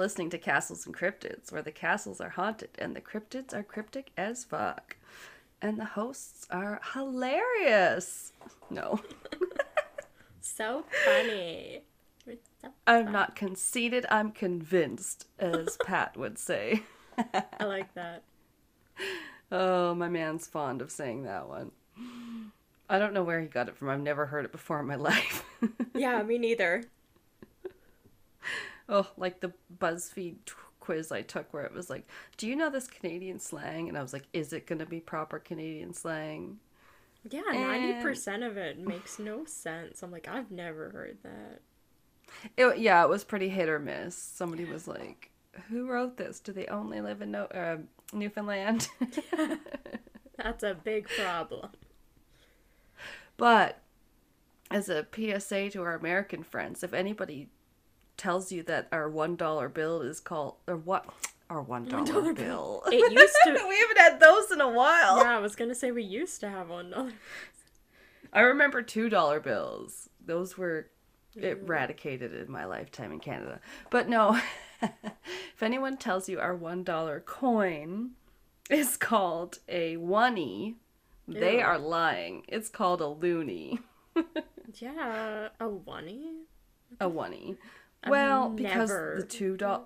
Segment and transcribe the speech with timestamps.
[0.00, 4.12] Listening to Castles and Cryptids, where the castles are haunted and the cryptids are cryptic
[4.16, 4.96] as fuck.
[5.60, 8.32] And the hosts are hilarious.
[8.70, 9.00] No,
[10.40, 11.82] So funny.
[12.26, 13.12] So I'm fun.
[13.12, 16.82] not conceited, I'm convinced, as Pat would say.
[17.60, 18.22] I like that.
[19.52, 21.72] Oh, my man's fond of saying that one.
[22.88, 23.90] I don't know where he got it from.
[23.90, 25.44] I've never heard it before in my life.
[25.94, 26.84] Yeah, me neither.
[28.90, 30.36] Oh, like the BuzzFeed
[30.80, 34.02] quiz I took where it was like, "Do you know this Canadian slang?" And I
[34.02, 36.58] was like, "Is it going to be proper Canadian slang?"
[37.30, 40.02] Yeah, ninety percent of it makes no sense.
[40.02, 41.60] I'm like, I've never heard that.
[42.56, 44.16] It, yeah, it was pretty hit or miss.
[44.16, 45.30] Somebody was like,
[45.68, 46.40] "Who wrote this?
[46.40, 47.78] Do they only live in no- uh,
[48.12, 48.88] Newfoundland?"
[50.36, 51.70] That's a big problem.
[53.36, 53.80] But
[54.70, 57.48] as a PSA to our American friends, if anybody
[58.20, 61.06] tells you that our one dollar bill is called or what
[61.48, 63.50] our one dollar bill, It used to.
[63.68, 65.18] we haven't had those in a while.
[65.22, 66.90] Yeah, I was gonna say we used to have one.
[66.90, 67.12] dollar.
[68.32, 70.10] I remember two dollar bills.
[70.24, 70.90] Those were
[71.34, 73.60] eradicated in my lifetime in Canada.
[73.88, 74.38] But no,
[74.82, 78.10] if anyone tells you our one dollar coin
[78.68, 80.76] is called a oney,
[81.26, 82.44] they are lying.
[82.48, 83.80] It's called a loony.
[84.78, 86.30] Yeah, a oney.
[87.00, 87.56] A oney.
[88.08, 89.84] Well, because the two dollar.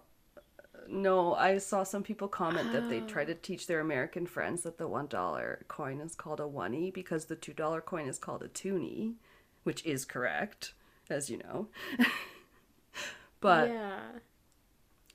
[0.87, 4.79] No, I saw some people comment that they try to teach their American friends that
[4.79, 8.43] the one dollar coin is called a oney because the two dollar coin is called
[8.43, 9.15] a toonie,
[9.63, 10.75] which is correct,
[11.09, 11.69] as you know.
[13.41, 14.01] but yeah.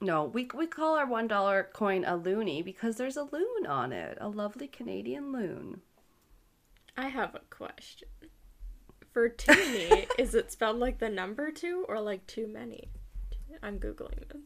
[0.02, 3.94] no, we we call our one dollar coin a loony because there's a loon on
[3.94, 5.82] it, a lovely Canadian loon.
[6.98, 8.10] I have a question.
[9.20, 12.88] For toonie, is it spelled like the number two or like too many?
[13.62, 14.42] I'm googling this.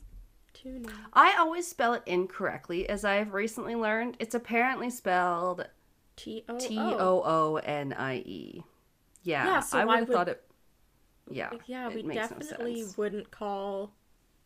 [0.56, 0.90] Toonie.
[1.14, 4.18] I always spell it incorrectly, as I have recently learned.
[4.20, 5.68] It's apparently spelled
[6.16, 7.58] T O O.
[7.58, 8.64] N I E.
[9.22, 10.44] Yeah, Yeah, so I would have thought it.
[11.30, 12.98] Yeah, Yeah, it we no definitely sense.
[12.98, 13.94] wouldn't call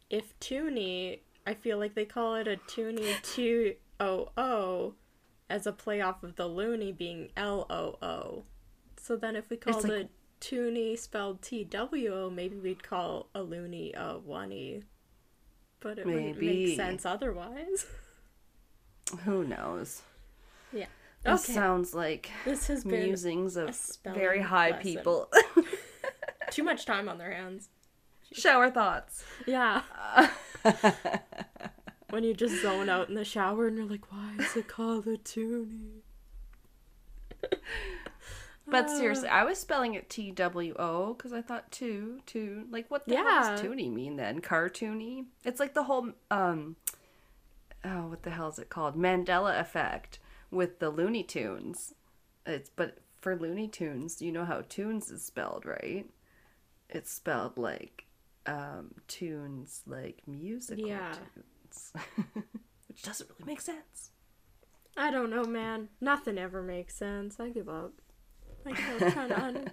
[0.10, 1.22] if toonie.
[1.46, 4.96] I feel like they call it a toonie two O O
[5.50, 8.44] as a play off of the loony being L O O.
[9.00, 10.10] So then if we called like- it
[10.40, 14.84] toonie spelled T W O, maybe we'd call a loony a oney.
[15.80, 17.86] But it wouldn't make sense otherwise.
[19.24, 20.02] Who knows?
[20.74, 20.88] yeah.
[21.24, 24.84] This sounds like This has been musings of very high lesson.
[24.84, 25.32] people.
[26.52, 27.70] too much time on their hands.
[28.34, 29.24] Shower thoughts.
[29.46, 29.82] Yeah.
[32.10, 35.08] when you just zone out in the shower and you're like, why is it called
[35.08, 36.04] a toonie?
[38.70, 42.66] But seriously, I was spelling it T W O because I thought two, two.
[42.70, 44.42] Like, what the hell does toony mean then?
[44.42, 45.26] Cartoony?
[45.46, 46.76] It's like the whole, um,
[47.86, 48.98] oh, what the hell is it called?
[48.98, 50.20] Mandela effect
[50.52, 51.94] with the Looney Tunes.
[52.46, 56.06] It's, but for Looney Tunes, you know how tunes is spelled, right?
[56.90, 58.06] It's spelled like,
[58.46, 61.14] um, tunes, like musical Yeah.
[61.14, 61.94] tunes.
[62.88, 64.12] Which doesn't really make sense.
[64.96, 65.90] I don't know, man.
[66.02, 67.40] Nothing ever makes sense.
[67.40, 67.94] I give up.
[68.68, 69.44] I give up trying to.
[69.44, 69.72] Un-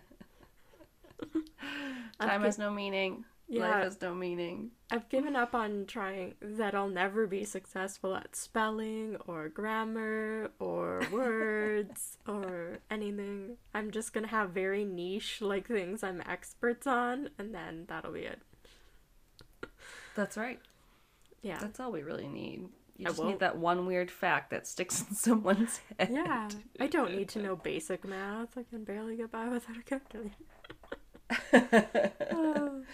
[2.20, 3.24] I've Time gi- has no meaning.
[3.48, 3.62] Yeah.
[3.68, 4.70] Life has no meaning.
[4.90, 11.02] I've given up on trying that I'll never be successful at spelling or grammar or
[11.12, 13.58] words or anything.
[13.74, 18.20] I'm just gonna have very niche like things I'm experts on and then that'll be
[18.22, 18.40] it.
[20.14, 20.60] That's right.
[21.42, 21.58] Yeah.
[21.58, 22.68] That's all we really need.
[22.96, 26.10] You I just won't- need that one weird fact that sticks in someone's head.
[26.12, 26.48] Yeah.
[26.80, 28.56] I don't need to know basic math.
[28.56, 30.34] I can barely get by without a calculator.
[32.32, 32.82] Oh.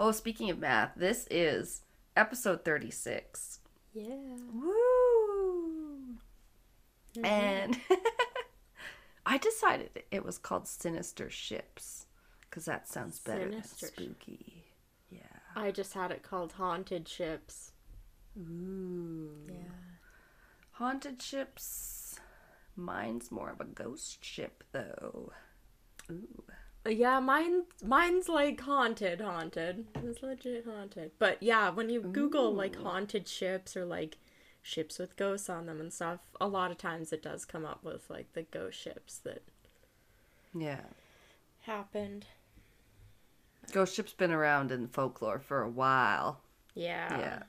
[0.00, 1.80] Oh, speaking of math, this is
[2.16, 3.58] episode 36.
[3.92, 4.04] Yeah.
[4.54, 6.14] Woo!
[7.24, 7.80] And
[9.26, 12.06] I decided it was called Sinister Ships
[12.42, 14.64] because that sounds better Sinister than spooky.
[15.10, 15.18] Yeah.
[15.56, 17.72] I just had it called haunted ships.
[18.38, 19.30] Ooh.
[19.48, 19.54] Yeah.
[20.72, 22.20] Haunted ships.
[22.76, 25.32] Mine's more of a ghost ship, though.
[26.10, 26.44] Ooh.
[26.86, 29.86] Uh, yeah, mine mine's like haunted, haunted.
[30.04, 31.10] It's legit haunted.
[31.18, 34.16] But yeah, when you Google like haunted ships or like
[34.62, 37.82] ships with ghosts on them and stuff, a lot of times it does come up
[37.82, 39.42] with like the ghost ships that
[40.54, 40.82] Yeah.
[41.62, 42.26] happened.
[43.72, 46.40] Ghost ship's been around in folklore for a while.
[46.74, 47.18] Yeah.
[47.18, 47.42] Yeah.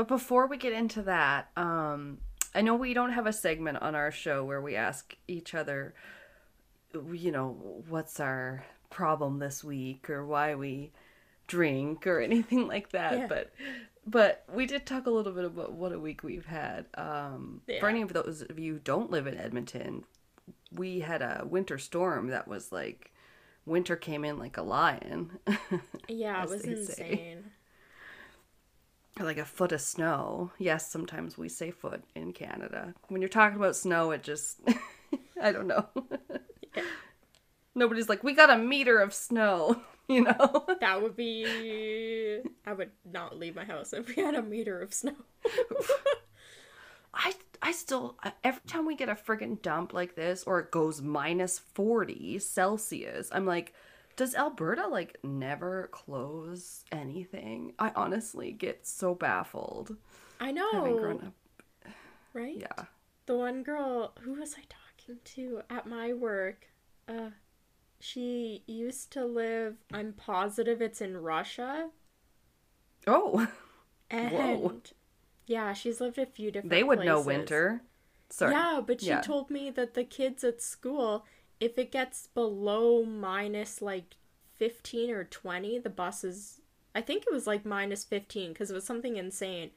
[0.00, 2.20] But before we get into that, um,
[2.54, 5.92] I know we don't have a segment on our show where we ask each other,
[6.94, 10.92] you know, what's our problem this week or why we
[11.48, 13.18] drink or anything like that.
[13.18, 13.26] Yeah.
[13.26, 13.52] But
[14.06, 16.86] but we did talk a little bit about what a week we've had.
[16.94, 17.80] Um, Yeah.
[17.80, 20.04] For any of those of you who don't live in Edmonton,
[20.72, 23.12] we had a winter storm that was like
[23.66, 25.40] winter came in like a lion.
[26.08, 27.50] Yeah, it was insane.
[29.24, 30.52] Like a foot of snow.
[30.58, 32.94] Yes, sometimes we say foot in Canada.
[33.08, 34.60] When you're talking about snow, it just
[35.42, 35.86] I don't know.
[37.74, 40.66] Nobody's like, we got a meter of snow, you know?
[40.80, 42.40] That would be.
[42.66, 45.14] I would not leave my house if we had a meter of snow.
[47.14, 50.70] I I still uh, every time we get a friggin' dump like this or it
[50.70, 53.74] goes minus 40 Celsius, I'm like,
[54.20, 57.72] does Alberta like never close anything?
[57.78, 59.96] I honestly get so baffled
[60.40, 61.34] I having know, grown up.
[62.34, 62.56] right?
[62.58, 62.84] Yeah.
[63.26, 66.66] The one girl, who was I talking to at my work?
[67.08, 67.30] Uh,
[68.00, 69.76] she used to live.
[69.92, 71.90] I'm positive it's in Russia,
[73.06, 73.46] Oh,
[74.10, 74.72] and Whoa.
[75.46, 76.70] yeah, she's lived a few different.
[76.70, 76.80] Places.
[76.80, 77.82] They would know winter.
[78.28, 78.52] Sorry.
[78.52, 79.20] Yeah, but she Yeah.
[79.20, 81.24] told me that the kids at school,
[81.60, 84.16] if it gets below minus like
[84.56, 86.60] 15 or 20, the buses,
[86.94, 89.70] I think it was like minus 15 because it was something insane.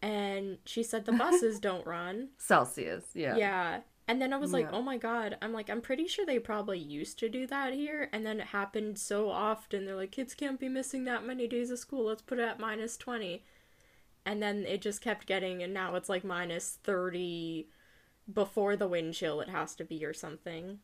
[0.00, 2.28] And she said the buses don't run.
[2.38, 3.04] Celsius.
[3.14, 3.36] Yeah.
[3.36, 3.80] Yeah.
[4.06, 4.76] And then I was like, Yeah.
[4.78, 5.36] oh my God.
[5.42, 8.08] I'm like, I'm pretty sure they probably used to do that here.
[8.12, 9.84] And then it happened so often.
[9.84, 12.04] They're like, kids can't be missing that many days of school.
[12.06, 13.42] Let's put it at minus 20.
[14.24, 17.68] And then it just kept getting, and now it's like minus 30
[18.32, 20.80] before the wind chill, it has to be or something.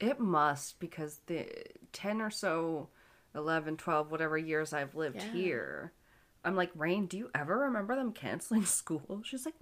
[0.00, 1.46] It must because the
[1.92, 2.88] 10 or so,
[3.34, 5.28] 11, 12, whatever years I've lived Yeah.
[5.32, 5.92] here,
[6.44, 9.22] I'm like, Rain, do you ever remember them canceling school?
[9.24, 9.56] She's like,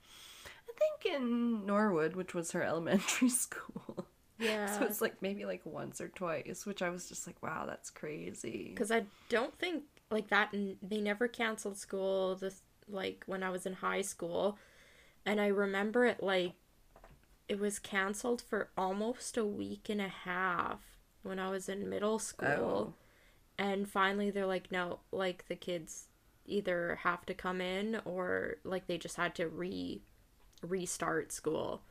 [0.46, 4.06] I think in Norwood, which was her elementary school.
[4.38, 4.66] Yeah.
[4.78, 7.88] So it's like maybe like once or twice, which I was just like, wow, that's
[7.88, 8.68] crazy.
[8.68, 10.54] Because I don't think like that.
[10.82, 12.34] They never canceled school.
[12.36, 14.58] This like when I was in high school,
[15.24, 16.52] and I remember it like
[17.48, 20.80] it was canceled for almost a week and a half
[21.22, 22.94] when I was in middle school, Oh.
[23.58, 26.06] and finally they're like, no, like the kids
[26.44, 30.02] either have to come in or like they just had to re
[30.62, 31.82] restart school.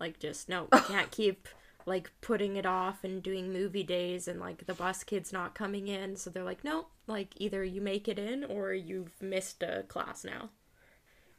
[0.00, 1.48] Like just no, we can't keep
[1.86, 5.88] like putting it off and doing movie days and like the bus kids not coming
[5.88, 6.16] in.
[6.16, 10.24] So they're like, no, like either you make it in or you've missed a class
[10.24, 10.50] now.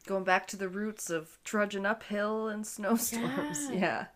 [0.06, 3.68] Going back to the roots of trudging uphill in snowstorms.
[3.70, 3.78] Yeah.
[3.78, 4.06] Yeah.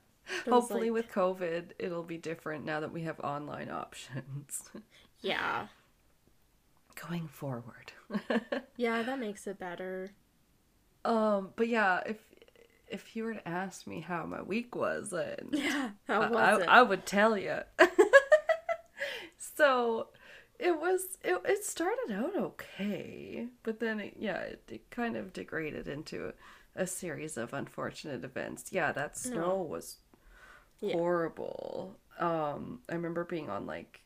[0.50, 4.68] Hopefully, like- with COVID, it'll be different now that we have online options.
[5.20, 5.68] Yeah.
[7.08, 7.92] Going forward.
[8.76, 10.10] Yeah, that makes it better.
[11.04, 12.18] Um, but yeah, if
[12.88, 15.90] if you were to ask me how my week was, then Yeah.
[16.06, 16.68] How was I, it?
[16.68, 17.60] I would tell you.
[19.38, 20.08] so
[20.58, 25.32] it was it, it started out okay, but then it, yeah, it, it kind of
[25.32, 26.32] degraded into
[26.76, 28.72] a, a series of unfortunate events.
[28.72, 29.98] Yeah, that snow was
[30.80, 30.94] Yeah.
[30.94, 31.98] horrible.
[32.18, 34.00] Um, I remember being on like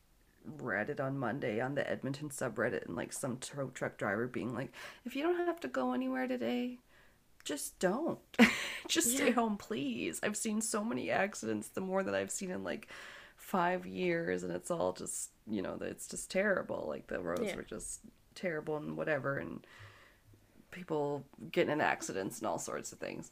[0.57, 4.73] Reddit on Monday on the Edmonton subreddit and like some tow truck driver being like,
[5.05, 6.79] if you don't have to go anywhere today,
[7.43, 8.19] just don't.
[8.87, 10.19] just stay home, please.
[10.23, 12.87] I've seen so many accidents, the more that I've seen in like
[13.49, 16.85] five years, and it's all just, you know, it's just terrible.
[16.87, 17.55] Like the roads Yeah.
[17.55, 18.01] were just
[18.35, 19.65] terrible and whatever, and
[20.71, 23.31] people getting in accidents and all sorts of things.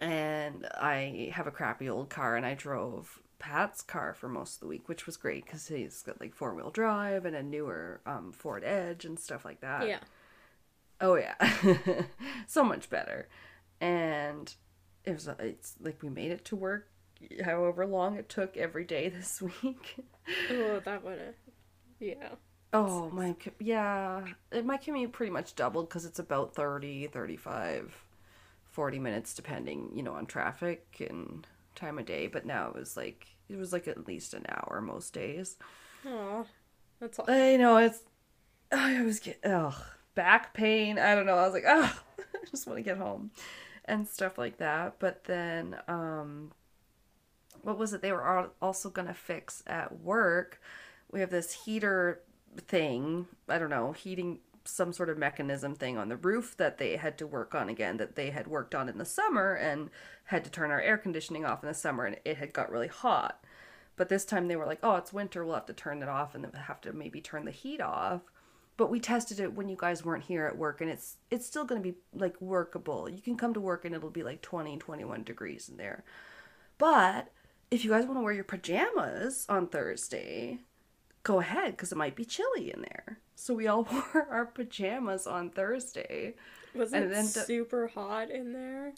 [0.00, 4.60] And I have a crappy old car, and I drove Pat's car for most of
[4.60, 8.00] the week, which was great because he's got like four wheel drive and a newer
[8.06, 9.86] um, Ford Edge and stuff like that.
[9.88, 10.00] yeah.
[11.02, 11.34] Oh yeah,
[12.46, 13.26] so much better.
[13.80, 14.54] And
[15.06, 16.89] it was it's like we made it to work,
[17.44, 19.96] however long it took every day this week.
[20.50, 21.34] Oh, that would have.
[21.98, 22.30] Yeah.
[22.72, 28.04] oh my, yeah, Uh, my commute pretty much doubled because it's about 30, 35,
[28.70, 32.26] 40 minutes depending, you know, on traffic and time of day.
[32.26, 35.56] But now it was like it was like at least an hour most days.
[36.06, 36.46] Oh,
[37.00, 37.26] that's all.
[37.28, 38.02] I know it's.
[38.72, 39.74] I was get ugh
[40.14, 40.98] back pain.
[40.98, 41.36] I don't know.
[41.36, 43.30] I was like, oh, I just want to get home,
[43.84, 44.96] and stuff like that.
[44.98, 46.52] But then, um,
[47.62, 48.02] what was it?
[48.02, 50.60] They were al- also gonna fix at work.
[51.10, 52.20] We have this heater
[52.66, 53.26] thing.
[53.48, 57.16] I don't know, heating some sort of mechanism thing on the roof that they had
[57.18, 57.96] to work on again.
[57.96, 59.90] That they had worked on in the summer and
[60.24, 62.88] had to turn our air conditioning off in the summer, and it had got really
[62.88, 63.44] hot.
[63.96, 66.34] But this time they were like, oh, it's winter, we'll have to turn it off
[66.34, 68.22] and then have to maybe turn the heat off.
[68.78, 71.66] But we tested it when you guys weren't here at work and it's it's still
[71.66, 73.10] going to be like workable.
[73.10, 76.02] You can come to work and it'll be like 20, 21 degrees in there.
[76.78, 77.30] But
[77.70, 80.58] if you guys want to wear your pajamas on Thursday,
[81.22, 83.18] go ahead because it might be chilly in there.
[83.36, 86.34] So we all wore our pajamas on Thursday.
[86.74, 88.92] Was it it ended up- super hot in there?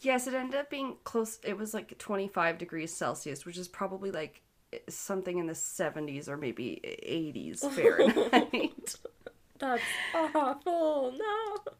[0.00, 1.38] Yes, it ended up being close.
[1.42, 6.28] It was like 25 degrees Celsius, which is probably like eh, something in the 70s
[6.28, 8.96] or maybe 80s Fahrenheit.
[9.58, 9.82] That's
[10.14, 11.14] awful.
[11.18, 11.72] No.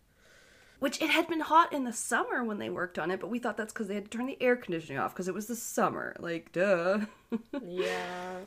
[0.83, 3.39] Which it had been hot in the summer when they worked on it, but we
[3.39, 5.55] thought that's because they had to turn the air conditioning off because it was the
[5.57, 6.15] summer.
[6.19, 7.01] Like, duh.
[7.65, 8.39] Yeah.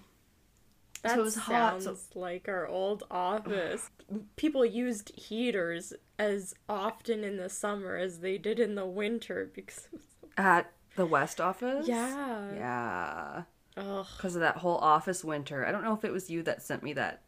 [1.04, 3.90] So That it was hot, sounds so- like our old office.
[4.36, 9.88] People used heaters as often in the summer as they did in the winter because.
[9.92, 11.88] so- At the West office?
[11.88, 12.52] Yeah.
[12.54, 13.44] Yeah.
[13.78, 14.08] Ugh.
[14.18, 15.66] Because of that whole office winter.
[15.66, 17.22] I don't know if it was you that sent me that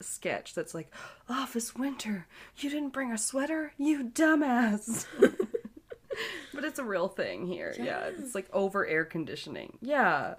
[0.00, 0.92] sketch that's like,
[1.28, 2.26] Office winter.
[2.56, 3.72] You didn't bring a sweater?
[3.78, 5.06] You dumbass.
[6.54, 7.74] but it's a real thing here.
[7.78, 8.10] Yeah.
[8.18, 9.78] It's like over air conditioning.
[9.80, 10.34] Yeah.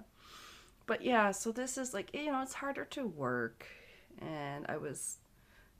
[0.86, 3.66] But yeah, so this is like, you know, it's harder to work.
[4.18, 5.18] And I was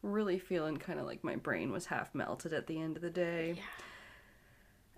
[0.02, 3.10] really feeling kind of like my brain was half melted at the end of the
[3.10, 3.54] day.
[3.56, 3.62] Yeah.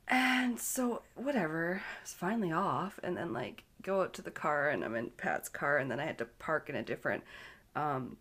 [0.07, 4.69] And so, whatever, I was finally off, and then like go out to the car,
[4.69, 7.25] and I'm in Pat's car, and then I had to park in a different,
[7.75, 8.19] um,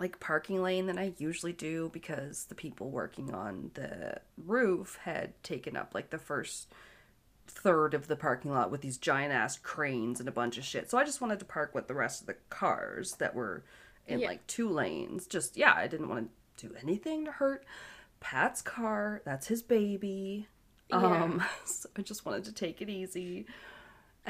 [0.00, 5.40] like parking lane than I usually do because the people working on the roof had
[5.44, 6.72] taken up like the first
[7.46, 10.90] third of the parking lot with these giant ass cranes and a bunch of shit.
[10.90, 13.62] So I just wanted to park with the rest of the cars that were
[14.06, 14.28] in Yeah.
[14.28, 15.26] like two lanes.
[15.26, 17.64] Just yeah, I didn't want to do anything to hurt
[18.20, 19.22] Pat's car.
[19.24, 20.48] That's his baby.
[20.88, 20.96] Yeah.
[20.96, 23.46] Um, so I just wanted to take it easy.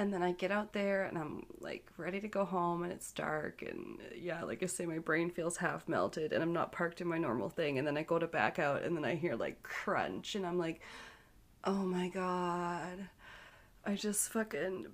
[0.00, 3.12] And then I get out there and I'm like ready to go home and it's
[3.12, 7.02] dark and yeah, like I say, my brain feels half melted and I'm not parked
[7.02, 7.76] in my normal thing.
[7.76, 10.57] And then I go to back out and then I hear like crunch and I'm
[10.57, 10.80] like,
[11.64, 13.11] oh my god,
[13.85, 14.87] I just fucking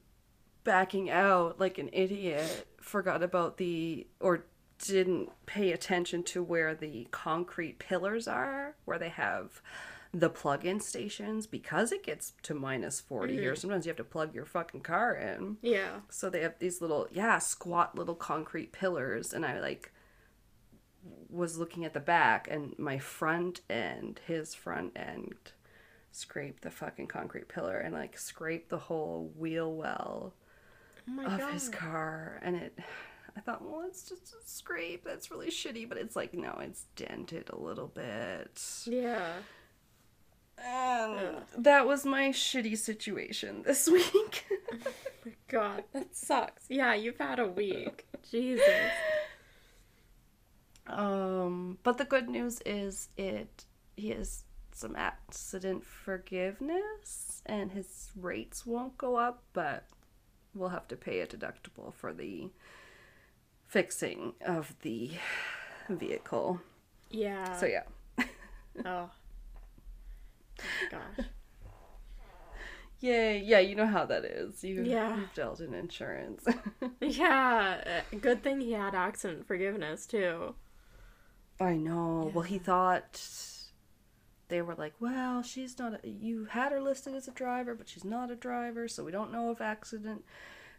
[0.64, 2.66] backing out like an idiot.
[2.80, 4.46] Forgot about the or
[4.84, 9.62] didn't pay attention to where the concrete pillars are, where they have
[10.18, 13.52] the plug-in stations because it gets to minus 40 here.
[13.52, 13.60] Mm-hmm.
[13.60, 15.58] Sometimes you have to plug your fucking car in.
[15.60, 16.00] Yeah.
[16.08, 19.92] So they have these little, yeah, squat little concrete pillars, and I like
[21.28, 25.34] was looking at the back, and my front end, his front end,
[26.12, 30.32] scraped the fucking concrete pillar and like scraped the whole wheel well
[31.08, 31.52] Oh of god.
[31.52, 32.78] his car, and it.
[33.36, 35.04] I thought, well, it's just a scrape.
[35.04, 38.62] That's really shitty, but it's like, no, it's dented a little bit.
[38.86, 39.28] Yeah.
[40.64, 44.46] And that was my shitty situation this week.
[45.48, 46.64] God, that sucks.
[46.68, 48.06] Yeah, you've had a week.
[48.30, 48.90] Jesus.
[50.86, 53.64] Um, but the good news is it
[53.96, 59.84] he has some accident forgiveness and his rates won't go up, but
[60.54, 62.50] we'll have to pay a deductible for the
[63.66, 65.10] fixing of the
[65.88, 66.60] vehicle.
[67.10, 67.52] Yeah.
[67.58, 68.26] So yeah.
[68.84, 69.10] Oh.
[70.90, 71.26] Gosh.
[73.00, 74.64] Yay, yeah, you know how that is.
[74.64, 75.16] You, Yeah.
[75.16, 76.44] You've dealt in insurance.
[77.00, 78.02] Yeah.
[78.12, 80.54] uh, Good thing he had accident forgiveness too.
[81.60, 82.30] I know.
[82.34, 83.20] Well, he thought
[84.48, 86.00] they were like, well, she's not.
[86.04, 89.12] A, you had her listed as a driver, but she's not a driver, so we
[89.12, 90.24] don't know if accident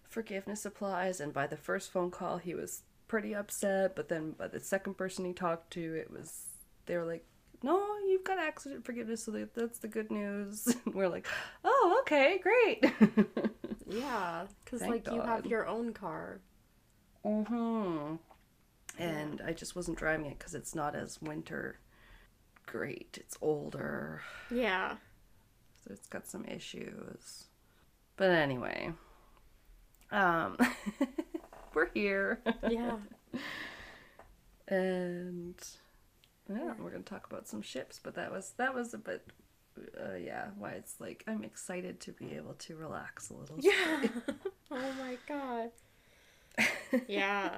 [0.08, 1.20] forgiveness applies.
[1.20, 3.96] And by the first phone call, he was pretty upset.
[3.96, 6.46] But then by the second person he talked to, it was
[6.88, 7.26] they were like,
[7.64, 10.68] no, you've got accident forgiveness, so that's the good news.
[10.86, 11.28] And we're like,
[11.64, 12.84] oh, okay, great.
[13.90, 16.42] Yeah, because like you have your own car.
[17.24, 18.16] hmm
[19.00, 21.80] And I just wasn't driving it because it's not as winter
[22.66, 23.18] great.
[23.22, 24.24] It's older.
[24.52, 24.96] Yeah.
[25.86, 27.46] So it's got some issues.
[28.18, 28.92] But anyway,
[30.12, 30.58] um,
[31.74, 32.98] we're here, Yeah.
[34.68, 35.56] and
[36.50, 38.00] yeah, we're gonna talk about some ships.
[38.02, 39.28] But that was that was a bit,
[40.00, 40.48] uh, yeah.
[40.58, 43.58] Why it's like I'm excited to be able to relax a little.
[43.60, 44.08] Yeah.
[44.72, 45.72] oh my god.
[47.08, 47.52] Yeah.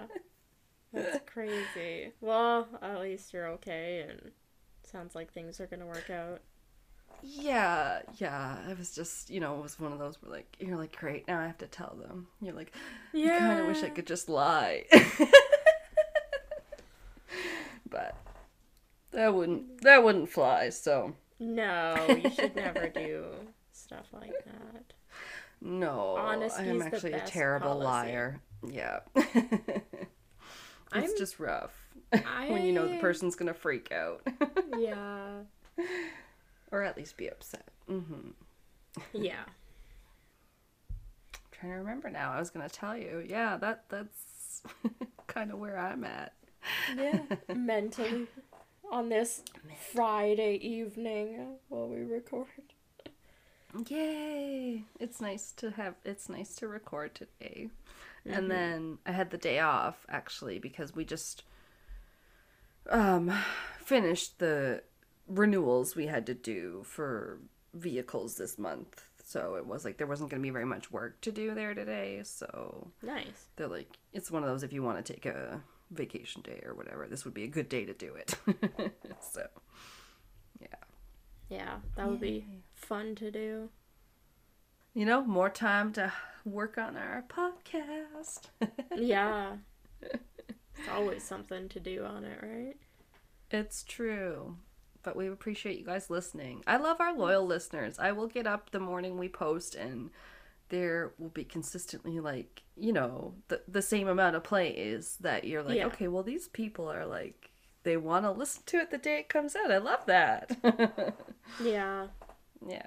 [0.91, 2.13] That's crazy.
[2.19, 4.31] Well, at least you're okay and
[4.83, 6.41] sounds like things are gonna work out.
[7.21, 8.57] Yeah, yeah.
[8.67, 11.27] I was just, you know, it was one of those where like you're like, great,
[11.27, 12.27] now I have to tell them.
[12.41, 12.73] You're like,
[13.13, 13.35] Yeah.
[13.35, 14.85] I kind of wish I could just lie.
[17.89, 18.15] but
[19.11, 20.69] that wouldn't that wouldn't fly.
[20.69, 23.25] So No, you should never do
[23.71, 24.93] stuff like that.
[25.61, 27.85] no, Honesty's I'm the actually a terrible policy.
[27.85, 28.41] liar.
[28.67, 29.85] Yeah, it's
[30.91, 31.73] I'm- just rough
[32.47, 34.21] when you know the person's gonna freak out
[34.77, 35.41] Yeah.
[36.71, 37.67] or at least be upset.
[37.89, 38.29] Mm-hmm.
[39.13, 39.43] Yeah.
[40.89, 42.31] I'm trying to remember now.
[42.31, 43.23] I was gonna tell you.
[43.27, 46.33] Yeah, that that's That's kind of where I'm at.
[46.97, 47.21] Yeah,
[47.55, 48.27] mentally
[48.91, 49.43] on this
[49.93, 52.47] Friday evening while we record.
[53.87, 54.83] Yay!
[54.99, 55.95] It's nice to have.
[56.03, 57.69] It's nice to record today,
[58.25, 61.43] and then I had the day off actually because we just
[62.89, 63.31] um
[63.83, 64.81] finished the
[65.27, 67.39] renewals we had to do for
[67.75, 69.03] vehicles this month.
[69.23, 71.75] So it was like there wasn't going to be very much work to do there
[71.75, 72.21] today.
[72.23, 73.45] So Nice.
[73.55, 76.73] they're like, it's one of those if you want to take a vacation day or
[76.73, 78.35] whatever, this would be a good day to do it.
[79.31, 79.47] so
[80.61, 80.67] yeah.
[81.49, 83.69] Yeah, that would be fun to do.
[84.93, 86.11] You know, more time to
[86.45, 88.41] work on our podcast.
[88.95, 89.57] Yeah.
[90.01, 92.75] It's always something to do on it, right?
[93.51, 94.57] it's true.
[95.01, 96.61] But we appreciate you guys listening.
[96.67, 97.97] I love our loyal listeners.
[97.99, 100.09] I will get up the morning we post and
[100.69, 105.63] there will be consistently like, you know, the the same amount of plays that you're
[105.63, 105.87] like, Yeah.
[105.87, 107.49] okay, well these people are like
[107.83, 109.71] they want to listen to it the day it comes out.
[109.71, 111.15] I love that.
[111.63, 112.07] Yeah.
[112.67, 112.85] Yeah.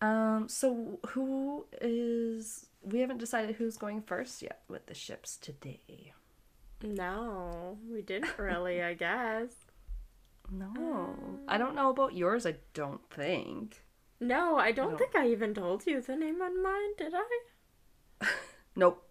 [0.00, 0.48] Um.
[0.48, 2.66] So who is?
[2.82, 6.12] We haven't decided who's going first yet with the ships today.
[6.82, 9.52] No, we didn't really, I guess.
[10.50, 11.14] No,
[11.46, 12.46] I don't know about yours.
[12.46, 13.82] I don't think.
[14.20, 18.26] No, I don't don't- think I even told you the name on mine, did I?
[18.76, 19.02] Nope,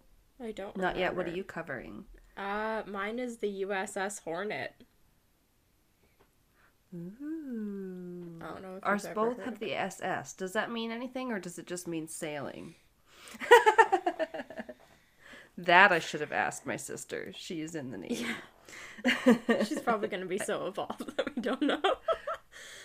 [0.42, 1.14] I don't not yet.
[1.14, 2.04] What are you covering?
[2.36, 4.72] Uh, mine is the USS Hornet.
[6.94, 8.38] Ooh.
[8.42, 10.32] I don't know if Ours both have the SS.
[10.32, 12.74] Does that mean anything, or does it just mean sailing?
[15.58, 17.32] that I should have asked my sister.
[17.36, 18.26] She is in the Navy.
[19.66, 21.80] She's probably gonna be so evolved that we don't know.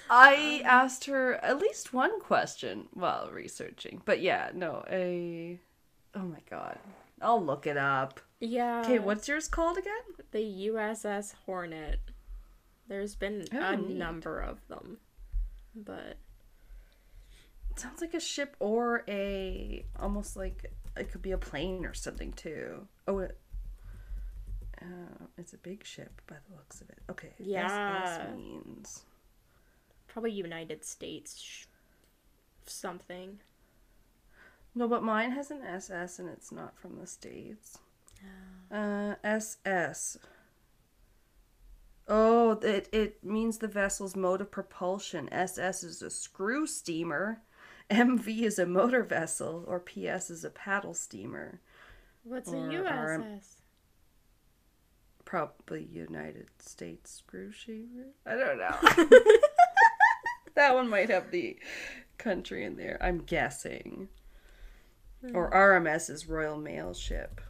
[0.10, 4.02] I asked her at least one question while researching.
[4.06, 5.60] But yeah, no, a
[6.14, 6.78] Oh my god.
[7.22, 8.20] I'll look it up.
[8.40, 8.82] yeah.
[8.82, 9.94] Okay, what's yours called again?
[10.32, 12.00] The USS Hornet.
[12.88, 13.98] There's been Oh, a neat.
[13.98, 14.98] number of them,
[15.76, 16.18] but
[17.72, 21.94] It sounds like a ship or a almost like it could be a plane or
[21.94, 22.88] something too.
[23.08, 23.38] Oh, it,
[24.82, 27.00] uh, it's a big ship by the looks of it.
[27.10, 27.34] Okay.
[27.40, 28.28] Yeah.
[28.36, 29.04] Means
[30.16, 31.66] probably United States sh-
[32.66, 33.40] something.
[34.74, 37.80] no, but mine has an SS and it's not from the states.
[38.72, 40.18] Uh, SS.
[42.08, 45.28] Oh, it it means the vessel's mode of propulsion.
[45.34, 47.42] SS is a screw steamer.
[47.92, 51.60] MV is a motor vessel, or PS is a paddle steamer.
[52.24, 52.74] What's Or a.
[52.74, 53.48] USS?
[55.26, 58.14] Probably United States screw shaver.
[58.26, 59.40] I don't know.
[60.56, 61.58] that one might have the
[62.18, 62.98] country in there.
[63.02, 64.10] I'm guessing.
[65.34, 67.42] Or RMS is Royal Mail Ship.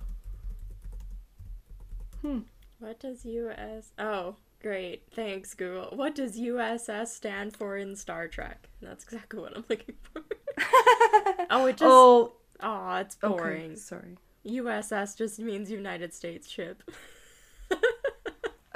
[2.21, 2.39] Hmm.
[2.79, 3.91] What does US?
[3.99, 5.03] Oh, great.
[5.13, 5.89] Thanks, Google.
[5.95, 8.69] What does USS stand for in Star Trek?
[8.81, 10.21] That's exactly what I'm looking for.
[11.49, 11.83] oh, it just.
[11.83, 13.35] Oh, oh, it's okay.
[13.35, 13.75] boring.
[13.75, 14.17] Sorry.
[14.45, 16.83] USS just means United States ship.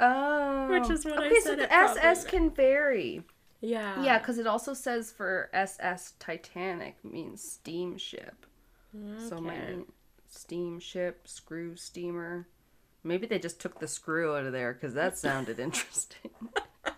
[0.02, 3.22] Oh, Which is what I okay, said so it the SS can vary.
[3.60, 4.02] Yeah.
[4.02, 8.46] Yeah, because it also says for SS Titanic means steamship.
[9.28, 9.40] So Okay.
[9.72, 9.84] mean
[10.28, 12.48] steamship, screw steamer.
[13.04, 16.30] Maybe they just took the screw out of there because that sounded interesting.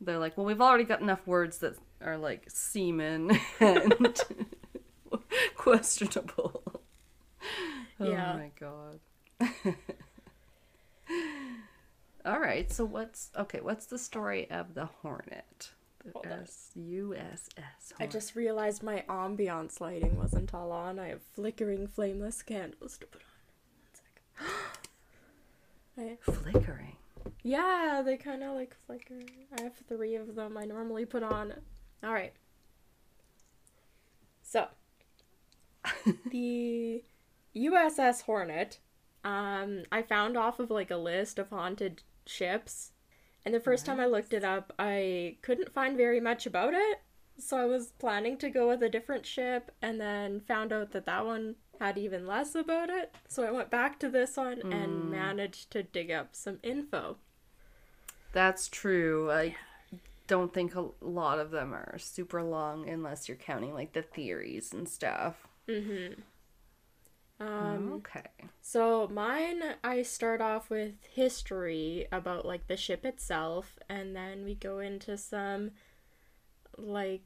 [0.00, 4.22] They're like, well, we've already got enough words that are like semen and
[5.56, 6.82] questionable.
[7.98, 8.34] Yeah.
[8.34, 9.00] Oh my god.
[12.28, 13.60] All right, so what's okay?
[13.62, 15.70] What's the story of the Hornet?
[16.04, 16.26] The Hold.
[16.26, 17.94] S U S S.
[17.98, 20.98] I just realized my ambiance lighting wasn't all on.
[20.98, 24.46] I have flickering flameless candles to put on.
[25.96, 26.20] One sec.
[26.28, 26.96] I, flickering.
[27.42, 29.20] yeah, they kind of like flicker.
[29.58, 31.54] I have three of them I normally put on.
[32.04, 32.34] Alright.
[34.42, 34.66] So,
[36.30, 37.02] the
[37.56, 38.80] USS Hornet,
[39.24, 42.92] um, I found off of like a list of haunted ships.
[43.44, 47.00] And the first time I looked it up, I couldn't find very much about it.
[47.38, 51.06] So I was planning to go with a different ship and then found out that
[51.06, 53.14] that one had even less about it.
[53.28, 57.16] So I went back to this one and managed to dig up some info.
[58.32, 59.30] That's true.
[59.30, 59.54] I
[60.26, 64.72] don't think a lot of them are super long unless you're counting like the theories
[64.72, 65.46] and stuff.
[65.68, 66.20] Mm-hmm.
[67.40, 68.50] Um, okay.
[68.60, 74.54] So mine, I start off with history about like the ship itself, and then we
[74.54, 75.72] go into some
[76.76, 77.22] like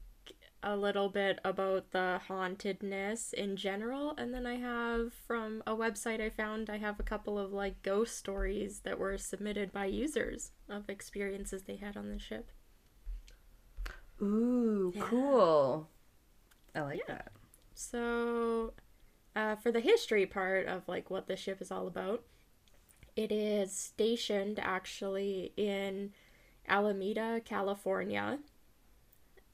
[0.63, 6.21] a little bit about the hauntedness in general, and then I have from a website
[6.21, 10.51] I found, I have a couple of like ghost stories that were submitted by users
[10.69, 12.51] of experiences they had on the ship.
[14.21, 15.03] Ooh, Yeah.
[15.09, 15.89] cool.
[16.75, 17.07] I like Yeah.
[17.07, 17.31] that.
[17.75, 18.73] So,
[19.35, 22.23] uh, for the history part of like what the ship is all about,
[23.15, 26.11] it is stationed actually in
[26.67, 28.39] Alameda, California,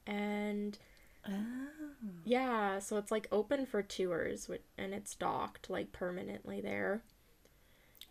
[0.06, 0.78] and
[2.24, 7.02] yeah, so it's like open for tours, and it's docked like permanently there.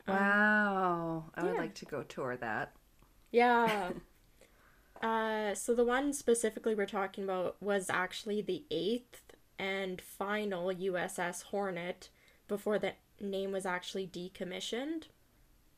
[0.07, 1.25] Wow.
[1.35, 1.59] I would yeah.
[1.59, 2.73] like to go tour that.
[3.31, 3.91] Yeah.
[5.01, 9.28] uh, so the one specifically we're talking about was actually the eighth
[9.59, 12.09] and final USS Hornet
[12.47, 15.03] before the name was actually decommissioned.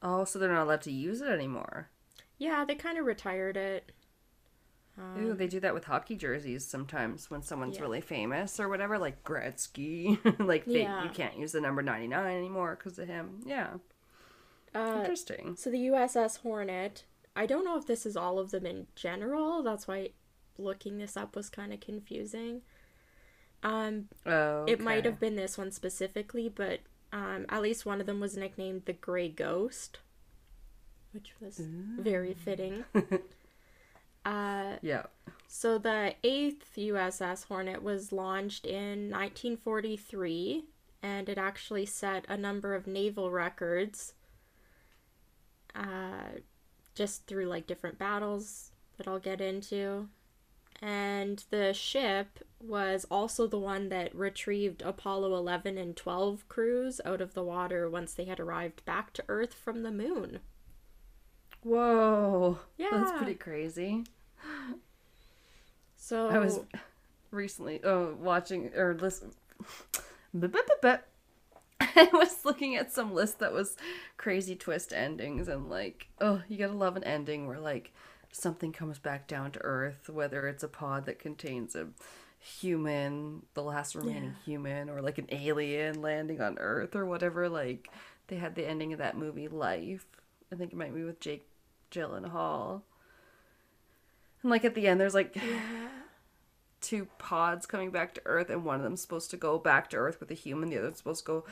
[0.02, 1.90] Oh, so they're not allowed to use it anymore.
[2.38, 3.92] Yeah, they kind of retired it.
[4.98, 7.82] Um, Ooh, they do that with hockey jerseys sometimes when someone's Yeah.
[7.84, 10.20] really famous or whatever, like Gretzky.
[10.46, 11.04] like they, Yeah.
[11.04, 13.42] you can't use the number 99 anymore because of him.
[13.46, 13.76] Yeah.
[14.76, 15.56] uh, Interesting.
[15.56, 17.04] so the USS Hornet,
[17.36, 19.64] I don't know if this is all of them in general.
[19.64, 20.10] That's why
[20.58, 22.62] looking this up was kind of confusing.
[23.64, 24.66] Um, Oh.
[24.68, 26.80] It might have been this one specifically, but
[27.14, 30.00] um, at least one of them was nicknamed the Grey Ghost,
[31.14, 32.86] which was very fitting.
[34.26, 35.04] uh, Yeah.
[35.48, 40.64] so the eighth USS Hornet was launched in 1943,
[41.04, 44.14] and it actually set a number of naval records.
[45.76, 46.40] Uh,
[46.96, 50.10] just through like different battles that I'll get into.
[50.82, 57.22] And the ship was also the one that retrieved Apollo 11 and 12 crews out
[57.22, 60.40] of the water once they had arrived back to Earth from the moon.
[61.64, 62.60] Whoa.
[62.78, 62.88] Yeah.
[62.92, 64.06] That's pretty crazy.
[65.96, 66.60] So I was
[67.30, 69.32] recently oh watching or listen.
[71.96, 73.76] I was looking at some list that was
[74.18, 77.92] crazy twist endings and like oh you gotta love an ending where like
[78.32, 81.88] something comes back down to earth whether it's a pod that contains a
[82.40, 84.46] human the last remaining Yeah.
[84.46, 87.90] human or like an alien landing on earth or whatever like
[88.28, 90.06] they had the ending of that movie life
[90.52, 91.48] i think it might be with jake
[91.92, 92.82] gyllenhaal
[94.42, 95.36] and like at the end there's like
[96.82, 99.98] two pods coming back to Earth, and one of them's supposed to go back to
[99.98, 101.46] Earth with a human, the other's supposed to go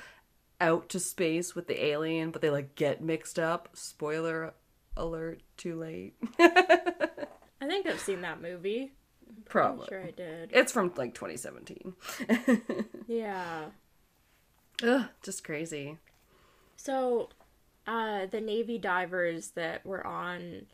[0.60, 3.70] out to space with the alien, but they like get mixed up.
[3.74, 4.54] Spoiler
[4.98, 6.16] alert, too late.
[6.40, 8.92] I think I've seen that movie.
[9.28, 9.88] I'm Probably.
[9.90, 10.50] sure I did.
[10.54, 11.94] It's from like 2017.
[13.08, 13.66] Yeah.
[14.84, 15.98] Ugh, just crazy.
[16.76, 17.30] So,
[17.88, 20.68] uh, the Navy divers that were on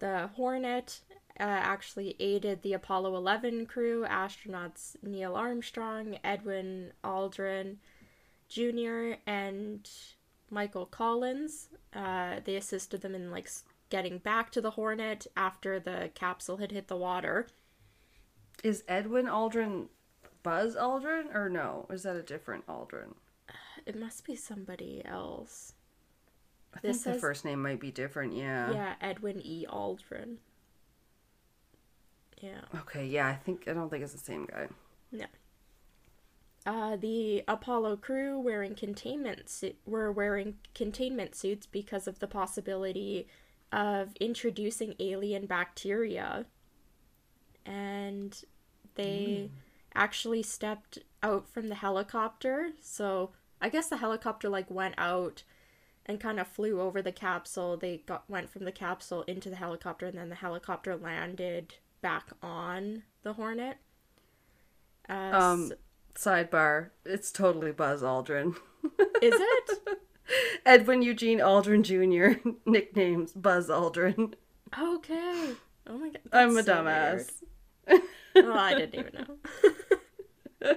[0.00, 1.00] the Hornet
[1.38, 7.76] uh, actually aided the Apollo 11 crew, astronauts Neil Armstrong, Edwin Aldrin
[8.48, 9.88] Jr., and
[10.50, 11.68] Michael Collins.
[11.92, 13.48] Uh, they assisted them in like
[13.90, 17.46] getting back to the Hornet after the capsule had hit the water.
[18.62, 19.88] Is Edwin Aldrin
[20.42, 21.86] Buzz Aldrin or no?
[21.90, 23.14] Is that a different Aldrin?
[23.86, 25.74] It must be somebody else.
[26.74, 28.70] I This think the first name might be different, yeah.
[28.70, 29.66] Yeah, Edwin E.
[29.68, 30.36] Aldrin.
[32.42, 32.60] Yeah.
[32.80, 34.68] Okay, yeah, I think I don't think it's the same guy.
[36.66, 43.26] Uh, the Apollo crew wearing containment su- were wearing containment suits because of the possibility
[43.72, 46.44] of introducing alien bacteria,
[47.64, 48.44] and
[48.96, 49.50] they
[49.94, 52.72] actually stepped out from the helicopter.
[52.80, 55.44] So I guess the helicopter like went out
[56.06, 57.76] and kind of flew over the capsule.
[57.76, 62.30] They got went from the capsule into the helicopter, and then the helicopter landed back
[62.42, 63.78] on the Hornet.
[65.08, 65.72] Uh, Um,
[66.18, 68.56] sidebar, it's totally Buzz Aldrin.
[69.22, 69.78] is it?
[70.66, 72.48] Edwin Eugene Aldrin Jr.
[72.70, 74.34] nicknames Buzz Aldrin.
[74.78, 75.52] Okay.
[75.86, 76.18] Oh my god.
[76.32, 77.30] I'm a so dumbass.
[78.36, 80.76] Oh, I didn't even know.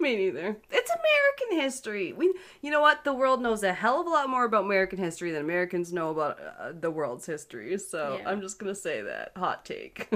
[0.00, 0.56] Me neither.
[0.70, 2.12] It's American history.
[2.12, 3.04] We, you know what?
[3.04, 6.10] The world knows a hell of a lot more about American history than Americans know
[6.10, 7.76] about uh, the world's history.
[7.78, 8.28] So Yeah.
[8.30, 10.08] I'm just gonna say that hot take.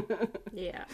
[0.53, 0.85] Yeah.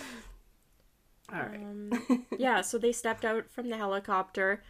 [1.33, 1.57] All right.
[1.57, 4.63] Um, yeah, so they stepped out from the helicopter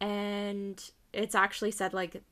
[0.00, 2.22] and it's actually said like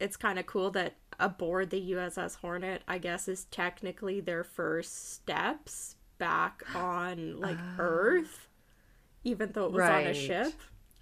[0.00, 5.14] it's kind of cool that aboard the USS Hornet, I guess is technically their first
[5.14, 8.48] steps back on like Earth
[9.24, 10.52] even though it was on a ship.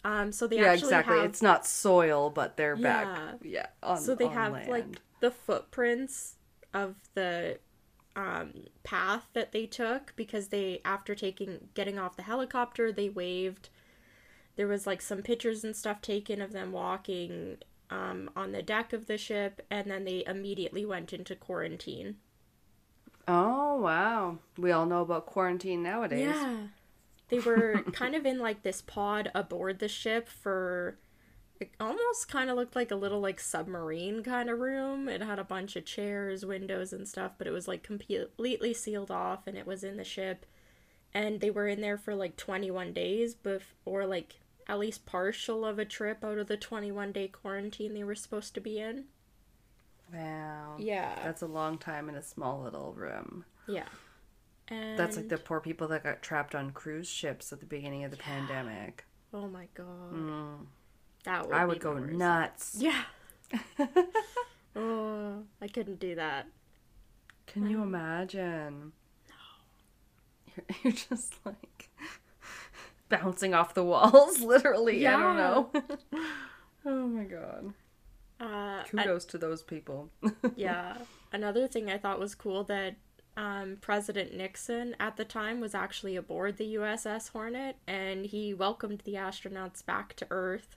[0.04, 1.16] Um so they yeah, actually exactly.
[1.16, 3.06] have It's not soil, but they're back.
[3.42, 3.50] Yeah.
[3.50, 3.66] Yeah.
[3.82, 4.68] On, so they have land.
[4.68, 4.86] like
[5.20, 6.36] the footprints
[6.72, 7.58] of the
[8.16, 13.68] um, path that they took because they after taking getting off the helicopter they waved
[14.56, 17.58] there was like some pictures and stuff taken of them walking
[17.90, 22.16] um, on the deck of the ship and then they immediately went into quarantine
[23.28, 24.38] Oh wow.
[24.56, 26.20] We all know about quarantine nowadays.
[26.28, 26.56] yeah
[27.28, 30.96] they were kind of in like this pod aboard the ship for
[31.60, 35.38] it almost kind of looked like a little like submarine kind of room it had
[35.38, 39.56] a bunch of chairs windows and stuff but it was like completely sealed off and
[39.56, 40.44] it was in the ship
[41.14, 44.36] and they were in there for like 21 days before like
[44.68, 48.52] at least partial of a trip out of the 21 day quarantine they were supposed
[48.54, 49.04] to be in
[50.12, 50.76] Wow.
[50.78, 53.44] yeah That's a long time in a small little room.
[53.66, 53.88] yeah
[54.68, 58.04] and That's like the poor people that got trapped on cruise ships at the beginning
[58.04, 59.04] of the pandemic.
[59.32, 60.66] oh my god Mm.
[61.26, 62.12] That would I be would go worst.
[62.16, 62.76] nuts.
[62.80, 63.02] yeah
[64.76, 66.46] oh i couldn't do that
[67.46, 68.92] Can you imagine?
[70.56, 71.88] You're, you're just like
[73.08, 75.06] bouncing off the walls, literally.
[75.06, 75.70] I don't know.
[76.84, 77.72] oh my god.
[78.40, 80.10] uh I- Kudos to those people.
[80.56, 80.96] yeah.
[81.32, 82.96] Another thing I thought was cool that
[83.36, 89.02] um, President Nixon at the time was actually aboard the USS Hornet and he welcomed
[89.04, 90.76] the astronauts back to Earth,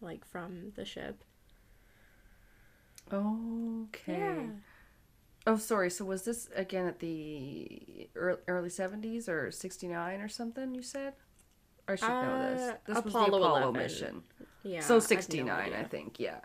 [0.00, 1.22] like from the ship.
[3.12, 4.46] okay.
[5.46, 5.90] Oh, sorry.
[5.90, 11.14] So was this again at the early 70s or 69 or something, you said?
[11.88, 12.60] I should know this.
[12.70, 13.82] Uh, This was the Apollo Apollo 11.
[13.82, 14.22] mission.
[14.62, 14.80] Yeah.
[14.80, 16.20] so I have no 69, I think.
[16.20, 16.40] Yeah.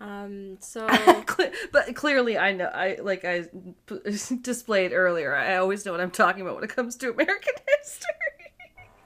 [0.00, 0.58] Um.
[0.60, 0.86] So
[1.72, 3.44] but clearly i know i like i
[3.86, 4.00] p-
[4.42, 8.52] displayed earlier i always know what i'm talking about when it comes to american history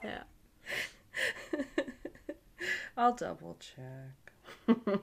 [0.04, 0.22] yeah.
[2.96, 4.76] I'll double check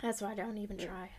[0.00, 1.10] That's why I don't even try.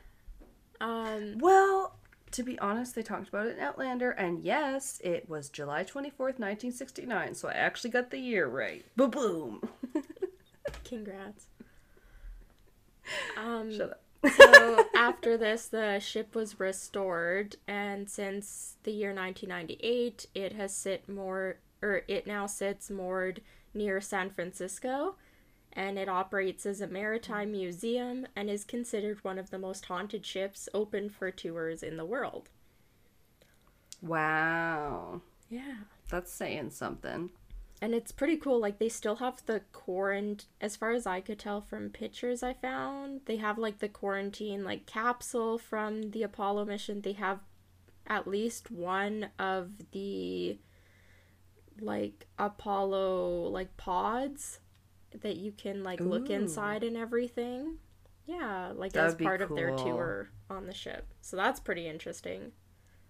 [0.79, 1.37] Um.
[1.39, 1.95] well
[2.31, 6.39] to be honest they talked about it in outlander and yes it was july 24th
[6.39, 9.61] 1969 so i actually got the year right boom
[10.85, 11.47] Congrats.
[13.37, 13.75] Um.
[13.75, 14.01] shut up
[14.37, 21.09] so after this the ship was restored and since the year 1998 it has sit
[21.09, 23.41] more or it now sits moored
[23.73, 25.15] near san francisco
[25.73, 30.25] and it operates as a maritime museum and is considered one of the most haunted
[30.25, 32.49] ships open for tours in the world.
[34.01, 35.21] Wow.
[35.49, 35.77] Yeah.
[36.09, 37.29] That's saying something.
[37.81, 41.39] And it's pretty cool like they still have the quarant as far as i could
[41.39, 46.65] tell from pictures i found they have like the quarantine like capsule from the apollo
[46.65, 47.01] mission.
[47.01, 47.39] They have
[48.07, 50.57] at least one of the
[51.81, 54.59] like apollo like pods
[55.21, 57.77] that you can like look inside and everything.
[58.25, 61.07] Yeah like That as part of their tour on the ship.
[61.21, 62.51] So that's pretty interesting.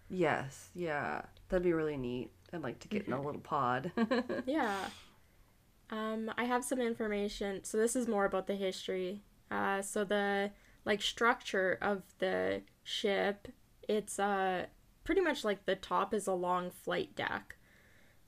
[0.10, 1.22] Yes yeah.
[1.50, 2.32] That'd be really neat.
[2.54, 3.92] I'd like to get in a little pod.
[4.46, 4.76] Yeah.
[5.92, 7.64] Um, I have some information.
[7.64, 9.24] So this is more about the history.
[9.50, 10.52] Uh, so the
[10.86, 13.48] like structure of the ship,
[13.88, 14.66] it's uh
[15.04, 17.56] pretty much like the top is a long flight deck.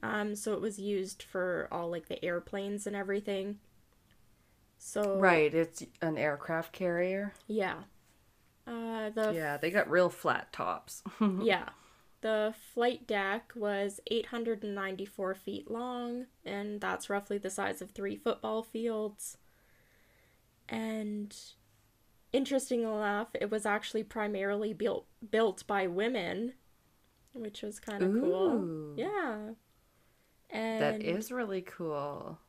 [0.04, 3.60] Um, so it was used for all like the airplanes and everything.
[4.78, 7.84] So right it's an aircraft carrier yeah.
[8.66, 11.04] Uh, the Yeah, they got real flat tops.
[11.42, 11.70] yeah.
[12.22, 18.62] The flight deck was 894 feet long, and that's roughly the size of three football
[18.62, 19.38] fields.
[20.70, 21.36] And
[22.32, 26.54] interesting enough, it was actually primarily built built by women,
[27.34, 28.94] which was kind of cool.
[28.96, 29.50] Yeah.
[30.52, 32.40] And that is really cool.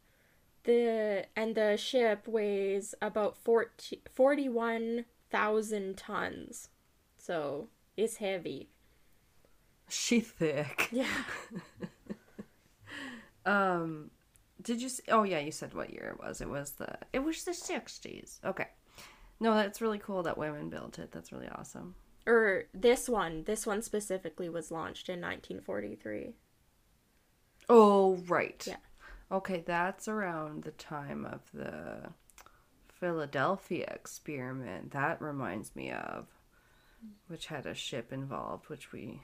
[0.65, 6.69] the and the ship weighs about 40, 41,000 tons.
[7.19, 8.69] So, it's heavy.
[9.89, 10.89] She thick.
[10.93, 11.07] Yeah.
[13.45, 14.11] Um,
[14.63, 14.89] did you?
[14.89, 16.41] See, oh yeah, you said what year it was.
[16.41, 16.97] It was the.
[17.13, 18.41] It was the sixties.
[18.45, 18.69] Okay.
[19.41, 21.11] No, that's really cool that women built it.
[21.11, 21.97] That's really awesome.
[22.27, 26.35] or this one this one specifically was launched in 1943
[27.69, 28.65] Oh right.
[28.67, 28.77] Yeah.
[29.31, 32.11] Okay, that's around the time of the
[32.89, 34.93] Philadelphia experiment.
[34.93, 36.27] That reminds me of,
[37.29, 39.23] which had a ship involved, which we,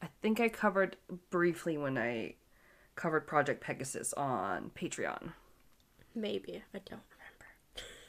[0.00, 0.96] I think I covered
[1.30, 2.34] briefly when I
[2.94, 5.32] covered Project Pegasus on Patreon.
[6.14, 7.02] maybe i don't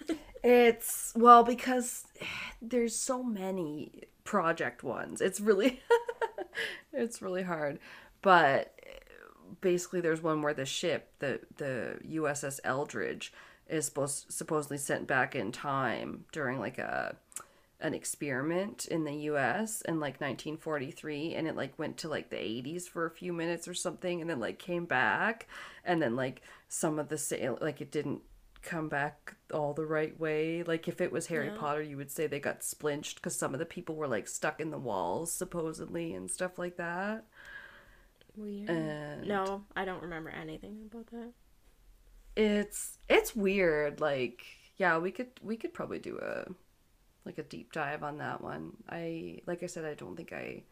[0.07, 2.05] remember It's well because
[2.61, 5.21] there's so many project ones.
[5.21, 5.79] It's really
[6.93, 7.77] it's really hard.
[8.23, 8.73] But
[9.59, 13.33] basically there's one where the ship, the the USS Eldridge
[13.67, 17.15] is supposed supposedly sent back in time during like a
[17.79, 22.35] an experiment in the US in like 1943 and it like went to like the
[22.35, 25.47] 80s for a few minutes or something and then like came back
[25.83, 28.21] and then like some of the sail like it didn't
[28.61, 31.57] come back all the right way like if it was Harry Yeah.
[31.57, 34.61] Potter you would say they got splinched cuz some of the people were like stuck
[34.61, 37.25] in the walls supposedly and stuff like that
[38.35, 38.69] Weird.
[38.69, 41.31] and no, I don't remember anything about that.
[42.35, 44.43] it's it's weird like
[44.77, 46.45] yeah we could we could probably do a
[47.25, 50.63] like a deep dive on that one i like i said i don't think i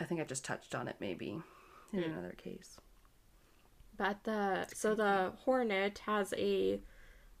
[0.00, 1.40] i think i just touched on it maybe
[1.92, 2.10] in Hmm.
[2.10, 2.78] another case
[3.96, 6.80] But the so the Hornet has a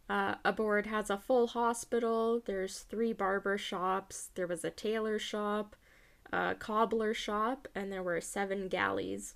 [0.08, 2.40] uh, aboard has a full hospital.
[2.44, 4.30] There's three barber shops.
[4.34, 5.76] There was a tailor shop,
[6.32, 9.34] a cobbler shop, and there were seven galleys.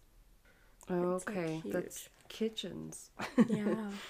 [0.91, 3.11] Okay that's kitchens
[3.49, 3.91] Yeah.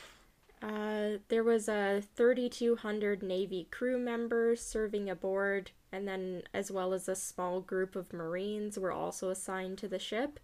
[0.62, 7.09] Uh, there was a 3,200 Navy crew members serving aboard, and then as well as
[7.09, 10.38] a small group of Marines were also assigned to the ship.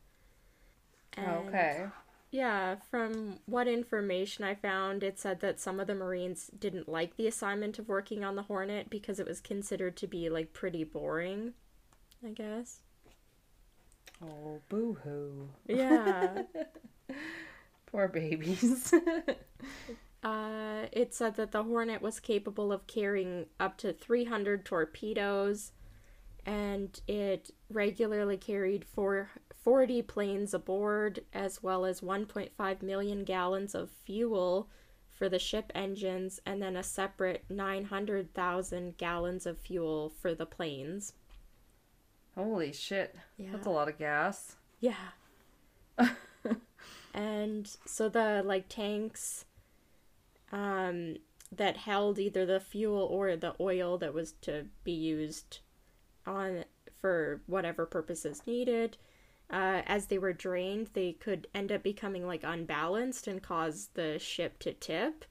[1.16, 1.86] And- okay
[2.32, 7.16] Yeah, from what information I found, it said that some of the Marines didn't like
[7.16, 10.82] the assignment of working on the Hornet because it was considered to be like pretty
[10.82, 11.54] boring,
[12.24, 12.80] I guess.
[14.22, 16.42] oh boo-hoo Yeah.
[17.86, 18.92] poor babies
[20.22, 25.72] uh, it said that the Hornet was capable of carrying up to 300 torpedoes
[26.44, 29.30] and it regularly carried four,
[29.62, 34.68] 40 planes aboard as well as 1.5 million gallons of fuel
[35.10, 41.12] for the ship engines and then a separate 900,000 gallons of fuel for the planes.
[42.38, 43.48] Holy shit Yeah.
[43.52, 44.94] that's a lot of gas Yeah.
[47.14, 49.44] and so the like tanks
[50.52, 51.16] um
[51.50, 55.58] that held either the fuel or the oil that was to be used
[56.26, 56.64] on
[57.00, 58.96] for whatever purposes needed
[59.50, 64.18] uh, as they were drained they could end up becoming like unbalanced and cause the
[64.18, 65.24] ship to tip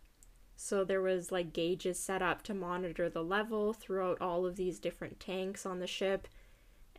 [0.55, 4.79] so there was like gauges set up to monitor the level throughout all of these
[4.79, 6.27] different tanks on the ship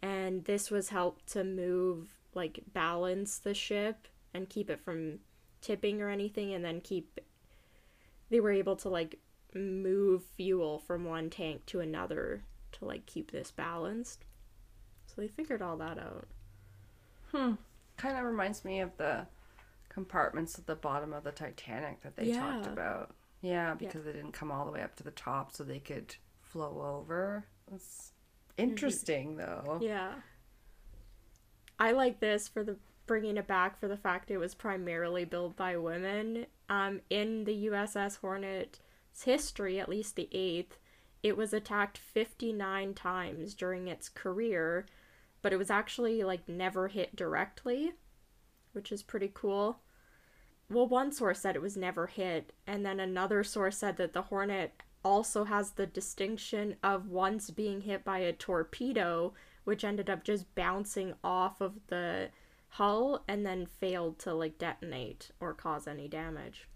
[0.02, 5.18] and this was helped to move like balance the ship and keep it from
[5.60, 7.18] tipping or anything and then keep
[8.30, 9.18] they were able to like
[9.54, 14.24] move fuel from one tank to another to like keep this balanced
[15.06, 16.26] so they figured all that out
[17.32, 17.54] hmm
[17.96, 19.26] kind of reminds me of the
[19.88, 22.72] compartments at the bottom of the Titanic that they talked Yeah.
[22.72, 23.14] about.
[23.40, 26.14] Yeah, because they didn't come all the way up to the top so they could
[26.40, 27.46] flow over.
[28.58, 29.78] Interesting though.
[29.80, 30.12] yeah.
[31.78, 35.56] I like this for the bringing it back for the fact it was primarily built
[35.56, 36.46] by women.
[36.68, 38.80] Um in the uss hornet's
[39.24, 40.78] history at least the eighth
[41.22, 44.86] it was attacked 59 times during its career
[45.42, 47.92] but it was actually like never hit directly
[48.72, 49.80] which is pretty cool.
[50.70, 54.22] Well one source said it was never hit and then another source said that the
[54.22, 59.32] hornet also has the distinction of once being hit by a torpedo
[59.64, 62.28] which ended up just bouncing off of the
[62.70, 66.68] hull and then failed to like detonate or cause any damage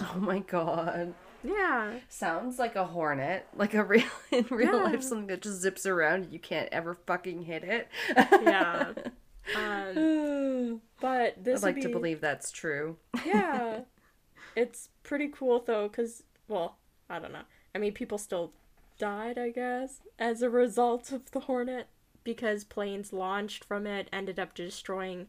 [0.00, 1.14] Oh my god.
[1.42, 4.84] yeah Sounds like a hornet, like a real in real Yeah.
[4.84, 7.88] life something that just zips around and you can't ever fucking hit it.
[8.16, 8.92] yeah
[9.56, 12.96] um but I'd like would to believe that's true.
[13.26, 13.80] yeah
[14.56, 16.76] it's pretty cool though because well
[17.10, 17.42] i don't know
[17.74, 18.52] i mean people still
[18.98, 21.88] died i guess as a result of the hornet
[22.24, 25.26] because planes launched from it ended up destroying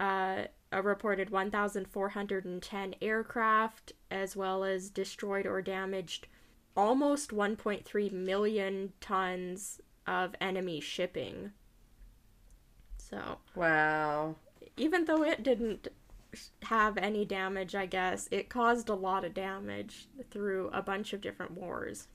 [0.00, 6.26] uh, a reported 1410 aircraft as well as destroyed or damaged
[6.76, 11.50] almost 1.3 million tons of enemy shipping
[12.96, 14.36] so Wow.
[14.76, 15.88] even though it didn't
[16.62, 21.20] have any damage, I guess, it caused a lot of damage through a bunch of
[21.20, 22.08] different wars.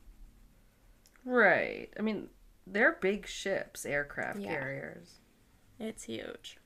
[1.26, 1.90] Right.
[1.98, 2.30] I mean,
[2.68, 4.60] they're big ships, aircraft Yeah.
[4.60, 5.20] carriers.
[5.80, 6.58] It's huge.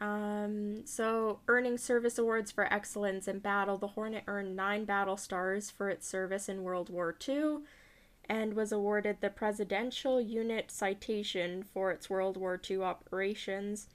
[0.00, 5.70] Um, so earning service awards for excellence in battle, the Hornet earned nine battle stars
[5.70, 7.58] for its service in World War II
[8.28, 13.88] and was awarded the Presidential Unit Citation for its World War II operations,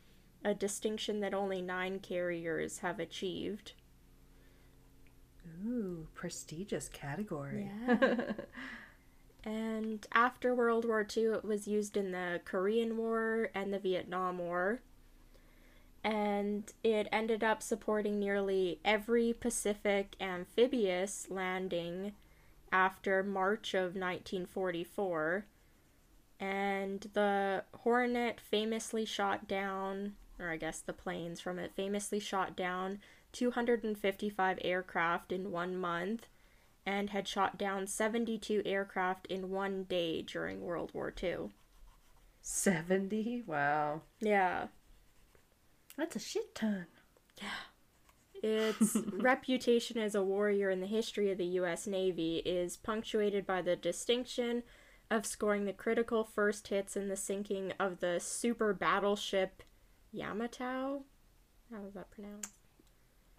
[0.44, 3.74] a distinction that only nine carriers have achieved.
[5.66, 7.72] Ooh, prestigious category.
[7.88, 8.22] Yeah.
[9.44, 14.40] and after World War II, it was used in the Korean War and the Vietnam
[14.40, 14.82] War.
[16.04, 22.14] And it ended up supporting nearly every Pacific amphibious landing
[22.72, 25.46] after March of 1944.
[26.40, 32.56] And the Hornet famously shot down, or I guess the planes from it famously shot
[32.56, 33.00] down
[33.34, 36.28] 255 aircraft in one month
[36.86, 41.50] and had shot down 72 aircraft in one day during World War II.
[42.42, 43.44] 70?
[43.46, 44.02] Wow.
[44.22, 44.68] Yeah.
[45.98, 46.86] That's a shit ton.
[47.42, 48.42] Yeah.
[48.42, 51.88] Its reputation as a warrior in the history of the U.S.
[51.88, 54.64] Navy is punctuated by the distinction
[55.10, 59.64] of scoring the critical first hits in the sinking of the super battleship
[60.12, 61.04] Yamato.
[61.72, 62.52] How is that pronounced?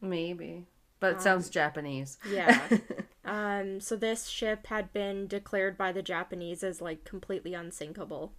[0.01, 0.67] Maybe.
[1.01, 2.19] But it sounds Japanese.
[2.29, 2.61] Yeah.
[3.25, 8.33] um, so this ship had been declared by the Japanese as like completely unsinkable.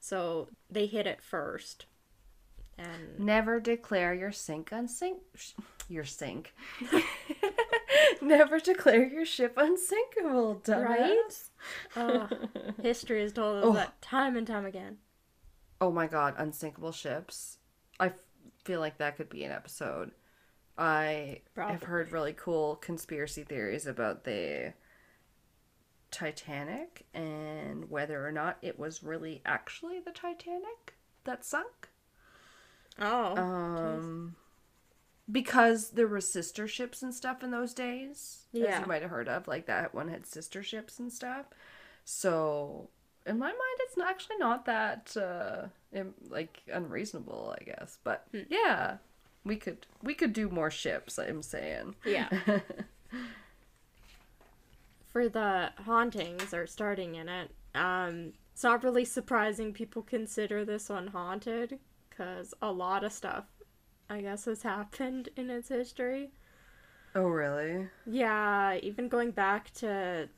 [0.00, 1.86] So they hit it first.
[2.78, 5.18] And Never declare your sink unsink.
[5.88, 6.54] Your sink.
[8.22, 11.50] Never declare your ship unsinkable, dumbass.
[11.96, 11.96] Right?
[11.96, 12.26] uh,
[12.82, 13.72] history has told us Oh.
[13.74, 14.98] that time and time again.
[15.82, 17.58] Oh my god, unsinkable ships.
[17.98, 18.12] I f-
[18.62, 20.12] feel like that could be an episode.
[20.78, 24.74] I have heard really cool conspiracy theories about the
[26.12, 31.88] Titanic and whether or not it was really actually the Titanic that sunk.
[33.00, 33.36] Oh.
[33.36, 34.36] Um,
[35.30, 38.80] because there were sister ships and stuff in those days, as Yeah.
[38.80, 39.48] you might have heard of.
[39.48, 41.46] Like that one had sister ships and stuff.
[42.04, 42.88] So
[43.26, 47.98] in my mind, it's not actually not that uh, im- like unreasonable, I guess.
[48.04, 48.40] But Hmm.
[48.50, 48.96] yeah,
[49.44, 51.18] we could we could do more ships.
[51.18, 51.94] I'm saying.
[52.04, 52.28] Yeah.
[55.12, 60.88] For the hauntings or starting in it, um, it's not really surprising people consider this
[60.88, 63.44] one haunted because a lot of stuff,
[64.08, 66.30] I guess, has happened in its history.
[67.14, 67.88] Oh really?
[68.06, 70.30] Yeah, even going back to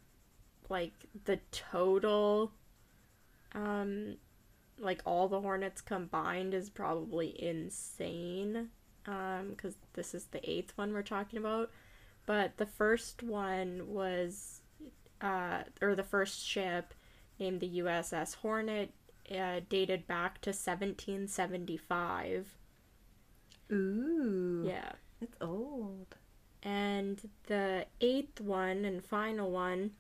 [0.69, 0.93] like
[1.25, 2.51] the total
[3.55, 4.17] um
[4.79, 8.71] like all the hornets combined is probably insane
[9.07, 11.71] um cuz this is the eighth one we're talking about
[12.27, 14.63] but the first one was
[15.21, 16.95] uh or the first ship
[17.39, 18.93] named the USS Hornet
[19.31, 22.57] uh, dated back to 1775
[23.73, 24.63] Ooh.
[24.67, 26.17] yeah It's old.
[26.63, 29.93] and the eighth one and final one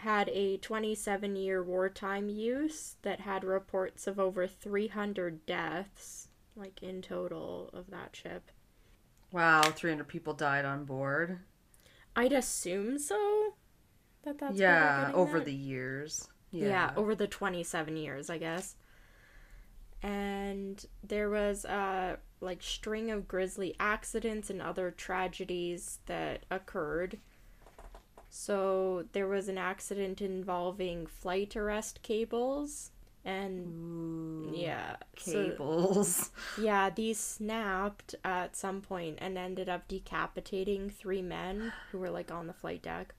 [0.00, 7.02] had a 27 year wartime use that had reports of over 300 deaths, like in
[7.02, 8.50] total, of that ship.
[9.32, 11.40] Wow, 300 people died on board.
[12.16, 13.54] I'd assume so.
[14.24, 15.44] That that's yeah, over at.
[15.44, 16.28] the years.
[16.50, 16.68] yeah.
[16.68, 16.92] Yeah.
[16.96, 18.76] over the 27 years, I guess.
[20.02, 27.18] And there was a like string of grisly accidents and other tragedies that occurred.
[28.32, 32.92] So there was an accident involving flight arrest cables
[33.24, 36.30] and Ooh, yeah, so- cables.
[36.60, 42.30] yeah, these snapped at some point and ended up decapitating three men who were like
[42.30, 43.14] on the flight deck.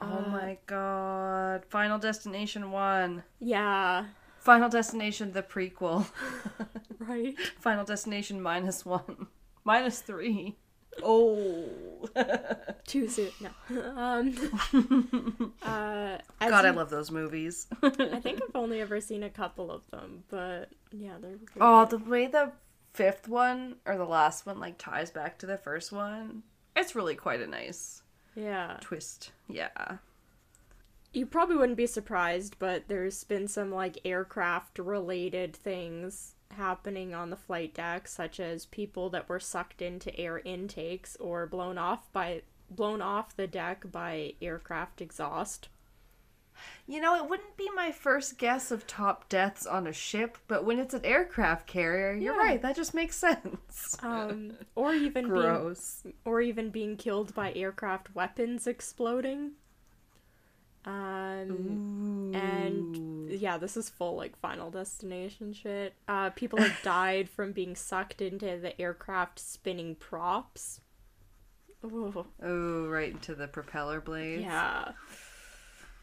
[0.00, 1.64] oh Uh, my god.
[1.68, 3.22] Final Destination 1.
[3.40, 4.06] Yeah,
[4.38, 6.06] Final Destination, the prequel.
[7.00, 7.36] right.
[7.58, 9.26] Final Destination minus 1.
[9.64, 10.56] Minus 3.
[11.02, 11.68] Oh.
[12.86, 13.30] Too soon.
[13.40, 13.82] No.
[13.96, 14.34] um.
[15.62, 17.66] uh, as God, I love those movies.
[17.82, 21.36] I think I've only ever seen a couple of them, but yeah, they're.
[21.36, 22.04] pretty oh, good.
[22.04, 22.52] the way the
[22.92, 26.42] fifth one or the last one like ties back to the first one.
[26.74, 28.02] It's really quite a nice
[28.34, 28.76] yeah.
[28.80, 29.32] twist.
[29.48, 29.98] Yeah.
[31.12, 37.30] You probably wouldn't be surprised, but there's been some like aircraft related things happening on
[37.30, 42.10] the flight deck, such as people that were sucked into air intakes or blown off
[42.12, 45.68] by blown off the deck by aircraft exhaust.
[46.86, 50.64] You know, it wouldn't be my first guess of top deaths on a ship, but
[50.64, 52.40] when it's an aircraft carrier, you're Yeah.
[52.40, 52.62] right.
[52.62, 53.96] That just makes sense.
[54.02, 55.76] Um, or even being
[56.24, 59.52] or even being killed by aircraft weapons exploding.
[60.86, 65.94] Um, and yeah, this is full like Final Destination shit.
[66.06, 70.80] Uh, people have died from being sucked into the aircraft spinning props.
[71.84, 74.42] Ooh, Oh, right into the propeller blades.
[74.42, 74.92] yeah,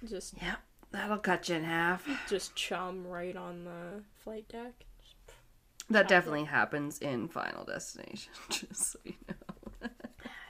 [0.08, 0.58] just Yep.
[0.92, 2.08] That'll cut you in half.
[2.30, 4.86] just chum right on the flight deck.
[5.90, 9.90] That definitely happens in Final Destination, just so you know.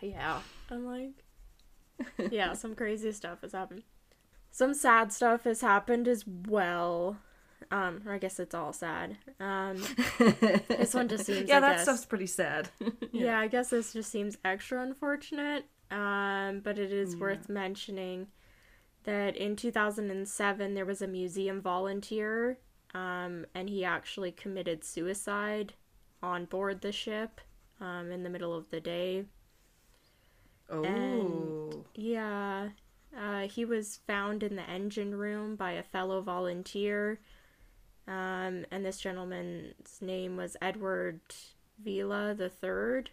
[0.02, 0.42] Yeah.
[0.70, 3.84] I'm like, yeah, some crazy stuff has happened.
[4.56, 7.18] Some sad stuff has happened as well.
[7.72, 9.18] Um, or I guess it's all sad.
[9.40, 9.78] Um,
[10.68, 12.70] This one just seems, yeah, I that guess- stuff's pretty sad.
[13.12, 13.40] yeah.
[13.40, 15.66] I guess this just seems extra unfortunate.
[15.90, 18.28] Um, but it is worth mentioning
[19.06, 22.60] that in 2007 there was a museum volunteer,
[22.94, 25.74] um, and he actually committed suicide
[26.22, 27.42] on board the ship
[27.82, 29.26] um, in the middle of the day.
[30.70, 31.86] Oh.
[31.96, 32.70] Yeah.
[33.18, 37.20] Uh, he was found in the engine room by a fellow volunteer.
[38.08, 41.22] Um, and this gentleman's name was Edward
[41.84, 43.06] Vila III.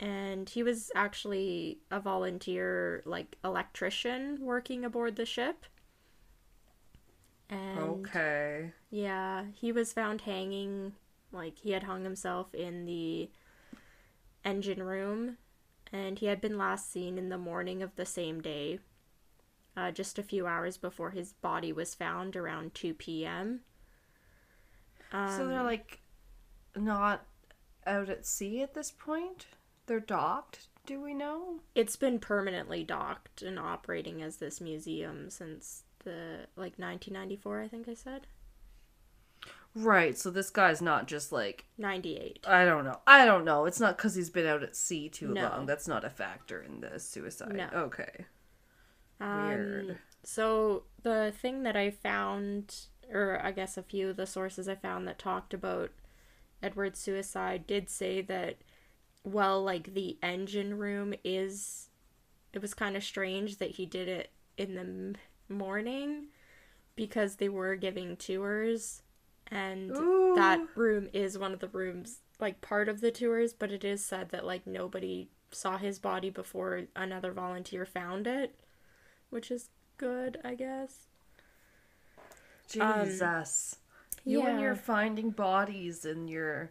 [0.00, 5.66] And he was actually a volunteer, like, electrician working aboard the ship.
[7.48, 8.72] And okay.
[8.90, 10.94] yeah, he was found hanging,
[11.30, 13.30] like, he had hung himself in the
[14.44, 15.36] engine room.
[15.92, 18.80] And he had been last seen in the morning of the same day,
[19.76, 23.60] uh, just a few hours before his body was found around 2 p.m.
[25.12, 26.00] so they're Um, like
[26.76, 27.24] not
[27.86, 29.46] out at sea at this point?
[29.86, 31.60] They're docked, do we know?
[31.74, 37.88] It's been permanently docked and operating as this museum since the like 1994, I think
[37.88, 38.26] I said.
[39.76, 42.38] Right, so this guy's not just like 98.
[42.46, 43.00] I don't know.
[43.08, 43.64] I don't know.
[43.66, 45.42] It's not because he's been out at sea too No.
[45.42, 45.66] long.
[45.66, 47.54] That's not a factor in the suicide.
[47.56, 47.68] No.
[47.74, 48.24] Okay.
[49.24, 49.98] Um, Weird.
[50.22, 52.74] So the thing that I found,
[53.12, 55.90] or I guess a few of the sources I found that talked about
[56.62, 58.56] Edward's suicide did say that,
[59.24, 61.88] well, like the engine room is,
[62.52, 65.16] it was kind of strange that he did it in the m-
[65.48, 66.26] morning
[66.96, 69.02] because they were giving tours
[69.48, 69.90] and
[70.36, 74.02] that room is one of the rooms like part of the tours but it is
[74.04, 78.54] said that like nobody saw his body before another volunteer found it
[79.34, 79.68] which is
[79.98, 81.06] good i guess
[82.68, 83.76] Jesus.
[84.24, 84.64] you and yeah.
[84.64, 86.70] your finding bodies in your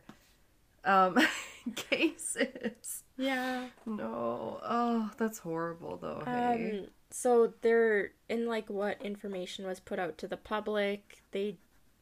[0.86, 1.18] um
[1.76, 3.04] cases.
[3.18, 4.60] yeah No.
[4.64, 6.24] Oh, that's horrible though.
[6.26, 6.80] Hey.
[6.82, 11.58] um so there in like what information was put out to the public they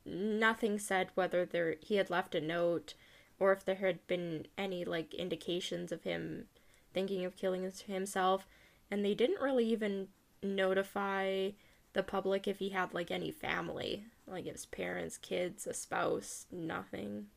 [0.05, 2.93] nothing said whether there he had left a note
[3.39, 6.45] or if there had been any like indications of him
[6.93, 8.47] thinking of killing himself
[8.89, 10.07] and they didn't really even
[10.43, 11.51] notify
[11.93, 17.27] the public if he had like any family like his parents kids a spouse nothing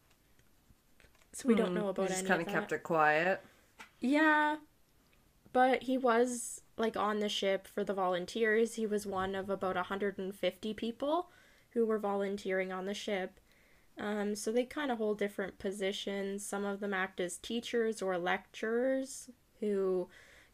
[1.32, 2.12] so we don't know about Hmm.
[2.12, 3.40] just kind of of kept it quiet.
[4.00, 4.57] Yeah.
[5.52, 8.74] But he was like on the ship for the volunteers.
[8.74, 11.28] He was one of about 150 people
[11.70, 13.40] who were volunteering on the ship.
[13.98, 16.44] Um, so they kind of hold different positions.
[16.44, 19.30] Some of them act as teachers or lecturers
[19.61, 20.09] who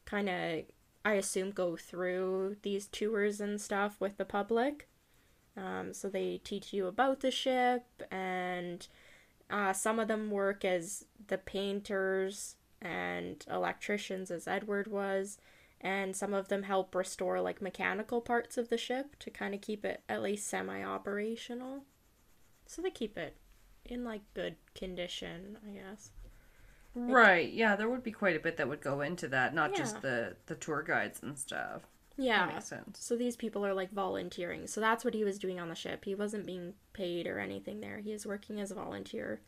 [0.05, 0.63] kind of,
[1.05, 4.89] I assume, go through these tours and stuff with the public.
[5.57, 8.87] Um, so they teach you about the ship, and
[9.49, 15.39] uh, some of them work as the painters and electricians, as Edward was,
[15.81, 19.61] and some of them help restore like mechanical parts of the ship to kind of
[19.61, 21.85] keep it at least semi operational.
[22.67, 23.37] So they keep it
[23.85, 26.11] in like good condition, I guess.
[26.95, 27.53] Right.
[27.53, 29.77] Yeah, there would be quite a bit that would go into that, not Yeah.
[29.79, 31.83] just the the tour guides and stuff.
[32.17, 32.47] Yeah.
[32.47, 32.99] That makes sense.
[33.01, 34.67] So these people are like volunteering.
[34.67, 36.05] So that's what he was doing on the ship.
[36.05, 37.99] He wasn't being paid or anything there.
[38.01, 39.41] He is working as a volunteer.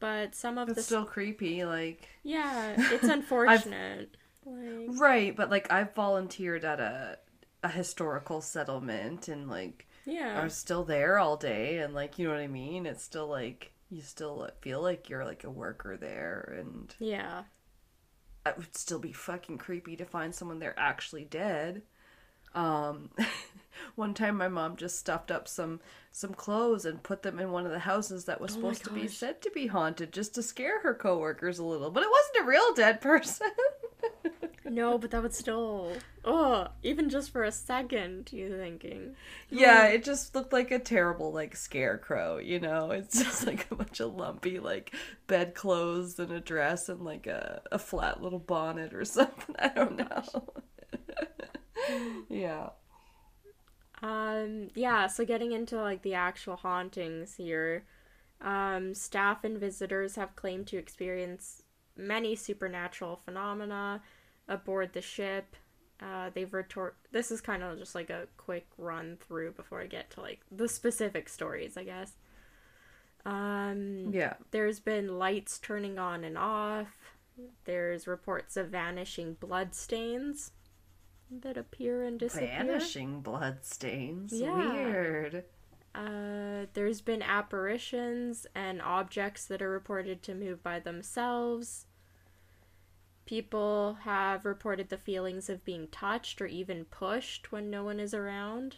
[0.00, 4.16] But some of It's the still creepy, like yeah, it's unfortunate.
[4.44, 7.18] like Right, but like I've volunteered at a
[7.62, 12.26] a historical settlement and like yeah, I was still there all day and like you
[12.26, 12.86] know what I mean?
[12.86, 17.44] It's still like you still feel like you're like a worker there and yeah,
[18.44, 21.82] it would still be fucking creepy to find someone there actually dead.
[22.54, 23.10] Um
[23.94, 25.80] one time my mom just stuffed up some
[26.10, 28.90] some clothes and put them in one of the houses that was Oh supposed to
[28.90, 31.90] be said to be haunted just to scare her coworkers a little.
[31.90, 33.48] But it wasn't a real dead person.
[34.64, 39.16] No, but that would still oh, even just for a second, you're thinking
[39.50, 42.90] Yeah, it just looked like a terrible like scarecrow, you know.
[42.90, 44.94] It's just like a bunch of lumpy like
[45.26, 49.54] bedclothes and a dress and like a, a flat little bonnet or something.
[49.58, 50.24] I don't know.
[52.28, 52.70] yeah.
[54.02, 57.84] Um, yeah, so getting into like the actual hauntings here,
[58.40, 61.62] um, staff and visitors have claimed to experience
[61.96, 64.02] many supernatural phenomena
[64.48, 65.56] aboard the ship.
[66.00, 66.96] Uh, they've retort.
[67.12, 70.40] This is kind of just like a quick run through before I get to like
[70.50, 72.12] the specific stories, I guess.
[73.24, 74.34] Um, Yeah.
[74.50, 77.14] there's been lights turning on and off.
[77.64, 80.52] There's reports of vanishing bloodstains
[81.30, 82.48] that appear and disappear.
[82.48, 84.32] Vanishing bloodstains.
[84.32, 84.72] Yeah.
[84.72, 85.44] Weird.
[85.94, 91.86] Uh, there's been apparitions and objects that are reported to move by themselves.
[93.26, 98.12] People have reported the feelings of being touched or even pushed when no one is
[98.12, 98.76] around.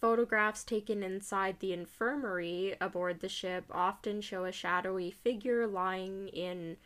[0.00, 6.76] Photographs taken inside the infirmary aboard the ship often show a shadowy figure lying in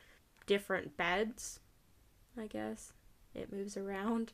[0.47, 1.61] different beds.
[2.39, 2.93] I guess
[3.35, 4.33] it moves around.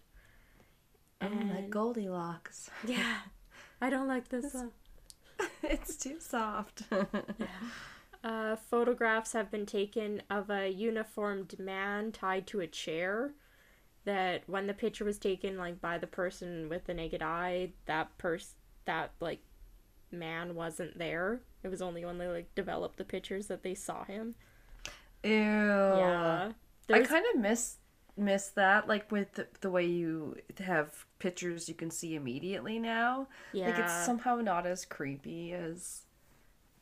[1.23, 2.69] Oh, like Goldilocks.
[2.87, 3.19] Yeah,
[3.81, 4.55] I don't like this.
[4.55, 4.67] uh,
[5.63, 6.83] it's too soft.
[8.25, 13.33] Uh, photographs have been taken of a uniformed man tied to a chair.
[14.05, 18.17] That when the picture was taken, like by the person with the naked eye, that
[18.19, 19.41] person, that like
[20.11, 21.41] man wasn't there.
[21.63, 24.35] It was only when they like developed the pictures that they saw him.
[25.25, 25.31] Ew.
[25.31, 26.53] yeah,
[26.93, 27.77] I kind of miss
[28.17, 33.29] miss that, like with the, the way you have pictures you can see immediately now.
[33.53, 36.03] yeah, Like it's somehow not as creepy as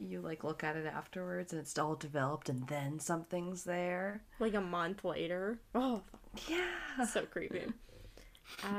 [0.00, 4.22] you like look at it afterwards and it's all developed and then something's there.
[4.38, 5.60] like a month later.
[5.74, 6.02] Oh,
[6.48, 7.04] Yeah.
[7.06, 7.64] so creepy.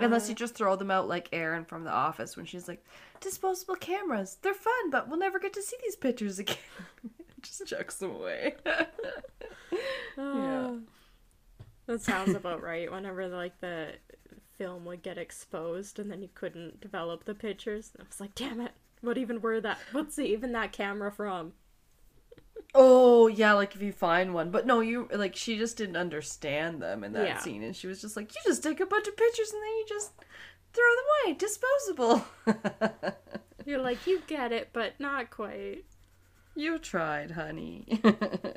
[0.01, 2.84] Unless Uh, you just throw them out like Erin from The Office when she's like,
[3.22, 6.57] disposable cameras, they're fun, but we'll never get to see these pictures again.
[7.41, 8.55] just chucks them away.
[10.17, 10.74] Uh,
[11.86, 12.91] That sounds about right.
[12.91, 13.93] Whenever like the
[14.57, 18.59] film would get exposed and then you couldn't develop the pictures, I was like, damn
[18.61, 18.72] it.
[19.02, 19.80] What even were that?
[19.91, 21.54] What's even that camera from?
[22.74, 24.52] oh, yeah, like if you find one.
[24.52, 27.38] But no, you, like, she just didn't understand them in that Yeah.
[27.39, 27.64] scene.
[27.64, 29.86] And she was just like, you just take a bunch of pictures and then you
[29.89, 30.12] just
[30.74, 31.34] throw them away.
[31.38, 32.26] Disposable.
[33.66, 35.86] You're like, you get it, but not quite.
[36.56, 38.02] you tried, honey.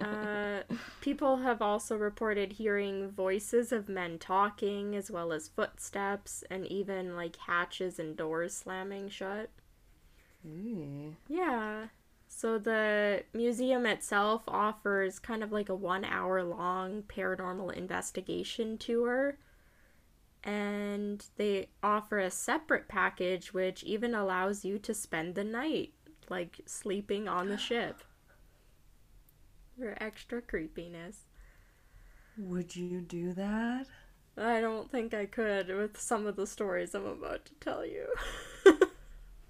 [0.01, 0.63] Uh,
[1.01, 7.17] people have also reported hearing voices of men talking, as well as footsteps, and even
[7.17, 9.51] like hatches and doors slamming shut.
[10.47, 11.15] Ooh.
[11.29, 11.87] Yeah.
[12.29, 19.39] So the museum itself offers kind of like a one hour long paranormal investigation tour.
[20.43, 25.95] And they offer a separate package which even allows you to spend the night,
[26.29, 28.03] like sleeping on the ship.
[29.79, 31.23] For extra creepiness.
[32.37, 33.87] Would you do that?
[34.37, 38.07] I don't think I could with some of the stories I'm about to tell you.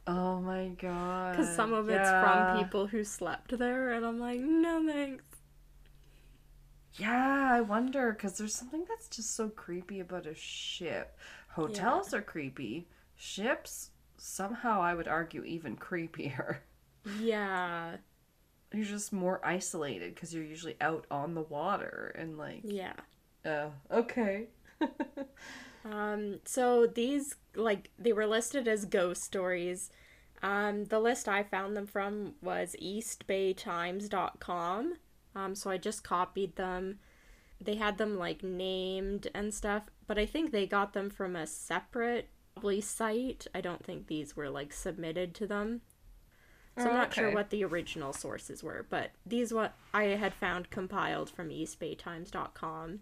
[0.06, 1.32] Oh my god.
[1.32, 5.24] Because some of it's from people who slept there, and I'm like, no thanks.
[6.96, 11.18] Yeah, I wonder because there's something that's just so creepy about a ship.
[11.48, 12.86] Hotels are creepy.
[13.16, 16.58] Ships, somehow I would argue, even creepier.
[17.20, 17.96] Yeah.
[18.72, 22.94] You're just more isolated because you're usually out on the water and like, Yeah.
[23.44, 24.46] uh, okay.
[25.84, 29.90] Um, so these like they were listed as ghost stories.
[30.42, 34.94] Um, the list I found them from was eastbaytimes.com.
[35.36, 36.98] Um, so I just copied them.
[37.60, 41.46] They had them like named and stuff, but I think they got them from a
[41.46, 42.28] separate
[42.80, 43.46] site.
[43.54, 45.82] I don't think these were like submitted to them.
[46.78, 50.34] So I'm Oh, not sure what the original sources were, but these what I had
[50.34, 53.00] found compiled from eastbaytimes.com.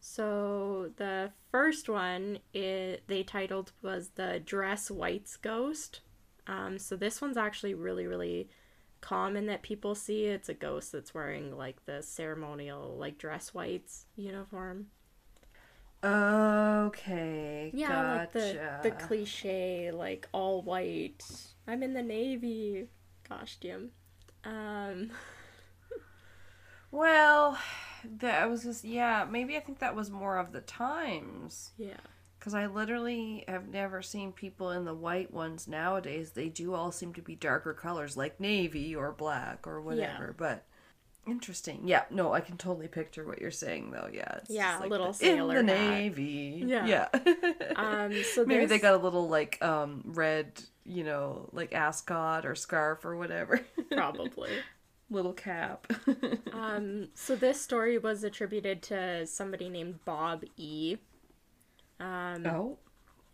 [0.00, 6.00] So the first one it, they titled was the Dress Whites Ghost.
[6.46, 8.48] Um, so this one's actually really really
[9.00, 10.24] common that people see.
[10.26, 14.86] It's a ghost that's wearing like the ceremonial like dress whites uniform.
[16.02, 17.70] Okay.
[17.74, 21.24] Yeah, like the the cliche like all white.
[21.68, 22.88] I'm in the navy
[23.28, 23.90] costume.
[24.44, 25.10] Um,
[26.92, 27.56] Well,
[28.18, 29.26] that I was just yeah.
[29.28, 31.96] Maybe I think that was more of the times yeah.
[32.38, 36.30] because I literally have never seen people in the white ones nowadays.
[36.32, 40.34] They do all seem to be darker colors, like navy or black or whatever.
[40.36, 40.64] But
[41.26, 41.82] interesting.
[41.84, 42.04] Yeah.
[42.10, 44.08] No, I can totally picture what you're saying though.
[44.12, 44.40] Yeah.
[44.48, 45.90] Yeah, like little the, sailor in the hat.
[45.90, 46.64] navy.
[46.66, 46.86] Yeah.
[46.86, 47.08] Yeah.
[47.76, 52.54] Um, so Maybe they got a little like um red, you know, like ascot or
[52.54, 53.60] scarf or whatever.
[53.90, 54.50] probably.
[55.10, 55.86] Little cap.
[56.52, 60.98] Um, so this story was attributed to somebody named Bob E.
[61.98, 62.78] Um, oh,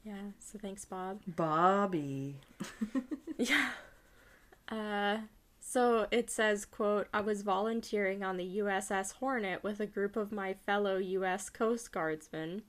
[0.04, 0.30] yeah.
[0.38, 1.20] So thanks, Bob.
[1.26, 2.36] Bobby.
[3.38, 3.70] Yeah.
[4.68, 5.18] Uh,
[5.60, 10.32] so it says, quote, I was volunteering on the USS Hornet with a group of
[10.32, 12.62] my fellow US Coast Guardsmen.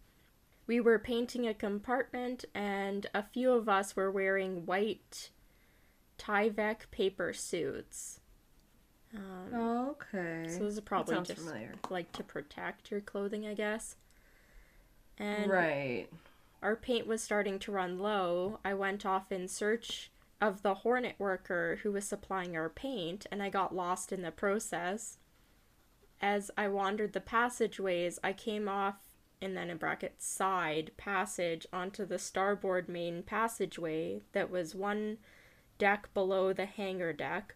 [0.65, 5.29] We were painting a compartment, and a few of us were wearing white
[6.17, 8.16] Tyvek paper suits.
[9.15, 10.47] Um, Okay.
[10.47, 11.73] so are That probably just familiar.
[11.89, 13.95] like to protect your clothing, I guess.
[15.17, 16.07] And right.
[16.61, 21.15] our paint was starting to run low, I went off in search of the Hornet
[21.19, 25.17] worker who was supplying our paint, and I got lost in the process.
[26.21, 28.97] as I wandered the passageways, I came off
[29.41, 35.17] and then in brackets side passage onto the starboard main passageway that was one
[35.77, 37.55] deck below the hangar deck.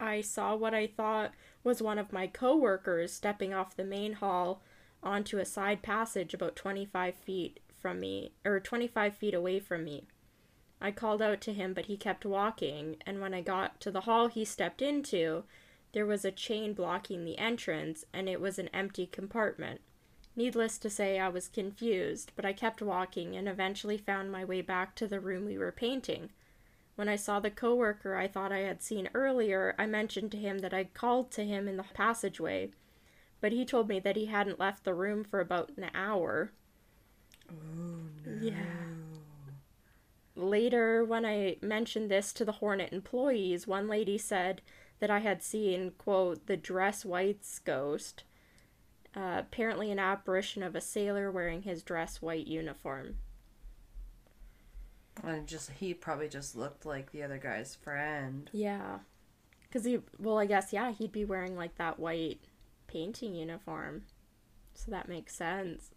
[0.00, 1.32] I saw what I thought
[1.62, 4.62] was one of my coworkers stepping off the main hall
[5.02, 10.06] onto a side passage about 25 feet from me, or 25 feet away from me.
[10.80, 14.02] I called out to him, but he kept walking, and when I got to the
[14.02, 15.44] hall he stepped into,
[15.92, 19.82] there was a chain blocking the entrance, and it was an empty compartment.
[20.34, 24.62] Needless to say, I was confused, but I kept walking and eventually found my way
[24.62, 26.30] back to the room we were painting.
[27.00, 30.58] When I saw the coworker I thought I had seen earlier, I mentioned to him
[30.58, 32.72] that I'd called to him in the passageway,
[33.40, 36.52] but he told me that he hadn't left the room for about an hour.
[37.48, 37.54] Oh
[38.26, 38.42] no.
[38.42, 38.66] Yeah.
[40.36, 44.60] Later, when I mentioned this to the Hornet employees, one lady said
[44.98, 48.24] that I had seen, quote, the dress white's ghost,
[49.16, 53.16] uh, apparently an apparition of a sailor wearing his dress white uniform.
[55.24, 58.48] And just he probably just looked like the other guy's friend.
[58.52, 58.98] Yeah.
[59.62, 62.40] Because he, well, I guess, yeah, he'd be wearing like that white
[62.86, 64.02] painting uniform.
[64.74, 65.90] So that makes sense.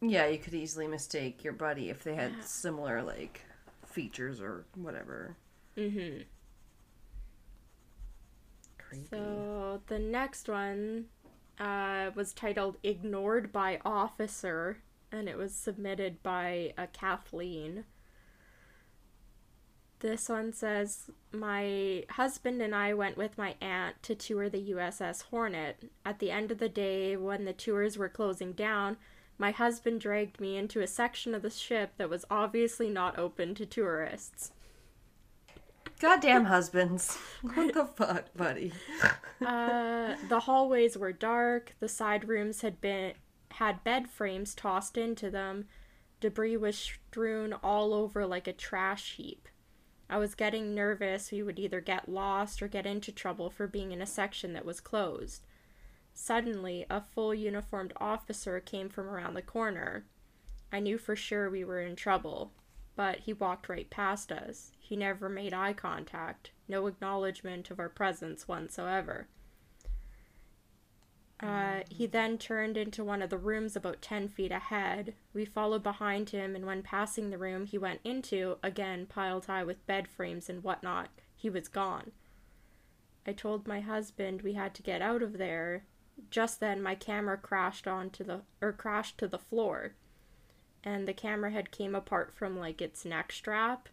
[0.00, 2.44] Yeah, you could easily mistake your buddy if they had Yeah.
[2.44, 3.42] similar like
[3.84, 5.36] features or whatever.
[5.76, 6.22] Mm-hmm.
[8.78, 9.06] Creepy.
[9.10, 11.06] So the next one
[11.58, 14.78] uh, was titled Ignored by Officer,
[15.10, 17.84] and it was submitted by uh, Kathleen.
[20.00, 25.22] This one says My husband and I went with my aunt to tour the USS
[25.24, 25.90] Hornet.
[26.04, 28.98] At the end of the day, when the tours were closing down,
[29.38, 33.54] my husband dragged me into a section of the ship that was obviously not open
[33.54, 34.52] to tourists.
[35.98, 37.16] Goddamn husbands.
[37.42, 38.72] what the fuck, buddy?
[39.40, 41.74] Uh, the hallways were dark.
[41.80, 43.14] The side rooms had been
[43.52, 45.66] had bed frames tossed into them.
[46.20, 49.48] Debris was strewn all over like a trash heap.
[50.08, 53.92] I was getting nervous we would either get lost or get into trouble for being
[53.92, 55.44] in a section that was closed.
[56.14, 60.06] Suddenly, a full uniformed officer came from around the corner.
[60.72, 62.52] I knew for sure we were in trouble,
[62.94, 64.72] but he walked right past us.
[64.78, 69.28] He never made eye contact, no acknowledgement of our presence whatsoever.
[71.38, 75.14] Uh, he then turned into one of the rooms about 10 feet ahead.
[75.34, 79.64] We followed behind him, and when passing the room he went into, again piled high
[79.64, 82.12] with bed frames and whatnot, he was gone.
[83.26, 85.84] I told my husband we had to get out of there.
[86.30, 89.92] Just then, my camera crashed onto the or crashed to the floor,
[90.82, 93.90] and the camera head came apart from like its neck strap.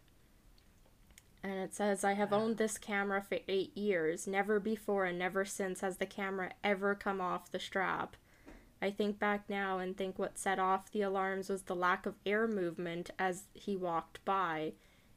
[1.44, 4.26] And it says, I have owned this camera for eight years.
[4.26, 8.16] Never before and never since has the camera ever come off the strap.
[8.80, 12.14] I think back now and think what set off the alarms was the lack of
[12.24, 14.72] air movement as he walked by,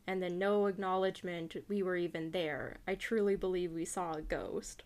[0.06, 2.80] and the no acknowledgement we were even there.
[2.86, 4.84] I truly believe we saw a ghost.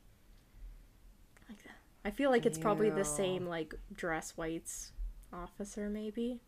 [1.49, 1.77] Like that.
[2.05, 2.95] I feel like it's probably Ew.
[2.95, 4.91] the same, like, dress whites
[5.33, 6.39] officer, maybe.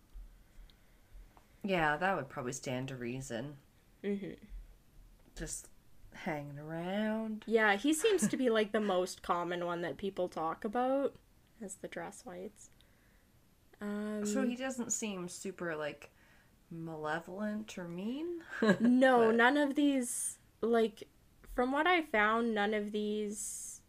[1.64, 3.58] Yeah, that would probably stand to reason.
[4.04, 4.34] hmm
[5.38, 5.70] Just
[6.14, 7.44] hanging around.
[7.48, 11.16] Yeah, he seems to be like the most common one that people talk about
[11.64, 12.70] as the dress whites.
[13.82, 16.12] Um, So he doesn't seem super like
[16.72, 18.42] malevolent or mean.
[18.80, 21.04] no, but- none of these like
[21.56, 23.82] from what I found, none of these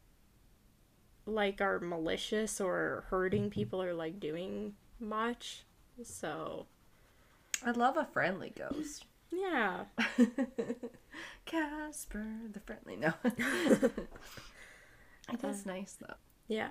[1.26, 5.64] like are malicious or hurting people or like doing much.
[6.02, 6.66] So
[7.64, 9.04] I'd love a friendly ghost.
[9.30, 9.84] yeah,
[11.44, 12.96] Casper the friendly.
[12.96, 13.12] No.
[13.24, 13.92] it
[15.44, 16.14] is nice though.
[16.48, 16.70] yeah.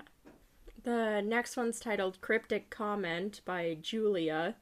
[0.83, 4.55] The next one's titled "Cryptic Comment" by Julia.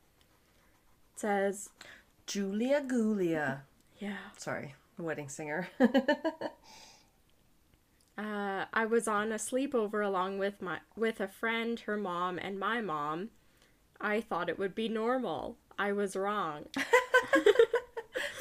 [1.13, 1.69] It says,
[2.27, 3.61] Julia Guglia.
[3.99, 5.67] "Yeah." Sorry, the wedding singer.
[8.17, 12.59] Uh, I was on a sleepover along with my with a friend, her mom, and
[12.59, 13.29] my mom.
[13.99, 15.57] I thought it would be normal.
[15.79, 16.65] I was wrong.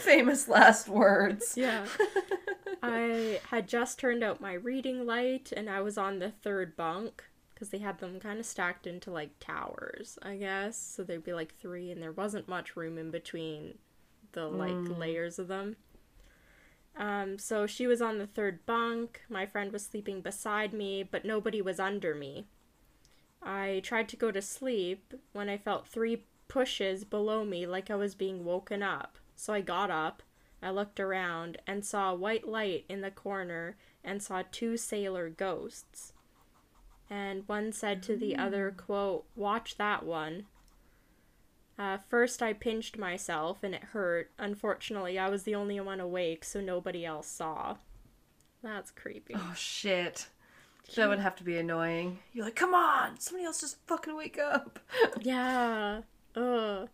[0.00, 1.54] Famous last words.
[1.56, 1.86] Yeah.
[2.82, 7.24] I had just turned out my reading light and I was on the third bunk
[7.52, 10.78] because they had them kind of stacked into like towers, I guess.
[10.78, 13.74] So there'd be like three and there wasn't much room in between
[14.32, 15.76] the like layers of them.
[16.96, 19.22] Um, so she was on the third bunk.
[19.28, 22.46] My friend was sleeping beside me, but nobody was under me.
[23.42, 27.94] I tried to go to sleep when I felt three pushes below me like I
[27.94, 29.18] was being woken up.
[29.40, 30.22] So I got up,
[30.62, 35.30] I looked around, and saw a white light in the corner and saw two sailor
[35.30, 36.12] ghosts.
[37.08, 40.44] and one said to the other, quote, watch that one.
[41.78, 44.30] Uh, first, I pinched myself and it hurt.
[44.38, 47.78] Unfortunately, I was the only one awake, so nobody else saw.
[48.62, 49.34] That's creepy.
[49.34, 50.28] Oh shit.
[50.96, 52.18] That would have to be annoying.
[52.34, 54.78] You're like, come on, somebody else just fucking wake up.
[55.22, 56.02] Yeah.
[56.36, 56.90] Ugh.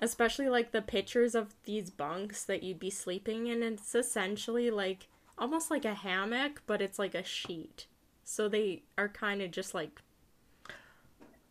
[0.00, 3.62] Especially like the pictures of these bunks that you'd be sleeping in.
[3.62, 7.86] It's essentially like almost like a hammock, but it's like a sheet.
[8.24, 10.02] So they are kind of just like.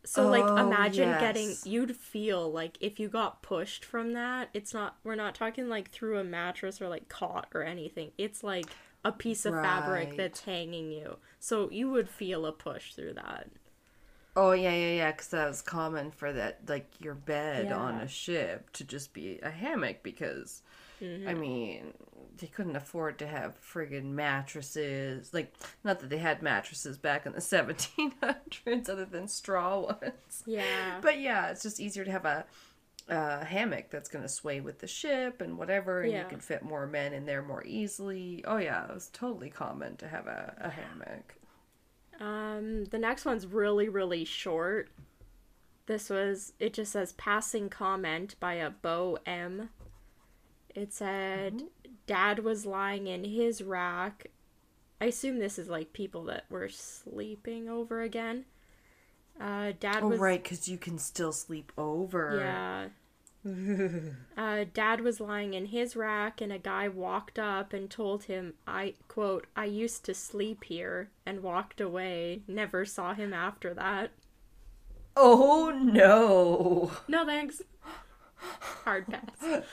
[0.06, 4.74] So like Oh, imagine getting you'd feel like if you got pushed from that, it's
[4.74, 8.12] not we're not talking like through a mattress or like cot or anything.
[8.18, 8.68] It's like
[9.04, 11.18] a piece of fabric that's hanging you.
[11.40, 13.50] So you would feel a push through that.
[14.38, 15.12] Oh yeah, yeah, yeah.
[15.12, 19.40] Because that was common for that, like your bed on a ship to just be
[19.42, 20.04] a hammock.
[20.04, 20.62] Because
[21.02, 21.40] I mm-hmm.
[21.40, 21.94] mean,
[22.38, 25.34] they couldn't afford to have friggin' mattresses.
[25.34, 30.44] Like, not that they had mattresses back in the 1700s, other than straw ones.
[30.46, 31.00] Yeah.
[31.02, 32.46] But yeah, it's just easier to have a,
[33.10, 36.24] a hammock that's gonna sway with the ship and whatever, and Yeah.
[36.24, 38.44] you can fit more men in there more easily.
[38.46, 41.37] Oh yeah, it was totally common to have a, a hammock.
[42.20, 44.90] Um, the next one's really, really short.
[45.86, 49.70] This was, it just says passing comment by a Bo M.
[50.76, 51.64] It said,
[52.06, 54.28] Dad was lying in his rack.
[55.00, 58.46] I assume this is like people that were sleeping over again.
[59.40, 60.20] Uh, Dad Oh was.
[60.20, 62.38] right, because you can still sleep over.
[62.40, 62.88] Yeah.
[64.38, 68.54] Uh, Dad was lying in his rack, and a guy walked up and told him,
[68.68, 72.42] I quote, I used to sleep here, and walked away.
[72.48, 74.12] Never saw him after that.
[75.16, 76.92] Oh no!
[77.08, 77.62] No thanks.
[78.84, 79.64] Hard pass.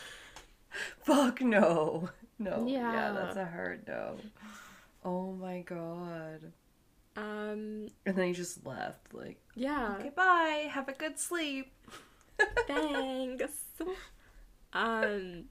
[1.03, 2.09] Fuck no!
[2.39, 2.64] No.
[2.66, 2.93] Yeah.
[2.93, 3.12] Yeah.
[3.12, 4.16] that's a hard no.
[5.05, 6.53] Oh my god.
[7.16, 9.97] Um, And then he just left, like, yeah.
[10.01, 10.68] okay, bye.
[10.70, 11.72] Have a good sleep.
[12.66, 13.64] Thanks.
[14.72, 15.45] Um,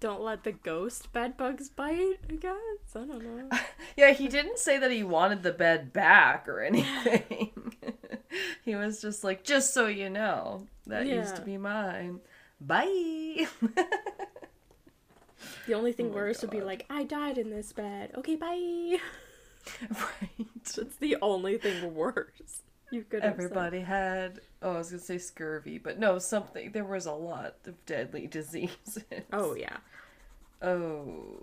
[0.00, 2.18] don't let the ghost bed bugs bite.
[2.28, 2.54] I guess
[2.94, 3.48] I don't know.
[3.96, 7.74] Yeah, he didn't say that he wanted the bed back or anything.
[8.62, 12.20] he was just like, just so you know, that used to be mine.
[12.60, 13.46] Bye.
[15.66, 18.12] The only thing Oh worse would be like, I died in this bed.
[18.16, 18.98] Okay, bye.
[19.90, 20.46] right.
[20.76, 23.44] That's the only thing worse you could have said.
[23.44, 26.72] Everybody had, oh, I was going to say scurvy, but no, something.
[26.72, 29.04] There was a lot of deadly diseases.
[29.32, 29.78] Oh yeah.
[30.62, 31.38] Oh,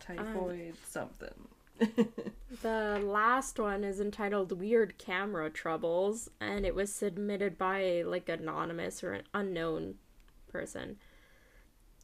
[0.00, 1.34] typhoid, something.
[2.62, 9.02] The last one is entitled Weird Camera Troubles and it was submitted by like anonymous
[9.02, 9.96] or an unknown
[10.50, 10.96] person.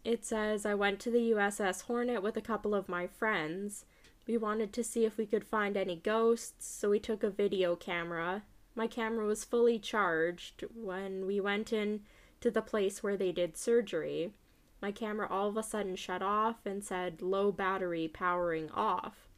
[0.04, 3.84] It says I went to the USS Hornet with a couple of my friends.
[4.26, 7.76] We wanted to see if we could find any ghosts, so we took a video
[7.76, 8.42] camera.
[8.74, 12.02] My camera was fully charged when we went in
[12.40, 14.32] to the place where they did surgery.
[14.80, 19.28] My camera all of a sudden shut off and said low battery powering off.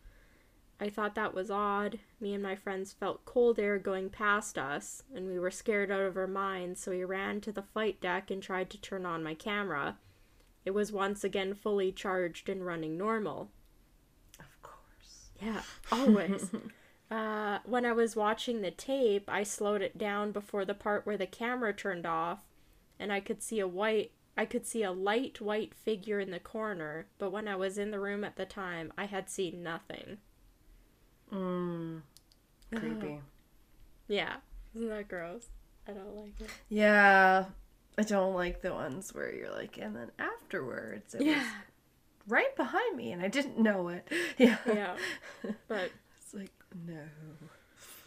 [0.78, 2.00] I thought that was odd.
[2.20, 6.00] Me and my friends felt cold air going past us, and we were scared out
[6.00, 9.22] of our minds, so we ran to the flight deck and tried to turn on
[9.22, 9.98] my camera.
[10.64, 13.50] It was once again fully charged and running normal.
[14.38, 15.30] Of course.
[15.40, 16.50] Yeah, always.
[17.12, 21.18] uh, when I was watching the tape, I slowed it down before the part where
[21.18, 22.40] the camera turned off,
[22.98, 24.12] and I could see a white.
[24.34, 27.90] I could see a light white figure in the corner, but when I was in
[27.90, 30.18] the room at the time, I had seen nothing.
[31.30, 32.00] Mm.
[32.74, 33.20] Creepy.
[34.08, 34.36] Yeah,
[34.74, 35.48] isn't that gross?
[35.86, 36.48] I don't like it.
[36.70, 37.44] Yeah.
[37.98, 41.46] I don't like the ones where you're like, and then afterwards, it was Yeah,
[42.26, 44.08] right behind me and I didn't know it.
[44.38, 44.56] Yeah.
[44.66, 44.96] yeah,
[45.68, 45.90] but
[46.86, 46.94] no.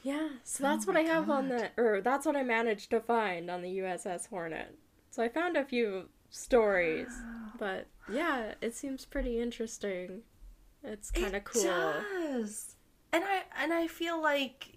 [0.03, 0.29] yeah.
[0.43, 1.71] So that's what I have on God.
[1.77, 4.75] the, or that's what I managed to find on the USS Hornet.
[5.11, 7.07] So I found a few stories,
[7.57, 10.21] but yeah, it seems pretty interesting.
[10.83, 11.63] It's kind of It cool.
[11.63, 12.75] does.
[13.11, 14.67] And I and I feel like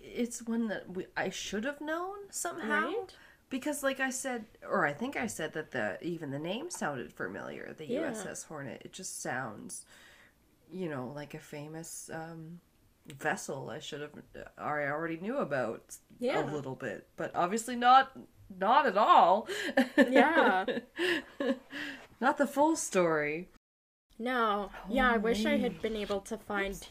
[0.00, 3.14] it's one that we, I should have known somehow Right?
[3.48, 7.12] because like I said or I think I said that the even the name sounded
[7.12, 8.02] familiar, the Yeah.
[8.02, 8.82] USS Hornet.
[8.84, 9.84] It just sounds
[10.70, 12.60] you know like a famous um
[13.06, 14.10] vessel I should have
[14.58, 16.44] I already knew about Yeah.
[16.44, 18.12] a little bit, but obviously not
[18.58, 19.48] not at all.
[19.96, 20.64] Yeah.
[22.20, 23.48] not the full story.
[24.18, 26.86] No, oh, yeah, I wish I had been able to find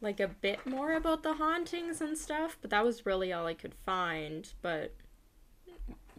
[0.00, 3.54] like a bit more about the hauntings and stuff, but that was really all I
[3.54, 4.48] could find.
[4.62, 4.94] But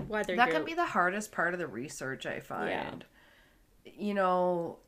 [0.07, 3.05] whether That you're can be the hardest part of the research I find.
[3.86, 4.80] You know,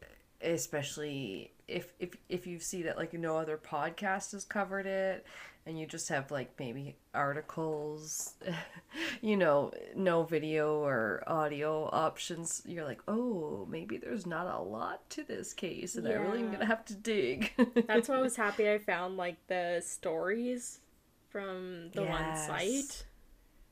[0.42, 5.26] especially if if if you see that like no other podcast has covered it
[5.66, 8.34] and you just have like maybe articles
[9.22, 15.08] you know no video or audio options you're like oh maybe there's not a lot
[15.10, 17.52] to this case and i really am gonna have to dig.
[17.88, 20.80] That's why I was happy I found like the stories
[21.30, 23.06] from the one site.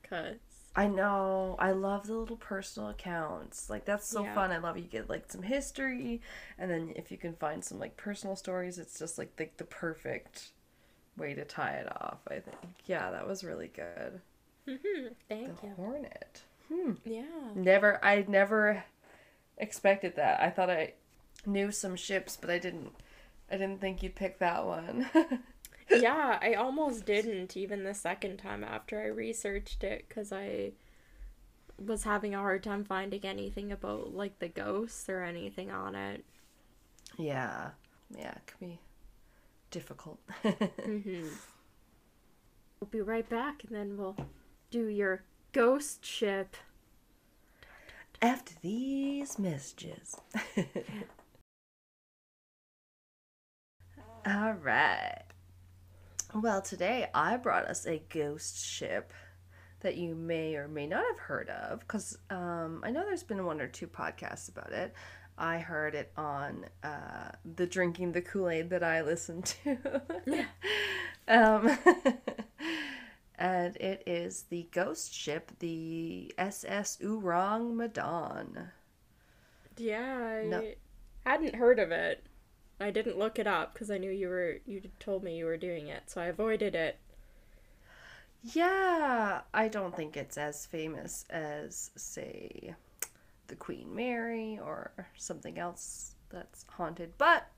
[0.08, 0.36] Cause
[0.76, 1.56] I know.
[1.58, 3.68] I love the little personal accounts.
[3.68, 4.34] Like that's so Yeah.
[4.34, 4.52] fun.
[4.52, 6.20] I love you get like some history
[6.58, 9.64] and then if you can find some like personal stories, it's just like the, the
[9.64, 10.50] perfect
[11.16, 12.56] way to tie it off, I think.
[12.86, 14.20] Yeah, that was really good.
[14.68, 15.06] Mm-hmm.
[15.28, 15.72] thank the you.
[15.74, 16.42] Hornet.
[16.72, 16.92] Hmm.
[17.04, 17.24] Yeah.
[17.54, 18.84] Never I never
[19.56, 20.40] expected that.
[20.40, 20.92] I thought I
[21.46, 22.92] knew some ships, but I didn't
[23.50, 25.08] I didn't think you'd pick that one.
[25.90, 30.72] yeah, I almost didn't even the second time after I researched it because I
[31.78, 36.24] was having a hard time finding anything about like the ghosts or anything on it.
[37.18, 37.70] yeah.
[38.16, 38.80] Yeah, it can be
[39.70, 40.18] difficult.
[40.86, 41.28] Mm-hmm.
[42.80, 44.16] We'll be right back and then we'll
[44.70, 46.56] do your ghost ship.
[48.22, 50.20] After these messages.
[54.26, 55.24] All right.
[56.40, 59.12] Well, today I brought us a ghost ship
[59.80, 63.44] that you may or may not have heard of because um, I know there's been
[63.44, 64.92] one or two podcasts about it.
[65.36, 69.78] I heard it on uh, the Drinking the Kool Aid that I listened to.
[71.28, 71.78] um,
[73.38, 78.70] and it is the ghost ship, the SS Orang Medan.
[79.76, 80.62] Yeah, I No.
[81.24, 82.24] hadn't heard of it.
[82.80, 85.56] I didn't look it up because I knew you were you told me you were
[85.56, 86.98] doing it, so I avoided it.
[88.42, 92.74] Yeah, I don't think it's as famous as, say,
[93.48, 97.48] the Queen Mary or something else that's haunted, but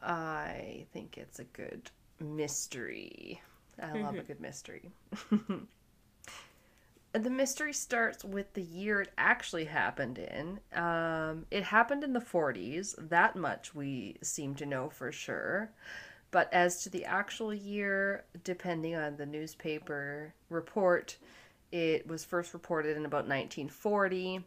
[0.00, 3.42] I think it's a good mystery.
[3.80, 4.26] I love a mm-hmm.
[4.26, 4.90] good mystery.
[7.14, 10.58] the mystery starts with the year it actually happened in.
[10.78, 12.94] Um, it happened in the 40s.
[13.08, 15.70] That much we seem to know for sure.
[16.32, 21.16] But as to the actual year, depending on the newspaper report,
[21.70, 24.44] it was first reported in about 1940,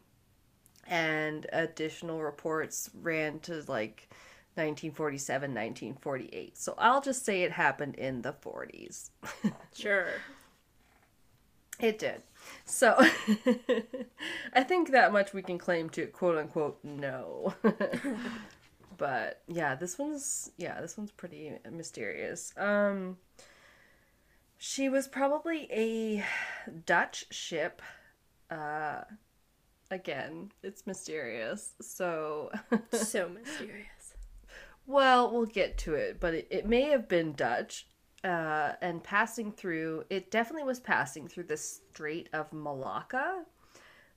[0.86, 4.08] and additional reports ran to like
[4.56, 6.58] 1947, 1948.
[6.58, 9.10] So I'll just say it happened in the 40s.
[9.74, 10.08] Sure.
[11.80, 12.22] It did.
[12.64, 12.96] So
[14.52, 17.54] I think that much we can claim to quote unquote no.
[18.96, 22.52] but yeah, this one's yeah, this one's pretty mysterious.
[22.56, 23.18] Um
[24.56, 26.24] she was probably a
[26.84, 27.80] Dutch ship.
[28.50, 29.02] Uh
[29.90, 31.74] again, it's mysterious.
[31.80, 32.50] So
[32.92, 34.14] so mysterious.
[34.86, 37.86] well, we'll get to it, but it, it may have been Dutch.
[38.24, 43.44] Uh, and passing through, it definitely was passing through the Strait of Malacca,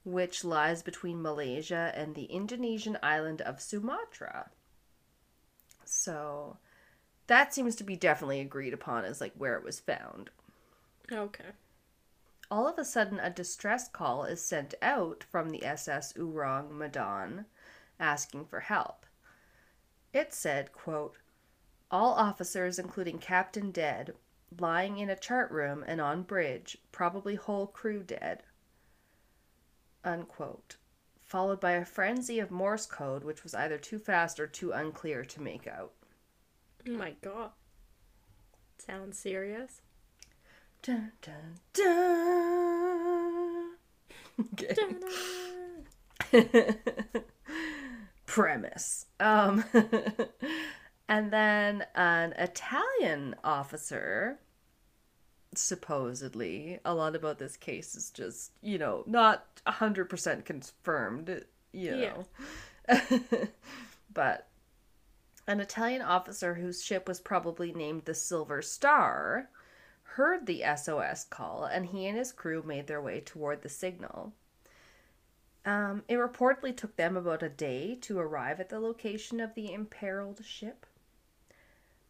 [0.03, 4.49] which lies between Malaysia and the Indonesian island of Sumatra.
[5.85, 6.57] So
[7.27, 10.31] that seems to be definitely agreed upon as like where it was found.
[11.11, 11.51] Okay.
[12.49, 17.45] All of a sudden, a distress call is sent out from the SS Orang Medan
[17.99, 19.05] asking for help.
[20.11, 21.17] It said, quote,
[21.91, 24.15] All officers, including captain, dead,
[24.57, 28.43] lying in a chart room and on bridge, probably whole crew dead.
[30.03, 30.77] Unquote.
[31.21, 35.23] Followed by a frenzy of Morse code, which was either too fast or too unclear
[35.25, 35.91] to make out.
[36.87, 37.51] Oh my god.
[38.77, 39.81] Sounds serious.
[40.81, 43.67] Dun, dun, dun.
[44.53, 44.75] Okay.
[48.25, 49.07] premise.
[49.19, 49.63] Um,
[51.11, 54.39] and then an Italian officer,
[55.53, 61.43] supposedly, a lot about this case is just, you know, not 100% confirmed,
[61.73, 62.25] you know.
[64.13, 64.47] but
[65.47, 69.49] an Italian officer whose ship was probably named the Silver Star
[70.03, 74.31] heard the SOS call and he and his crew made their way toward the signal.
[75.65, 79.73] Um, it reportedly took them about a day to arrive at the location of the
[79.73, 80.85] imperiled ship,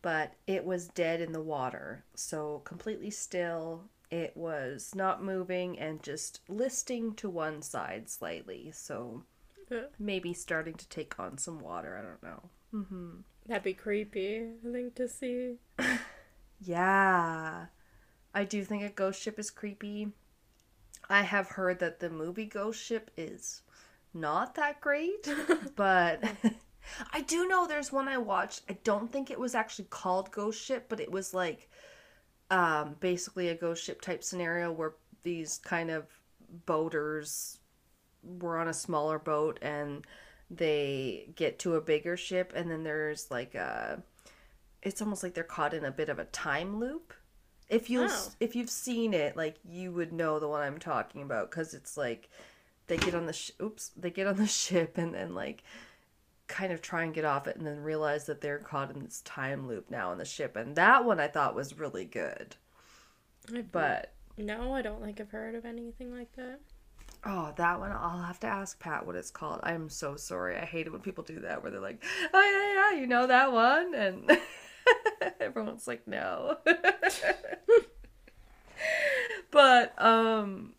[0.02, 3.86] but it was dead in the water, so completely still.
[4.10, 9.24] It was not moving and just listing to one side slightly, so
[9.72, 11.98] Uh, maybe starting to take on some water.
[11.98, 12.50] I don't know.
[13.48, 14.38] That'd be creepy,
[14.68, 15.58] I think, to see.
[16.64, 17.68] Yeah.
[18.34, 20.12] I do think a ghost ship is creepy.
[21.10, 23.62] I have heard that the movie Ghost Ship is
[24.14, 25.28] not that great,
[25.76, 26.24] but
[27.14, 28.62] I do know there's one I watched.
[28.70, 31.70] I don't think it was actually called Ghost Ship, but it was like
[32.50, 36.06] um basically a ghost ship type scenario where these kind of
[36.66, 37.60] boaters
[38.24, 40.06] were on a smaller boat and
[40.50, 44.04] they get to a bigger ship and then there's like a
[44.82, 47.14] it's almost like they're caught in a bit of a time loop.
[47.70, 48.28] If you Oh.
[48.40, 51.96] if you've seen it, like you would know the one I'm talking about cuz it's
[51.96, 52.30] like
[52.88, 55.64] they get on the sh- oops, they get on the ship and then like
[56.52, 59.22] kind of try and get off it and then realize that they're caught in this
[59.22, 62.56] time loop now on the ship and that one I thought was really good.
[63.50, 66.60] I've- But no, I don't think I've heard of anything like that.
[67.24, 69.60] Oh, that one I'll have to ask Pat what it's called.
[69.64, 70.58] I am so sorry.
[70.58, 73.28] I hate it when people do that where they're like, "Oh yeah, yeah, you know
[73.28, 74.40] that one," and
[75.40, 76.58] everyone's like, "No."
[79.52, 80.74] but um,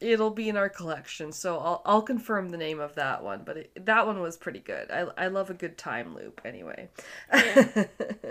[0.00, 3.42] it'll be in our collection, so I'll I'll confirm the name of that one.
[3.44, 4.90] But it, that one was pretty good.
[4.90, 6.88] I I love a good time loop anyway.
[7.34, 7.68] Yeah.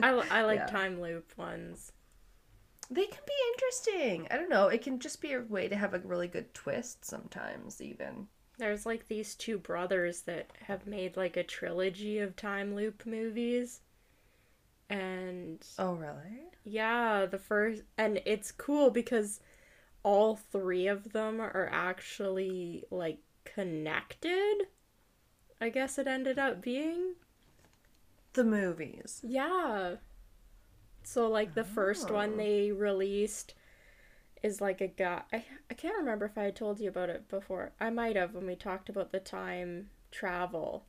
[0.01, 0.67] I, I like Yeah.
[0.67, 1.91] time loop ones.
[2.89, 4.27] They can be interesting.
[4.31, 4.69] I don't know.
[4.69, 8.27] It can just be a way to have a really good twist sometimes, even.
[8.57, 13.79] There's like these two brothers that have made like a trilogy of time loop movies.
[14.89, 16.51] And Oh, really?
[16.63, 19.39] yeah, the first and it's cool because
[20.05, 24.67] all three of them are actually like connected.
[25.59, 27.15] I guess it ended up being.
[28.33, 29.21] The movies.
[29.23, 29.95] Yeah.
[31.03, 32.37] So like the first one oh.
[32.37, 33.55] they released
[34.43, 37.27] is like a guy I, I can't remember if I had told you about it
[37.27, 37.71] before.
[37.79, 40.85] I might have when we talked about the time travel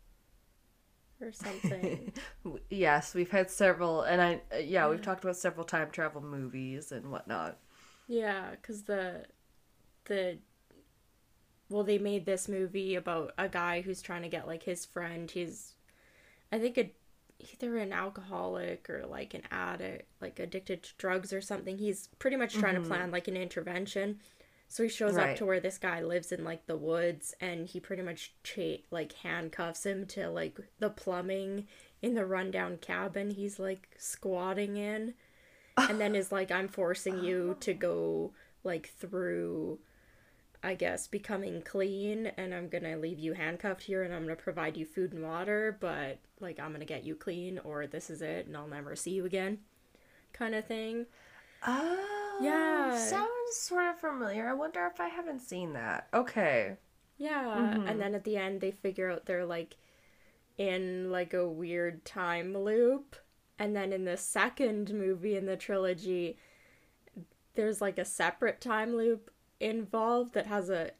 [1.23, 2.13] or something.
[2.71, 7.11] Yes, we've had several, and I yeah, we've talked about several time travel movies and
[7.11, 7.59] whatnot.
[8.07, 9.27] Yeah, cuz the
[10.05, 10.39] the
[11.69, 15.31] well they made this movie about a guy who's trying to get like his friend
[15.31, 15.75] he's
[16.53, 16.91] I think a
[17.39, 21.79] either an alcoholic or like an addict, like addicted to drugs or something.
[21.79, 22.89] He's pretty much trying to mm-hmm.
[22.89, 24.21] plan like an intervention.
[24.69, 25.31] So he shows Right.
[25.31, 28.83] up to where this guy lives in like the woods and he pretty much cha-
[28.91, 31.69] like handcuffs him to like the plumbing
[32.03, 35.15] in the rundown cabin he's like squatting in.
[35.89, 38.33] And then is like I'm forcing you to go
[38.65, 39.79] like through
[40.63, 44.77] I guess, becoming clean, and I'm gonna leave you handcuffed here, and I'm gonna provide
[44.77, 48.47] you food and water, but like I'm gonna get you clean, or this is it,
[48.47, 49.59] and I'll never see you again,
[50.33, 51.07] kind of thing.
[51.67, 52.97] Oh, Yeah.
[52.97, 54.49] sounds sort of familiar.
[54.49, 56.09] I wonder if I haven't seen that.
[56.15, 56.77] Okay,
[57.19, 57.87] Yeah, mm-hmm.
[57.87, 59.77] and then at the end they figure out they're like
[60.59, 63.17] in like a weird time loop,
[63.59, 66.37] and then in the second movie in the trilogy,
[67.55, 69.31] there's like a separate time loop
[69.61, 70.91] involved that has a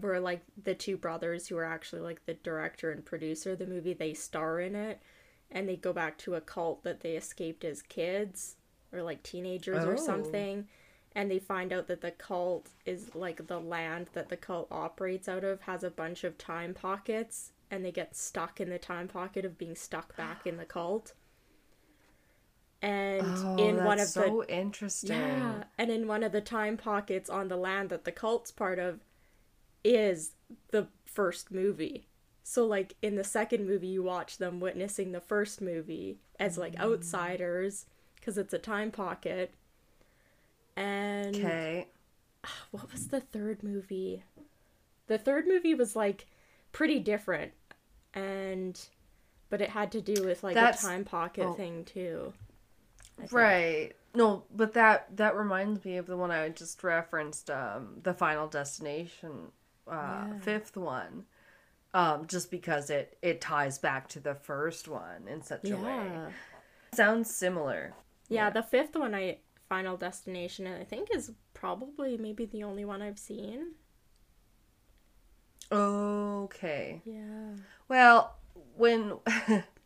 [0.00, 3.66] where like the two brothers who are actually like the director and producer of the
[3.66, 5.02] movie they star in it.
[5.50, 8.56] And they go back to a cult that they escaped as kids
[8.92, 9.90] or like teenagers Oh.
[9.90, 10.68] or something.
[11.16, 15.28] And they find out that the cult is like the land that the cult operates
[15.28, 17.50] out of has a bunch of time pockets.
[17.68, 21.14] And they get stuck in the time pocket of being stuck back in the cult
[22.82, 25.16] and oh, in one of the so interesting.
[25.16, 28.78] yeah, and in one of the time pockets on the land that the cult's part
[28.78, 29.00] of
[29.84, 30.32] is
[30.70, 32.06] the first movie.
[32.42, 36.74] So like in the second movie you watch them witnessing the first movie as like
[36.74, 36.80] Mm.
[36.80, 37.86] outsiders
[38.22, 39.52] cuz it's a time pocket.
[40.76, 41.88] And Okay.
[42.70, 44.22] what was the third movie?
[45.06, 46.26] The third movie was like
[46.72, 47.52] pretty different
[48.14, 48.80] and
[49.48, 51.54] but it had to do with like That's- a time pocket oh.
[51.54, 52.32] thing too.
[53.30, 53.92] Right.
[54.14, 58.48] No, but that that reminds me of the one I just referenced, um, the Final
[58.48, 59.52] Destination,
[59.86, 59.92] uh,
[60.28, 60.38] Yeah.
[60.40, 61.26] fifth one.
[61.92, 66.32] Um, just because it it ties back to the first one in such a way.
[66.92, 67.94] Sounds similar.
[68.28, 68.50] Yeah, Yeah.
[68.50, 69.38] the fifth one, I
[69.68, 73.74] Final Destination, I think is probably maybe the only one I've seen.
[75.72, 77.00] Okay.
[77.04, 77.54] Yeah.
[77.88, 78.36] Well,
[78.76, 79.18] when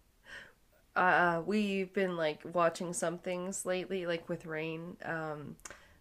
[0.97, 5.57] uh we've been like watching some things lately like with Rain um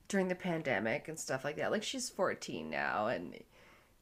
[0.08, 1.72] during the pandemic and stuff like that.
[1.72, 3.36] Like she's 14 now and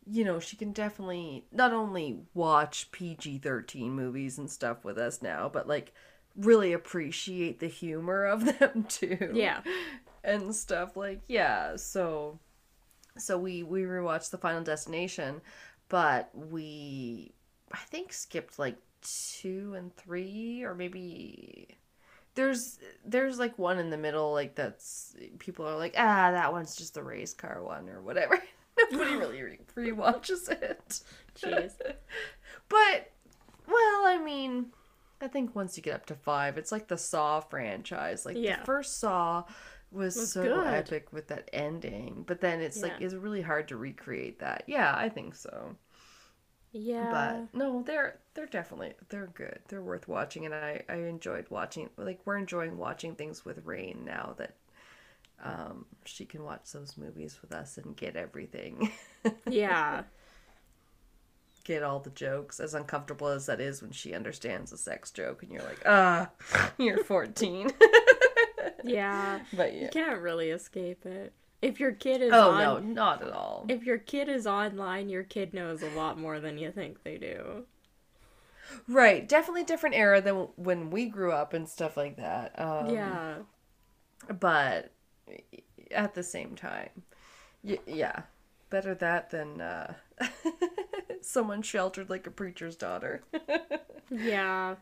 [0.09, 5.47] you know, she can definitely not only watch PG-13 movies and stuff with us now,
[5.47, 5.93] but like
[6.35, 9.61] really appreciate the humor of them too Yeah.
[10.23, 12.39] and stuff like yeah so
[13.18, 15.41] so we we rewatched the final destination
[15.89, 17.34] but we
[17.73, 21.68] i think skipped like two and three or maybe
[22.36, 26.76] there's there's like one in the middle like that's people are like ah that one's
[26.76, 28.41] just the race car one or whatever
[28.91, 31.02] nobody really re- rewatches it
[31.40, 31.73] Jeez.
[32.69, 33.11] but
[33.68, 34.68] Well, I mean,
[35.22, 38.26] I think once you get up to five, it's like the Saw franchise.
[38.26, 38.60] Like Yeah.
[38.60, 39.44] the first Saw
[39.91, 40.68] was, Was so good.
[40.68, 44.64] epic with that ending, but then it's like it's really hard to recreate that.
[44.68, 45.76] Yeah, I think so.
[46.72, 47.45] Yeah.
[47.52, 49.60] But no, they're they're definitely they're good.
[49.68, 51.89] They're worth watching, and I I enjoyed watching.
[51.98, 54.56] Like we're enjoying watching things with Rain now that
[55.43, 58.91] um she can watch those movies with us and get everything.
[59.49, 60.03] yeah.
[61.64, 65.43] get all the jokes, as uncomfortable as that is when she understands a sex joke,
[65.43, 66.30] and you're like, ah,
[66.77, 67.69] you're 14.
[68.84, 69.41] Yeah.
[69.53, 71.34] but You can't really escape it.
[71.62, 73.66] If your kid is Oh on no, not at all.
[73.70, 77.18] if your kid is online, your kid knows a lot more than you think they
[77.18, 77.66] do.
[78.88, 82.58] Right, definitely different era than when we grew up and stuff like that.
[82.60, 83.36] Um, yeah.
[84.40, 84.92] but
[85.92, 86.90] at the same time,
[87.64, 88.22] y- yeah,
[88.70, 89.94] better that than uh,
[91.22, 93.24] someone sheltered like a preacher's daughter.
[94.10, 94.76] Yeah.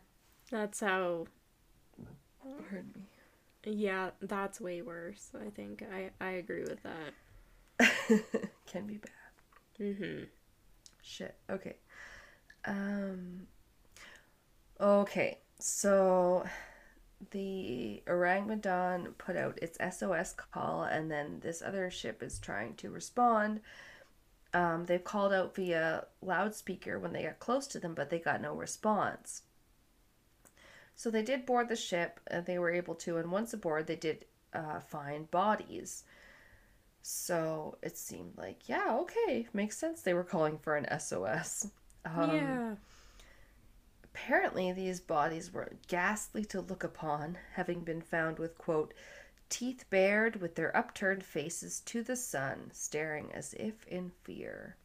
[0.49, 1.27] That's how
[2.41, 3.01] Pardon me.
[3.63, 5.31] Yeah, that's way worse.
[5.39, 7.13] I think I I agree with that.
[8.67, 9.11] Can be bad.
[9.79, 10.27] Mhm.
[11.01, 11.35] Shit.
[11.49, 11.77] Okay.
[12.65, 13.47] Um.
[14.79, 15.39] Okay.
[15.59, 16.45] So,
[17.31, 22.89] the Orangutan put out its SOS call, and then this other ship is trying to
[22.89, 23.61] respond.
[24.53, 28.41] Um, they've called out via loudspeaker when they got close to them, but they got
[28.41, 29.43] no response.
[30.99, 33.19] So they did board the ship, and they were able to.
[33.19, 36.03] And once aboard, they did uh, find bodies.
[37.01, 40.01] So it seemed like, yeah, okay, makes sense.
[40.01, 41.69] They were calling for an SOS.
[42.03, 42.75] Um, yeah.
[44.03, 48.93] Apparently, these bodies were ghastly to look upon, having been found with, quote,
[49.47, 54.75] teeth bared with their upturned faces to the sun, staring as if in fear.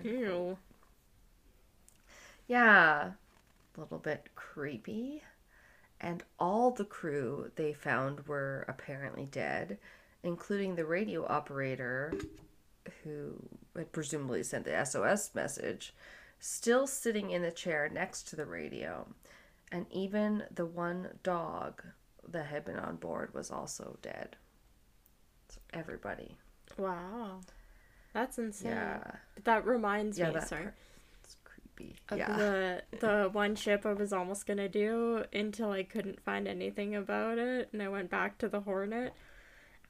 [0.00, 0.58] Ew.
[2.46, 3.14] Yeah,
[3.76, 5.22] a little bit creepy.
[6.00, 9.78] And all the crew they found were apparently dead,
[10.22, 12.12] including the radio operator
[13.02, 13.34] who
[13.76, 15.94] had presumably sent the SOS message,
[16.38, 19.06] still sitting in the chair next to the radio.
[19.72, 21.82] And even the one dog
[22.28, 24.36] that had been on board was also dead.
[25.48, 26.36] So everybody.
[26.76, 27.40] Wow.
[28.12, 28.72] That's insane.
[28.72, 29.00] Yeah.
[29.34, 30.62] But that reminds Yeah, me, that sorry.
[30.64, 30.74] part.
[31.78, 32.00] It's creepy.
[32.10, 32.36] of yeah.
[32.36, 37.38] the the one ship I was almost gonna do until I couldn't find anything about
[37.38, 39.12] it, and I went back to the Hornet.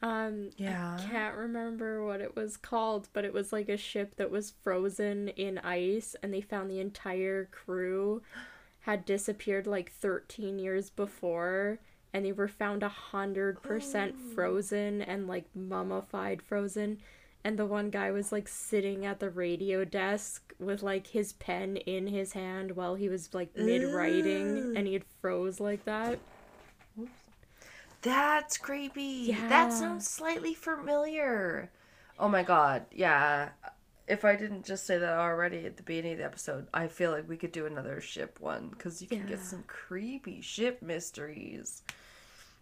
[0.02, 0.98] Um, Yeah.
[1.00, 4.52] I can't remember what it was called, but it was like a ship that was
[4.62, 8.22] frozen in ice, and they found the entire crew
[8.80, 11.78] had disappeared like thirteen years before,
[12.12, 16.98] and they were found a hundred percent frozen and like mummified frozen.
[17.46, 21.76] And the one guy was like sitting at the radio desk with like his pen
[21.76, 26.18] in his hand while he was like mid writing, and he had froze like that.
[28.00, 29.26] That's creepy.
[29.28, 29.48] Yeah.
[29.48, 31.70] That sounds slightly familiar.
[32.18, 32.86] Oh my god.
[32.90, 33.50] Yeah.
[34.06, 37.10] If I didn't just say that already at the beginning of the episode, I feel
[37.10, 41.82] like we could do another ship one because you can get some creepy ship mysteries.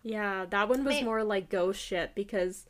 [0.05, 2.67] Yeah, that one was more like ghost ship because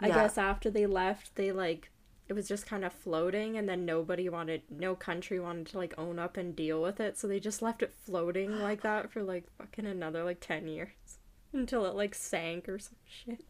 [0.00, 0.14] I Yeah.
[0.14, 1.90] guess after they left, they like
[2.26, 5.92] it was just kind of floating, and then nobody wanted, no country wanted to like
[5.98, 9.22] own up and deal with it, so they just left it floating like that for
[9.22, 11.18] like fucking another like ten years
[11.52, 13.44] until it like sank or some shit.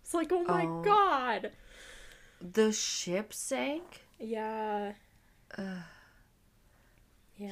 [0.00, 0.82] It's like, oh my Oh.
[0.82, 1.50] god.
[2.40, 4.02] The ship sank?
[4.18, 4.92] Yeah.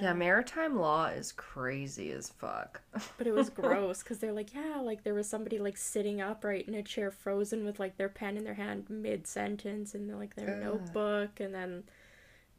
[0.00, 0.12] Yeah.
[0.12, 2.80] maritime law is crazy as fuck.
[3.18, 6.68] But it was gross because they're like, yeah, like there was somebody like sitting upright
[6.68, 10.34] in a chair, frozen with like their pen in their hand mid sentence and like
[10.36, 10.62] their Ugh.
[10.62, 11.84] notebook, and then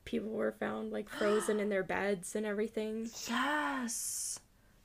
[0.06, 3.10] people were found like frozen in their beds and everything.
[3.30, 4.40] Yes.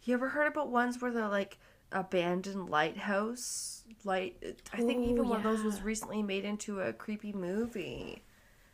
[0.05, 1.59] You ever heard about ones where the like
[1.93, 4.37] abandoned lighthouse light?
[4.73, 8.23] I think Oh, even one of those was recently made into a creepy movie.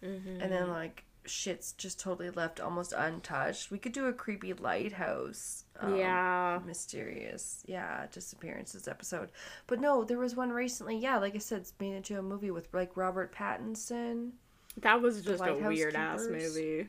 [0.05, 0.41] Mm-hmm.
[0.41, 3.71] And then like shit's just totally left almost untouched.
[3.71, 5.65] We could do a creepy lighthouse.
[5.81, 6.61] um, yeah.
[6.67, 9.31] Mysterious, yeah, disappearances episode.
[9.67, 10.99] But no, there was one recently.
[10.99, 14.31] Yeah, like I said, it's made into a movie with like Robert Pattinson.
[14.79, 16.89] That was just a weird ass movie.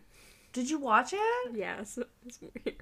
[0.54, 1.52] Did you watch it?
[1.56, 2.76] Yes, it's weird.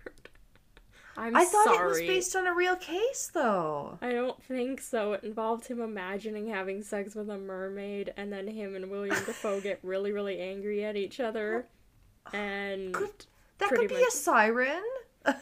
[1.18, 1.86] I'm I thought sorry.
[1.86, 3.98] it was based on a real case, though.
[4.02, 5.14] I don't think so.
[5.14, 9.60] It involved him imagining having sex with a mermaid, and then him and William Dafoe
[9.62, 11.66] get really, really angry at each other.
[12.34, 13.26] And Could
[13.58, 14.08] that could be much.
[14.08, 14.84] a siren?
[15.26, 15.34] I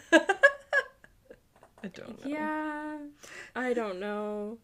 [1.93, 2.31] don't know.
[2.31, 2.97] yeah,
[3.55, 4.57] I don't know.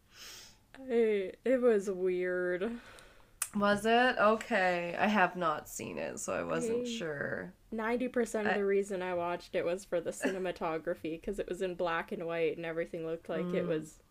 [0.90, 2.70] I, it was weird.
[3.54, 4.16] Was it?
[4.18, 4.94] Okay.
[4.98, 7.52] I have not seen it, so I wasn't sure.
[7.72, 11.62] 90% of I- the reason I watched it was for the cinematography because it was
[11.62, 13.68] in black and white and everything looked like it Mm.
[13.68, 14.02] was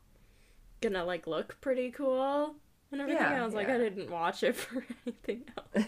[0.82, 2.56] gonna like look pretty cool
[2.92, 3.22] and everything.
[3.22, 3.70] Yeah, I was like.
[3.70, 5.44] I didn't watch it for anything
[5.76, 5.86] else.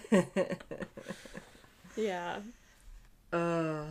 [1.96, 2.40] Yeah.
[3.34, 3.86] uh,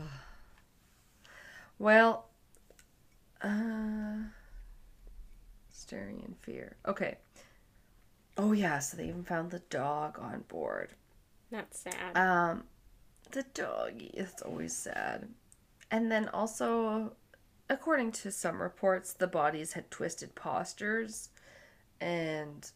[1.79, 2.27] well,
[3.43, 4.17] uh,
[5.71, 6.77] staring in fear.
[6.87, 7.17] Okay.
[8.39, 10.91] Oh yeah, so they even found the dog on board.
[11.51, 12.17] That's sad.
[12.17, 12.65] Um,
[13.31, 15.29] the doggy is always sad.
[15.91, 17.15] And then also,
[17.71, 21.31] according to some reports, the bodies had twisted postures
[22.01, 22.71] and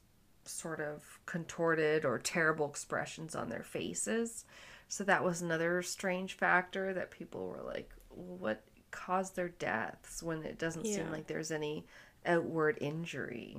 [0.44, 4.44] sort of contorted or terrible expressions on their faces.
[4.88, 10.42] So that was another strange factor that people were like, what caused their deaths when
[10.42, 11.86] it doesn't seem like there's any
[12.26, 13.58] outward injury?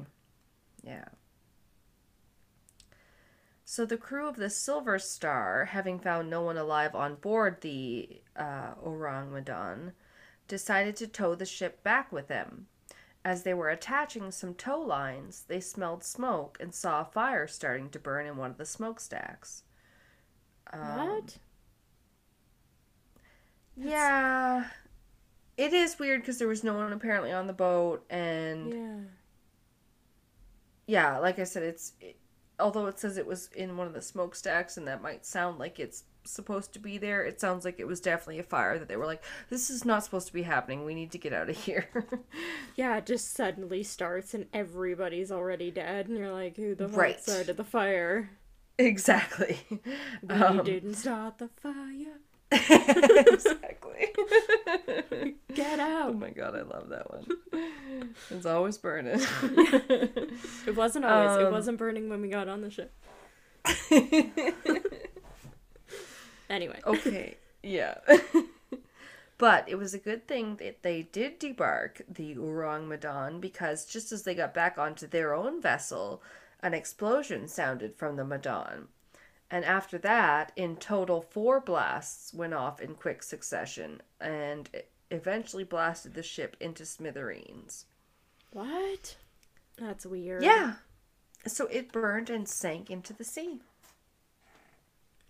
[0.83, 1.05] Yeah.
[3.72, 8.22] So the crew of the Silver Star, having found no one alive on board the
[8.35, 9.93] uh, Orang Medan,
[10.49, 12.68] decided to tow the ship back with them.
[13.23, 17.89] As they were attaching some tow lines, they smelled smoke and saw a fire starting
[17.91, 19.64] to burn in one of the smokestacks.
[20.73, 21.38] Um, what?
[23.77, 24.65] Yeah.
[25.56, 28.99] It is weird because there was no one apparently on the boat, and Yeah.
[30.88, 32.18] yeah, like I said, it's it,
[32.61, 35.79] although it says it was in one of the smokestacks, and that might sound like
[35.79, 37.23] it's supposed to be there.
[37.25, 40.03] It sounds like it was definitely a fire that they were like, "This is not
[40.03, 40.85] supposed to be happening.
[40.85, 41.89] We need to get out of here."
[42.75, 46.97] Yeah, it just suddenly starts and everybody's already dead, and you're like, who the fuck
[46.97, 47.21] Right.
[47.21, 48.29] started the fire?
[48.77, 49.59] exactly.
[50.21, 52.19] We Um, didn't start the fire.
[52.51, 54.07] exactly.
[55.53, 56.09] Get out.
[56.09, 57.25] oh my god, I love that one.
[58.29, 59.21] It's always burning.
[60.67, 61.39] It wasn't always.
[61.39, 62.93] it Um, wasn't burning when we got on the ship.
[66.49, 66.79] Anyway.
[66.85, 67.95] okay, yeah.
[69.37, 74.11] but it was a good thing that they did debark the Orang Medan because just
[74.11, 76.21] as they got back onto their own vessel,
[76.61, 78.89] an explosion sounded from the Medan.
[79.53, 84.69] And after that, in total, four blasts went off in quick succession and
[85.11, 87.85] eventually blasted the ship into smithereens.
[88.53, 89.17] What?
[89.77, 90.41] That's weird.
[90.43, 90.75] Yeah.
[91.47, 93.59] So it burned and sank into the sea.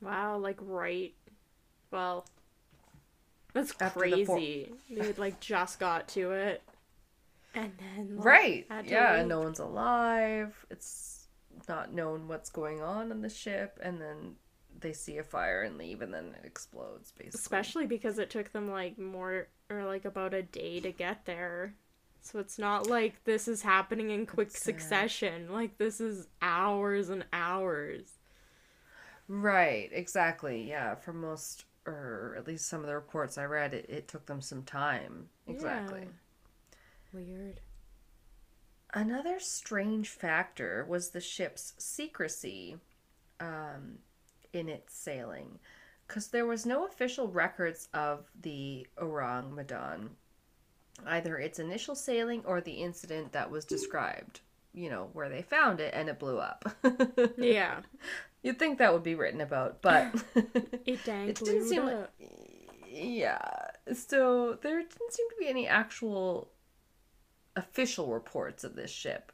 [0.02, 1.14] Wow, like right.
[1.90, 2.26] Well,
[3.54, 4.72] that's After the four- crazy.
[4.90, 6.62] They like just got to it,
[7.54, 8.68] and then like, Right.
[8.86, 10.66] Yeah, and no one's alive.
[10.70, 11.11] It's
[11.68, 14.36] not known what's going on in the ship, and then
[14.80, 17.40] they see a fire and leave, and then it explodes, basically.
[17.40, 21.76] Especially because it took them like more or like about a day to get there.
[22.22, 25.52] So it's not like this is happening in quick succession.
[25.52, 28.14] Like this is hours and hours.
[29.28, 30.68] Right, exactly.
[30.68, 34.26] Yeah, for most, or at least some of the reports I read, it, it took
[34.26, 35.30] them some time.
[35.48, 36.02] Exactly.
[36.02, 36.08] Yeah.
[37.14, 37.60] Weird.
[38.94, 42.78] Another strange factor was the ship's secrecy
[43.40, 44.00] um,
[44.54, 45.60] in its sailing,
[46.08, 50.10] because there was no official records of the Orang Medan,
[51.08, 54.42] either its initial sailing or the incident that was described.
[54.74, 56.64] You know, where they found it and it blew up.
[57.38, 57.82] Yeah.
[58.42, 60.16] You'd think that would be written about, but
[60.86, 62.12] It dang it didn't seem up.
[62.20, 62.32] like.
[62.90, 63.40] Yeah.
[63.94, 66.50] So there didn't seem to be any actual
[67.56, 69.32] official reports of this ship.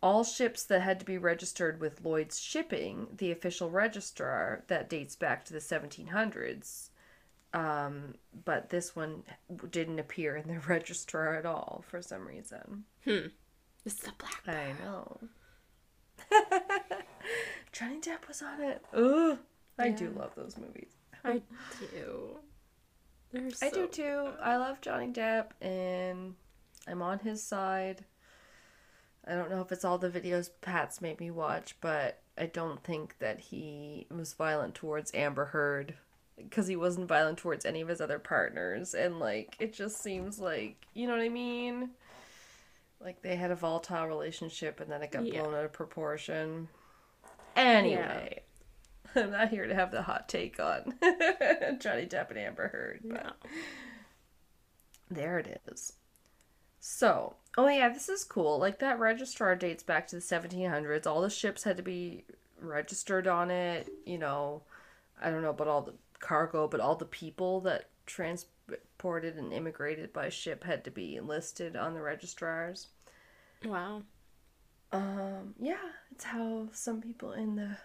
[0.00, 5.16] All ships that had to be registered with Lloyd's Shipping, the official registrar that dates
[5.16, 6.90] back to the 1700s,
[7.52, 8.14] um,
[8.44, 9.22] but this one
[9.70, 12.84] didn't appear in the registrar at all for some reason.
[13.04, 13.28] Hmm.
[13.84, 14.42] It's the black.
[14.46, 15.18] I know.
[17.72, 18.84] Johnny Depp was on it.
[18.92, 19.38] Ugh.
[19.78, 20.90] I do love those movies.
[21.24, 21.40] I
[21.92, 22.36] do.
[23.32, 24.28] They're I do so too.
[24.42, 26.34] I love Johnny Depp and
[26.88, 28.04] I'm on his side.
[29.26, 32.82] I don't know if it's all the videos Pat's made me watch, but I don't
[32.82, 35.94] think that he was violent towards Amber Heard
[36.36, 38.94] because he wasn't violent towards any of his other partners.
[38.94, 41.90] And like, it just seems like, you know what I mean?
[43.00, 45.42] Like they had a volatile relationship and then it got Yeah.
[45.42, 46.68] blown out of proportion.
[47.54, 48.40] Anyway,
[49.14, 50.94] I'm not here to have the hot take on
[51.80, 53.32] Johnny Depp and Amber Heard, but No.
[55.10, 55.92] there it is.
[56.80, 58.58] So, oh yeah, this is cool.
[58.58, 61.06] Like that registrar dates back to the 1700s.
[61.06, 62.24] All the ships had to be
[62.60, 63.88] registered on it.
[64.04, 64.62] You know,
[65.20, 70.12] I don't know about all the cargo, but all the people that transported and immigrated
[70.12, 72.88] by ship had to be listed on the registrars.
[73.64, 74.02] Wow.
[74.92, 75.76] Um, yeah,
[76.12, 77.76] it's how some people in the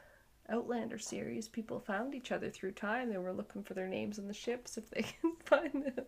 [0.49, 3.09] Outlander series, people found each other through time.
[3.09, 6.05] They were looking for their names on the ships if they can find them.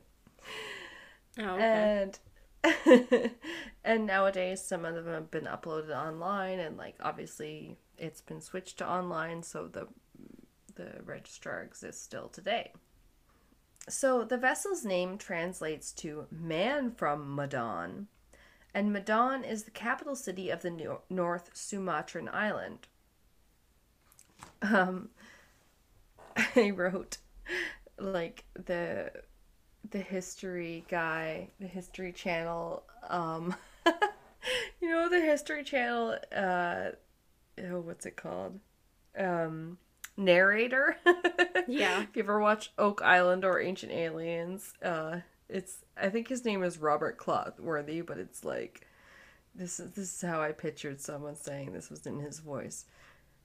[1.39, 1.63] Oh, okay.
[1.63, 2.19] And
[3.83, 8.77] and nowadays some of them have been uploaded online and like obviously it's been switched
[8.77, 9.87] to online so the
[10.75, 12.71] the registrar exists still today.
[13.87, 18.07] So the vessel's name translates to man from Medan,
[18.73, 22.87] and Medan is the capital city of the Nor- North Sumatran island.
[24.61, 25.09] Um,
[26.55, 27.17] I wrote
[27.97, 29.11] like the
[29.91, 32.83] the history guy, the history channel.
[33.09, 33.55] Um,
[34.81, 36.17] you know the history channel.
[36.35, 36.91] Uh,
[37.59, 38.59] oh, what's it called?
[39.17, 39.77] Um,
[40.17, 40.97] narrator.
[41.67, 42.03] Yeah.
[42.03, 46.61] If you ever watch Oak Island or Ancient Aliens, uh, it's I think his name
[46.61, 48.87] is Robert Clothworthy, but it's like
[49.55, 52.85] this is this is how I pictured someone saying this was in his voice.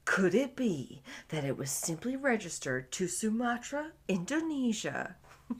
[0.04, 5.16] Could it be that it was simply registered to Sumatra, Indonesia?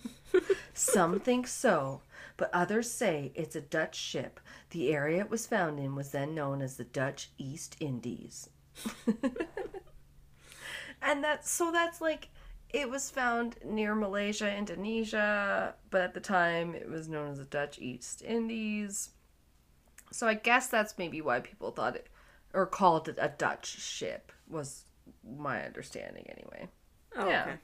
[0.74, 2.02] Some think so,
[2.36, 4.40] but others say it's a Dutch ship.
[4.70, 8.48] The area it was found in was then known as the Dutch East Indies.
[11.02, 12.28] and that's so that's like
[12.72, 17.44] it was found near Malaysia, Indonesia, but at the time it was known as the
[17.44, 19.10] Dutch East Indies.
[20.12, 22.08] So I guess that's maybe why people thought it
[22.52, 24.84] or called it a Dutch ship was
[25.38, 26.68] my understanding anyway.
[27.16, 27.42] Oh, Yeah.
[27.42, 27.54] okay.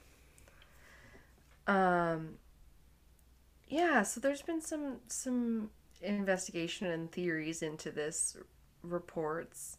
[1.67, 2.37] Um
[3.67, 5.69] yeah, so there's been some some
[6.01, 8.37] investigation and theories into this
[8.83, 9.77] reports.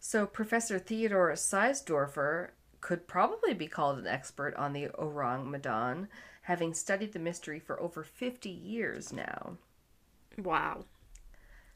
[0.00, 2.50] So Professor Theodor Siersdorfer
[2.80, 6.08] could probably be called an expert on the Orang Medan,
[6.42, 9.58] having studied the mystery for over 50 years now.
[10.36, 10.84] Wow.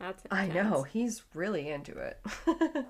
[0.00, 2.20] That's I know, he's really into it.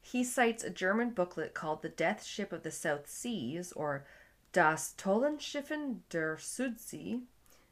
[0.00, 4.06] he cites a German booklet called The Death Ship of the South Seas, or
[4.56, 7.20] Das Totenschiff in der Südsee,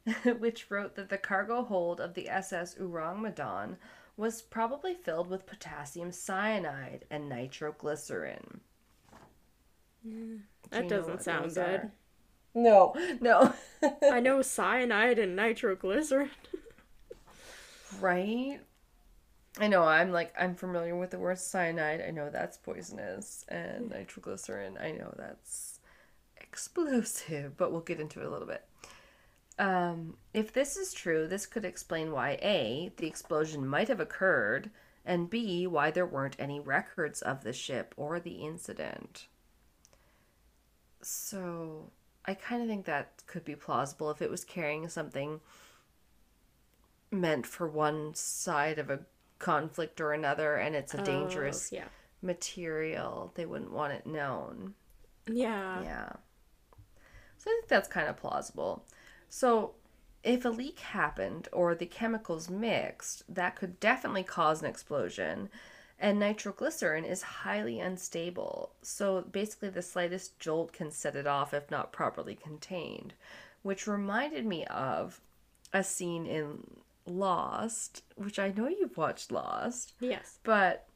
[0.37, 3.77] which wrote that the cargo hold of the SS Orang Medan
[4.15, 8.59] was probably filled with potassium cyanide and nitroglycerin.
[10.07, 11.79] Mm, Do That know doesn't sound good.
[11.79, 11.91] are?
[12.53, 13.55] No, no.
[14.11, 16.29] I know cyanide and nitroglycerin.
[17.99, 18.59] Right?
[19.59, 22.01] I know, I'm like, I'm familiar with the word cyanide.
[22.05, 23.43] I know that's poisonous.
[23.47, 23.95] And mm.
[23.95, 25.74] nitroglycerin, I know that's
[26.55, 28.63] explosive, but we'll get into it a little bit.
[29.59, 34.71] Um, if this is true, this could explain why A, the explosion might have occurred,
[35.05, 39.27] and B, why there weren't any records of the ship or the incident.
[41.01, 41.91] So,
[42.25, 45.41] I kind of think that could be plausible if it was carrying something
[47.11, 48.99] meant for one side of a
[49.39, 51.87] conflict or another and it's a dangerous Oh, yeah.
[52.21, 54.73] material they wouldn't want it known
[55.27, 55.83] Yeah.
[55.83, 56.09] yeah
[57.45, 58.83] so i think that's kind of plausible.
[59.29, 59.75] So
[60.23, 65.49] if a leak happened or the chemicals mixed that could definitely cause an explosion.
[65.97, 68.73] And nitroglycerin is highly unstable.
[68.81, 73.13] So basically the slightest jolt can set it off if not properly contained
[73.65, 75.19] which reminded me of
[75.73, 76.59] a scene in
[77.07, 79.93] lost which i know you've watched lost.
[79.99, 80.39] Yes.
[80.43, 80.87] but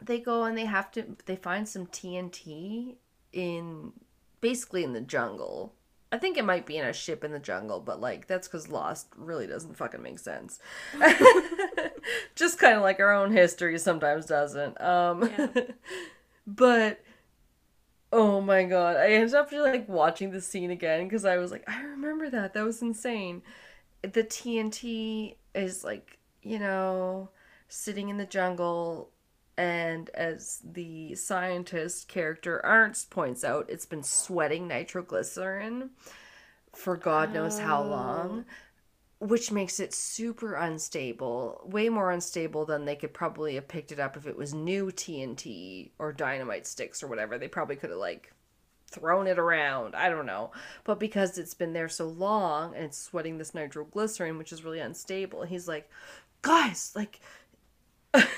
[0.00, 2.96] they go and they have to they find some TNT
[3.32, 3.92] in
[4.40, 5.74] basically in the jungle.
[6.12, 8.68] I think it might be in a ship in the jungle, but like that's cuz
[8.68, 10.58] Lost really doesn't fucking make sense.
[12.36, 14.80] Just kind of like our own history sometimes doesn't.
[14.80, 15.48] Um Yeah.
[16.46, 17.00] but
[18.12, 21.68] oh my god, I ended up like watching the scene again cuz I was like
[21.68, 22.54] I remember that.
[22.54, 23.42] That was insane.
[24.02, 27.30] The TNT is like, you know,
[27.68, 29.10] sitting in the jungle
[29.56, 35.90] and as the scientist character Arzt points out, it's been sweating nitroglycerin
[36.76, 37.88] for God knows how oh.
[37.88, 38.44] long,
[39.18, 43.98] which makes it super unstable, way more unstable than they could probably have picked it
[43.98, 47.38] up if it was new TNT or dynamite sticks or whatever.
[47.38, 48.32] They probably could have like
[48.90, 49.94] thrown it around.
[49.94, 50.52] I don't know.
[50.84, 54.80] But because it's been there so long and it's sweating this nitroglycerin, which is really
[54.80, 55.90] unstable, he's like,
[56.42, 57.20] guys, like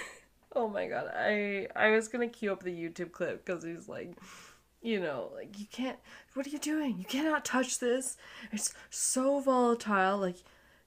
[0.54, 4.14] oh my god i i was gonna cue up the youtube clip because he's like
[4.80, 5.98] you know like you can't
[6.34, 6.98] what are you doing?
[6.98, 8.16] You cannot touch this.
[8.52, 10.18] It's so volatile.
[10.18, 10.36] Like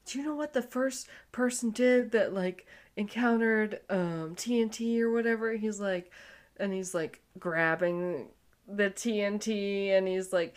[0.05, 2.65] do you know what the first person did that like
[2.95, 5.53] encountered um tnt or whatever?
[5.53, 6.11] He's like
[6.57, 8.27] and he's like grabbing
[8.67, 10.55] the tnt and he's like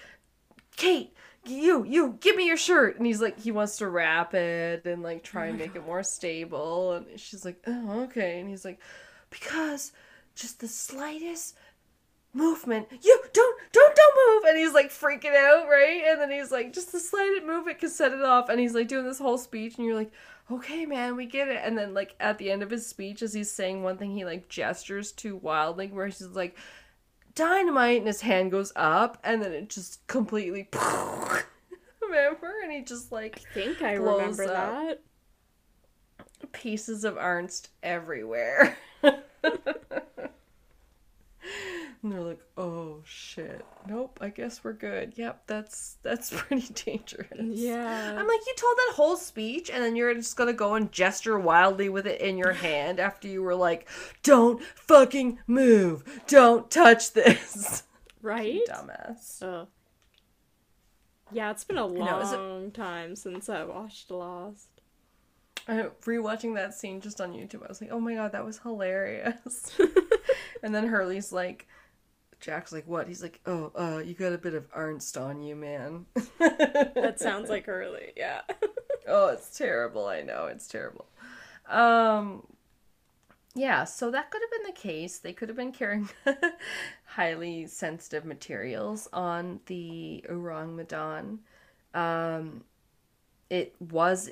[0.76, 1.12] Kate,
[1.46, 2.96] you, you, give me your shirt.
[2.96, 6.02] And he's like, he wants to wrap it and like try and make it more
[6.02, 6.92] stable.
[6.92, 8.40] And she's like, oh, okay.
[8.40, 8.80] And he's like,
[9.30, 9.92] because
[10.34, 11.56] just the slightest
[12.32, 14.44] movement, you don't, don't, don't move.
[14.48, 16.02] And he's like freaking out, right?
[16.06, 18.48] And then he's like, just the slightest movement can set it off.
[18.48, 20.12] And he's like doing this whole speech, and you're like,
[20.50, 21.60] okay, man, we get it.
[21.62, 24.24] And then like at the end of his speech, as he's saying one thing, he
[24.24, 26.56] like gestures too wildly, where he's like,
[27.35, 30.69] dynamite, and his hand goes up, and then it just completely.
[32.15, 32.52] remember?
[32.62, 35.01] And he just like I think I remember that.
[36.52, 38.77] pieces of Arzt everywhere.
[42.05, 43.64] and they're like, "Oh shit.
[43.89, 45.14] Nope, I guess we're good.
[45.16, 48.10] Yep, that's that's pretty dangerous." Yeah.
[48.10, 50.93] I'm like, "You told that whole speech and then you're just going to go and
[50.93, 53.89] gesture wildly with it in your hand after you were like,
[54.22, 56.22] "Don't fucking move.
[56.28, 57.85] Don't touch this."
[58.22, 58.60] right?
[58.68, 59.43] Dumbass.
[59.43, 59.66] Ugh.
[61.32, 64.68] Yeah, it's been a know, it- long time since I watched Lost.
[65.66, 68.59] I, rewatching that scene just on YouTube, I was like, "Oh my god, that was
[68.59, 69.74] hilarious."
[70.62, 71.66] and then Hurley's like,
[72.44, 75.56] Jack's like, "What?" He's like, "Oh, uh, you got a bit of Arzt on you,
[75.56, 76.04] man."
[76.38, 78.42] That sounds like Hurley, yeah.
[79.08, 80.06] oh, it's terrible.
[80.06, 81.06] I know it's terrible.
[81.66, 82.46] Um,
[83.54, 83.84] yeah.
[83.84, 85.18] So that could have been the case.
[85.18, 86.10] They could have been carrying
[87.06, 91.38] highly sensitive materials on the Orang Medan.
[91.94, 92.64] Um,
[93.48, 94.30] it was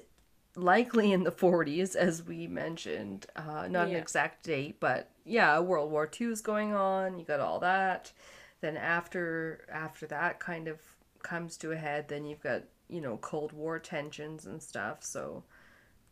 [0.57, 3.27] likely in the 40s, as we mentioned.
[3.35, 7.19] Uh, not an exact date, but yeah, World War II is going on.
[7.19, 8.13] You got all that.
[8.61, 10.79] Then after after that kind of
[11.23, 15.03] comes to a head, then you've got you know Cold War tensions and stuff.
[15.03, 15.45] So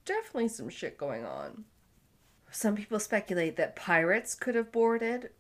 [0.05, 1.65] definitely some shit going on.
[2.51, 5.31] Some people speculate that pirates could have boarded,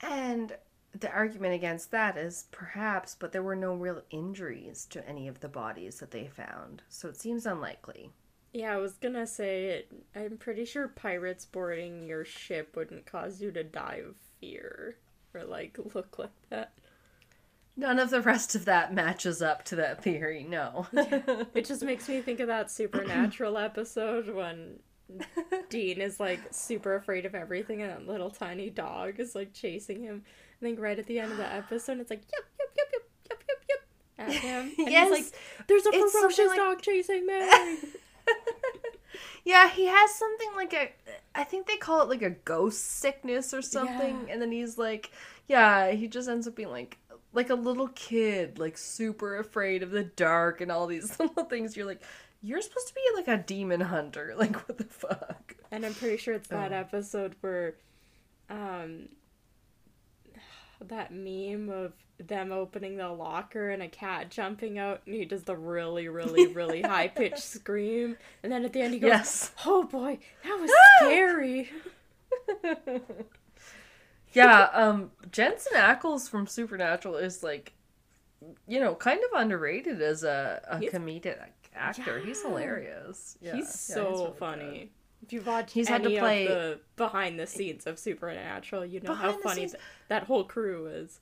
[0.00, 0.56] and
[1.00, 5.40] the argument against that is perhaps, but there were no real injuries to any of
[5.40, 8.12] the bodies that they found, so it seems unlikely.
[8.56, 9.84] Yeah, I was gonna say,
[10.14, 14.96] I'm pretty sure pirates boarding your ship wouldn't cause you to die of fear
[15.34, 16.72] or like look like that.
[17.76, 20.86] None of the rest of that matches up to that theory, no.
[21.54, 24.78] It just makes me think of that supernatural episode when
[25.68, 30.02] Dean is like super afraid of everything and that little tiny dog is like chasing
[30.02, 30.22] him.
[30.62, 33.02] I think right at the end of the episode it's like yep yep yep yep
[33.28, 34.72] yep yep yep at him.
[34.78, 37.50] And Yes, he's like, There's a ferocious like- dog chasing me.
[39.44, 40.90] yeah, he has something like a
[41.34, 44.32] I think they call it like a ghost sickness or something Yeah.
[44.32, 45.10] and then he's like
[45.48, 46.98] yeah, he just ends up being like
[47.32, 51.76] like a little kid, like super afraid of the dark and all these little things.
[51.76, 52.02] You're like
[52.42, 54.34] you're supposed to be like a demon hunter.
[54.38, 55.56] Like what the fuck?
[55.70, 56.76] And I'm pretty sure it's that Oh.
[56.76, 57.74] episode where
[58.50, 59.08] um
[60.80, 65.42] that meme of them opening the locker and a cat jumping out and he does
[65.44, 68.16] the really, really, really high pitched scream.
[68.42, 69.52] And then at the end he goes, Yes.
[69.66, 71.70] Oh boy, that was scary.
[74.32, 77.72] Yeah, um Jensen Ackles from Supernatural is like
[78.68, 81.38] you know, kind of underrated as a, a He's- comedic
[81.74, 82.20] actor.
[82.20, 82.48] He's Yeah.
[82.50, 83.38] hilarious.
[83.40, 84.78] Yeah, yeah, he's so really funny.
[84.78, 84.88] good.
[85.22, 89.00] If you watch He's had to play- of the behind the scenes of Supernatural, you
[89.00, 89.74] know how funny th-
[90.08, 91.20] that whole crew is.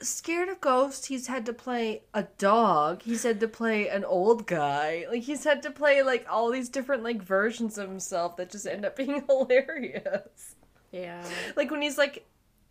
[0.00, 3.02] Scared of ghosts, he's had to play a dog.
[3.02, 5.06] He's had to play an old guy.
[5.08, 8.66] Like he's had to play like all these different like versions of himself that just
[8.66, 10.54] end up being hilarious.
[10.90, 11.22] Yeah.
[11.56, 12.26] Like when he's like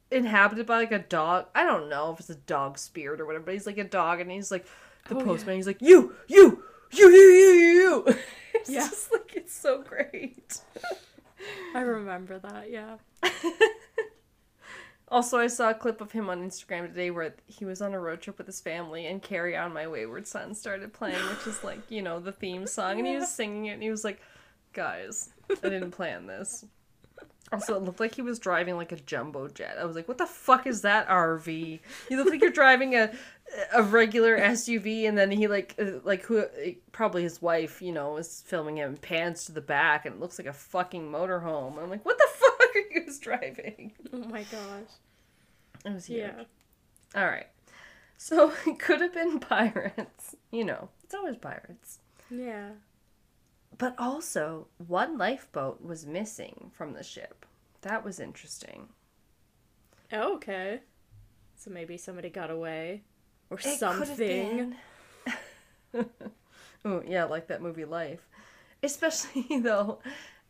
[0.09, 1.45] inhabited by like a dog.
[1.55, 4.19] I don't know if it's a dog spirit or whatever, but he's like a dog
[4.19, 4.65] and he's like
[5.07, 5.23] the Oh, yeah.
[5.25, 5.55] postman.
[5.55, 8.03] He's like you, you, you, you, you, you.
[8.07, 8.15] you."
[8.53, 8.81] It's Yeah.
[8.81, 10.57] just like it's so great.
[11.75, 12.97] I remember that, yeah.
[15.07, 17.99] Also, I saw a clip of him on Instagram today where he was on a
[17.99, 21.61] road trip with his family and Carry On My Wayward Son started playing, which is
[21.65, 22.97] like, you know, the theme song.
[22.97, 24.21] And he was singing it and he was like,
[24.71, 26.63] guys, I didn't plan this.
[27.51, 29.75] Also, it looked like he was driving like a jumbo jet.
[29.77, 31.81] I was like, what the fuck is that RV?
[32.09, 33.11] You look like you're driving a
[33.73, 36.45] a regular SUV and then he like uh, like who
[36.91, 40.37] probably his wife, you know, is filming him pans to the back and it looks
[40.39, 41.81] like a fucking motorhome.
[41.81, 43.93] I'm like, what the fuck are you guys driving?
[44.13, 44.91] Oh my gosh.
[45.85, 46.19] It was huge.
[46.19, 46.43] Yeah.
[47.15, 47.47] All right.
[48.17, 50.35] So it could have been pirates.
[50.51, 51.99] You know, it's always pirates.
[52.29, 52.69] Yeah.
[53.77, 57.45] But also, one lifeboat was missing from the ship.
[57.81, 58.89] That was interesting.
[60.11, 60.81] Oh, okay.
[61.55, 63.01] So maybe somebody got away.
[63.51, 64.75] Or It something.
[66.85, 68.27] oh, yeah, like that movie Life.
[68.81, 69.99] Especially though,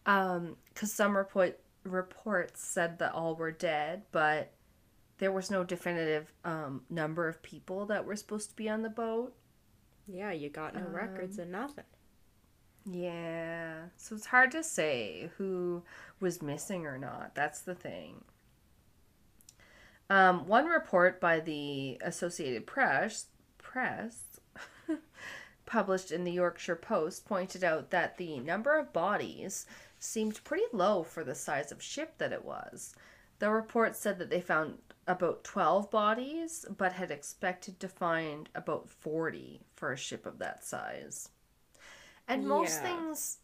[0.06, 4.54] um, because some report reports said that all were dead, but
[5.18, 8.90] there was no definitive um, number of people that were supposed to be on the
[8.90, 9.34] boat.
[10.08, 11.86] Yeah, you got no records and nothing.
[12.86, 15.84] Yeah, so it's hard to say who
[16.20, 17.36] was missing or not.
[17.36, 18.24] That's the thing.
[20.12, 23.28] Um, one report by the Associated Press,
[23.58, 24.42] Press
[25.66, 29.66] published in the Yorkshire Post, pointed out that the number of bodies
[30.00, 32.94] seemed pretty low for the size of ship that it was.
[33.40, 38.90] The report said that they found about 12 bodies, but had expected to find about
[38.90, 41.30] 40 for a ship of that size.
[42.28, 42.98] And most Yeah.
[42.98, 43.38] things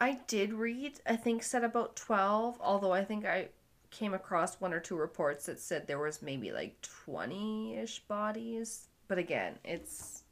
[0.00, 3.48] I did read, I think, said about 12, although I think I
[3.94, 8.88] came across one or two reports that said there was maybe like 20 ish bodies.
[9.08, 10.24] But again, it's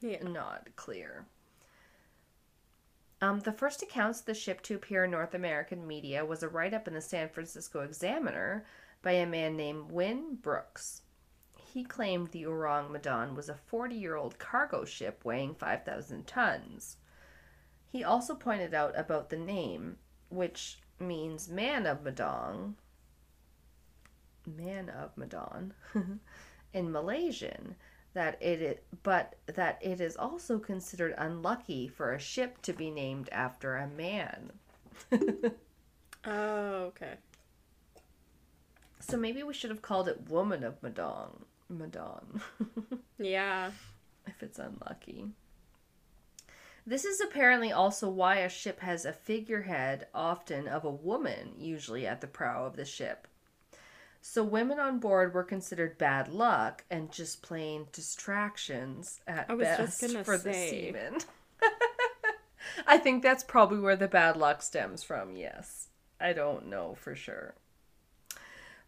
[0.00, 0.22] Yeah.
[0.22, 1.26] not clear.
[3.20, 6.48] Um, the first accounts of the ship to appear in North American media was a
[6.48, 8.64] write up in the San Francisco Examiner
[9.02, 11.02] by a man named Win Brooks.
[11.56, 16.96] He claimed the Orang Medan was a 40 year old cargo ship weighing 5,000 tons.
[17.90, 19.98] He also pointed out about the name,
[20.28, 22.74] which means man of Madong,
[24.46, 25.72] man of Madon,
[26.72, 27.74] in Malaysian,
[28.14, 32.90] that it is, but that it is also considered unlucky for a ship to be
[32.90, 34.52] named after a man.
[36.24, 37.14] Oh, okay.
[39.00, 41.30] So maybe we should have called it Woman of Madon,
[41.72, 42.40] Madon,
[43.18, 43.70] Yeah.
[44.26, 45.26] if it's unlucky.
[46.88, 52.06] This is apparently also why a ship has a figurehead, often of a woman, usually
[52.06, 53.28] at the prow of the ship.
[54.22, 59.66] So women on board were considered bad luck and just plain distractions at I was
[59.66, 60.70] best just gonna the say.
[60.70, 61.18] seamen.
[62.86, 65.88] I think that's probably where the bad luck stems from, yes.
[66.18, 67.54] I don't know for sure.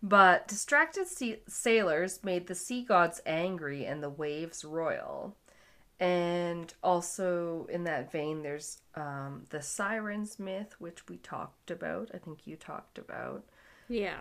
[0.02, 5.36] But distracted sea- sailors made the sea gods angry and the waves royal.
[6.00, 12.10] And also in that vein, there's um, the sirens myth, which we talked about.
[12.14, 13.44] I think you talked about.
[13.88, 14.20] Yeah.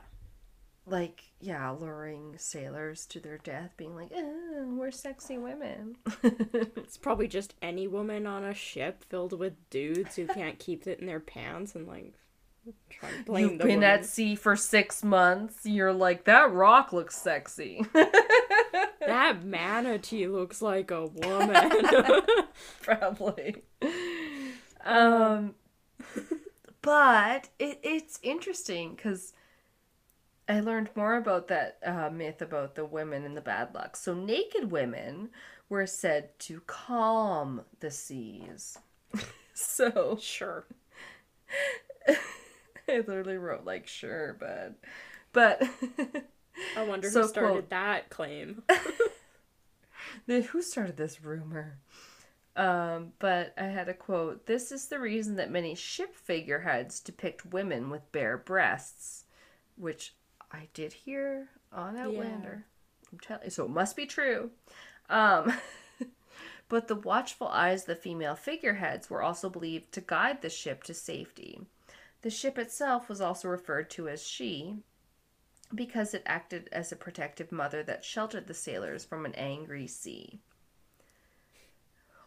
[0.86, 5.96] Like, yeah, luring sailors to their death, being like, oh, we're sexy women.
[6.52, 11.00] It's probably just any woman on a ship filled with dudes who can't keep it
[11.00, 12.16] in their pants and like
[12.90, 13.84] try to blame You've been woman.
[13.84, 15.66] at sea for six months.
[15.66, 17.86] You're like, that rock looks sexy.
[19.00, 21.72] That manatee looks like a woman.
[22.82, 23.64] probably.
[24.84, 25.56] Um,
[26.82, 29.34] but it, it's interesting because
[30.48, 33.96] I learned more about that uh, myth about the women and the bad luck.
[33.96, 35.30] So, naked women
[35.70, 38.78] were said to calm the seas.
[39.54, 40.66] so, sure.
[42.08, 44.74] I literally wrote, like, sure, but.
[45.32, 45.62] But.
[46.78, 48.64] I wonder So, who started quote- that claim.
[50.26, 51.80] The- Who started this rumor?
[52.56, 54.46] Um, but I had a quote.
[54.46, 59.26] This is the reason that many ship figureheads depict women with bare breasts,
[59.78, 60.14] which
[60.52, 62.66] I did hear on Outlander.
[63.12, 64.52] I'm telling you, so it must be true.
[65.10, 65.54] Um,
[66.70, 70.84] but the watchful eyes of the female figureheads were also believed to guide the ship
[70.84, 71.62] to safety.
[72.24, 74.80] The ship itself was also referred to as she,
[75.74, 80.40] because it acted as a protective mother that sheltered the sailors from an angry sea.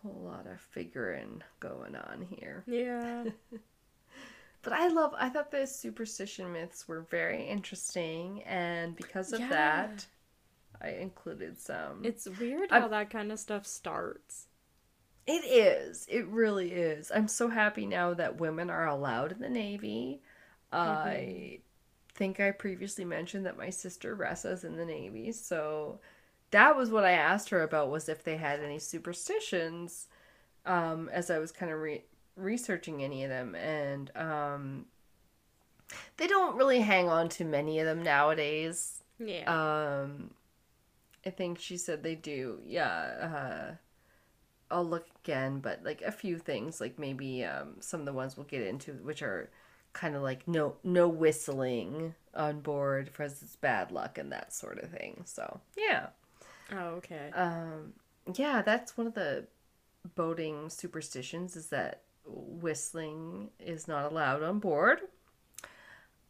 [0.02, 2.64] Whole lot of figuring going on here.
[2.66, 3.24] Yeah.
[4.64, 9.48] But I love I thought the superstition myths were very interesting and because of Yeah.
[9.48, 10.06] that
[10.80, 12.04] I included some.
[12.04, 14.46] It's weird I- how that kind of stuff starts.
[15.26, 16.06] It is.
[16.08, 17.10] It really is.
[17.12, 20.22] I'm so happy now that women are allowed in the Navy.
[20.72, 20.90] Mm-hmm.
[20.90, 21.58] I
[22.22, 25.98] think I previously mentioned that my sister Ressa's in the Navy, so
[26.52, 30.06] that was what I asked her about was if they had any superstitions
[30.64, 32.04] um, as I was kind of re-
[32.36, 34.86] researching any of them and um,
[36.16, 39.02] they don't really hang on to many of them nowadays.
[39.18, 40.02] Yeah.
[40.02, 40.30] Um,
[41.26, 42.60] I think she said they do.
[42.64, 42.92] Yeah.
[42.92, 43.74] Uh,
[44.70, 48.36] I'll look again, but like a few things, like maybe um, some of the ones
[48.36, 49.50] we'll get into, which are
[49.92, 54.78] kind of like no no whistling on board because it's bad luck and that sort
[54.82, 55.22] of thing.
[55.26, 56.08] So yeah,
[56.72, 57.30] oh, okay.
[57.34, 57.94] um,
[58.34, 59.46] yeah, that's one of the
[60.14, 65.00] boating superstitions is that whistling is not allowed on board.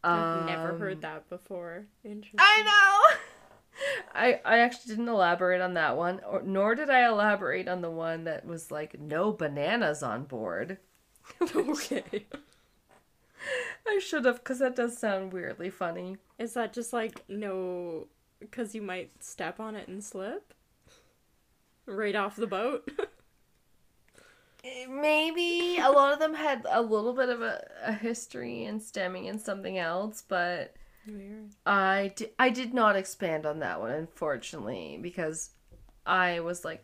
[0.09, 1.87] I've never Um, heard that before.
[2.03, 2.39] Interesting.
[2.39, 3.17] I know.
[4.13, 7.89] I I actually didn't elaborate on that one, or nor did I elaborate on the
[7.91, 10.77] one that was like no bananas on board.
[11.55, 12.27] okay.
[13.87, 16.17] I should have, because that does sound weirdly funny.
[16.39, 18.07] Is that just like no
[18.39, 20.53] because you might step on it and slip
[21.85, 22.89] right off the boat.
[24.63, 28.81] Eh, Maybe a lot of them had a little bit of a, a history and
[28.81, 30.73] stemming in something else, but
[31.05, 31.49] Weird.
[31.65, 35.49] I, di- I did not expand on that one, unfortunately, because
[36.05, 36.81] I was like,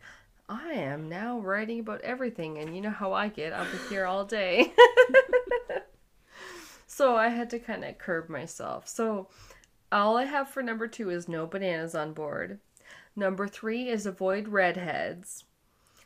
[0.48, 3.52] I am now writing about everything, and you know how I get.
[3.54, 4.72] I'll be here all day.
[7.00, 8.86] so I had to kind of curb myself.
[8.86, 9.28] So
[9.90, 12.58] all I have for number two is no bananas on board.
[13.16, 15.44] Number three is avoid redheads.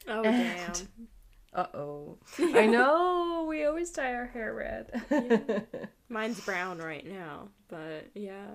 [0.06, 0.88] Oh And- damn.
[1.52, 2.18] Uh oh.
[2.40, 5.86] I know, we always dye our hair red.
[6.08, 8.46] Mine's brown right now, but yeah.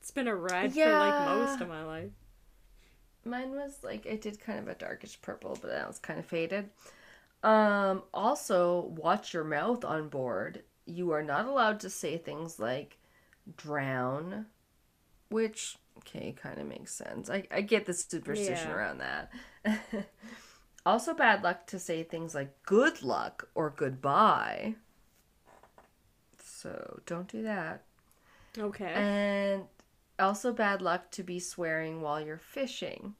[0.00, 2.10] It's been a red for like most of my life.
[3.24, 6.26] Mine was like it did kind of a darkish purple, but that was kind of
[6.26, 6.70] faded.
[7.44, 10.62] Um also watch your mouth on board.
[10.88, 12.98] You are not allowed to say things like
[13.56, 14.46] drown,
[15.30, 17.30] which okay, kind of makes sense.
[17.30, 18.72] I, I get the superstition Yeah.
[18.72, 19.32] around that.
[20.86, 24.76] also bad luck to say things like good luck or goodbye.
[26.42, 27.84] So don't do that.
[28.58, 28.94] Okay.
[28.94, 29.64] And
[30.18, 33.14] also bad luck to be swearing while you're fishing,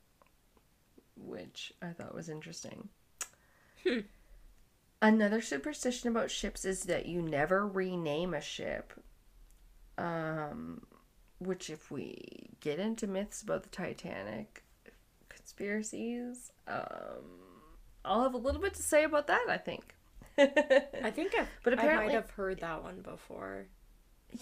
[1.16, 2.88] which I thought was interesting.
[3.84, 4.00] Hmm.
[5.00, 8.92] Another superstition about ships is that you never rename a ship.
[9.96, 10.82] Um,
[11.38, 14.64] which, if we get into myths about the Titanic,
[15.28, 17.24] conspiracies, um,
[18.04, 19.46] I'll have a little bit to say about that.
[19.48, 19.94] I think.
[20.38, 23.66] I think I've, But I might have heard that one before.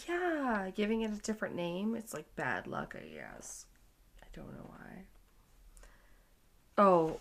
[0.08, 3.66] Yeah, giving it a different name, it's like bad luck, I guess.
[4.22, 5.04] I don't know why.
[6.78, 7.20] Oh,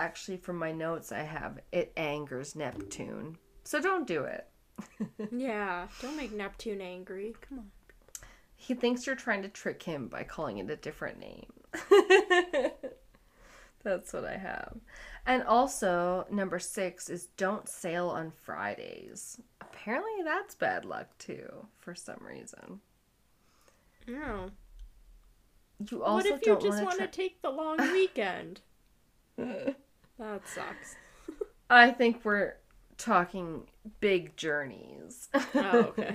[0.00, 3.38] actually, from my notes, I have it angers Neptune.
[3.64, 4.48] So don't do it.
[5.32, 5.88] yeah.
[6.00, 7.34] Don't make Neptune angry.
[7.40, 7.70] Come on.
[8.56, 11.52] He thinks you're trying to trick him by calling it a different name.
[13.82, 14.76] That's what I have.
[15.26, 19.40] And also, number six is don't sail on Fridays.
[19.60, 22.80] Apparently, that's bad luck too, for some reason.
[24.06, 24.50] No.
[25.90, 28.60] You also what if you just want to tra- take the long weekend?
[30.20, 30.96] that sucks.
[31.70, 32.54] I think we're
[32.98, 33.66] talking
[34.00, 35.28] big journeys.
[35.54, 36.14] Oh, okay.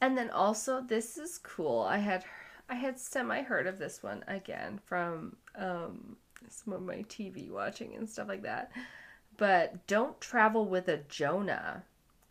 [0.00, 1.82] and then also this is cool.
[1.82, 2.24] I had
[2.68, 6.16] I had semi heard of this one again from um
[6.48, 8.72] some of my TV watching and stuff like that.
[9.36, 11.84] But don't travel with a Jonah.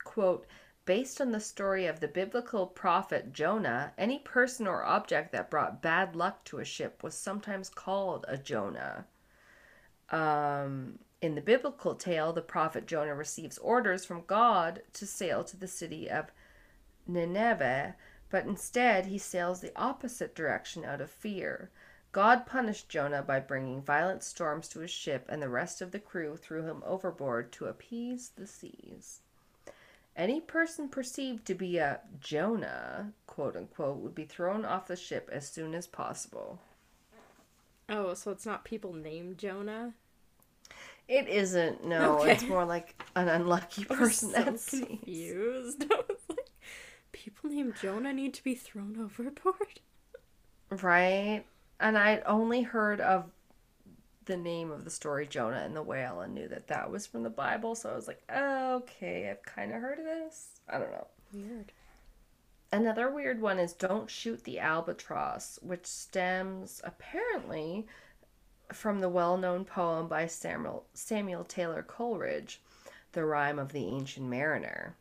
[0.04, 0.48] Quote
[0.86, 5.84] Based on the story of the biblical prophet Jonah, any person or object that brought
[5.84, 9.06] bad luck to a ship was sometimes called a Jonah.
[10.12, 15.58] Um, in the biblical tale, the prophet Jonah receives orders from God to sail to
[15.58, 16.32] the city of
[17.08, 17.96] Nineveh,
[18.30, 21.72] but instead he sails the opposite direction out of fear.
[22.12, 26.00] God punished Jonah by bringing violent storms to his ship, and the rest of the
[26.00, 29.22] crew threw him overboard to appease the seas.
[30.16, 35.30] Any person perceived to be a Jonah, quote unquote, would be thrown off the ship
[35.32, 36.60] as soon as possible.
[37.90, 39.94] Oh, so it's not people named Jonah?
[41.08, 42.20] It isn't, no.
[42.20, 42.34] Okay.
[42.34, 44.86] It's more like an unlucky person so that sees.
[44.86, 45.86] confused.
[45.92, 46.50] I was like,
[47.12, 49.80] people named Jonah need to be thrown overboard?
[50.70, 51.46] Right?
[51.80, 53.32] And I'd only heard of
[54.26, 57.24] the name of the story Jonah and the whale and knew that that was from
[57.24, 57.74] the Bible.
[57.74, 60.60] So I was like, oh, okay, I've kind of heard of this.
[60.70, 61.08] I don't know.
[61.34, 61.72] Weird.
[62.72, 67.88] Another weird one is don't shoot the albatross, which stems apparently
[68.72, 72.62] from the well known poem by Samuel, Samuel Taylor Coleridge,
[73.14, 74.96] The Rime of the Ancient Mariner,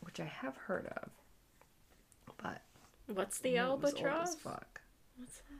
[0.00, 1.10] which I have heard of.
[2.36, 2.60] But
[3.06, 4.34] What's the it old as albatross?
[4.34, 4.80] fuck.
[5.16, 5.58] What's that?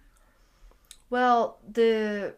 [1.08, 2.34] Well, the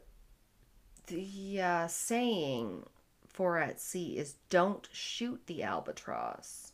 [1.08, 2.84] the uh, saying
[3.26, 6.65] for at sea is "Don't shoot the albatross,"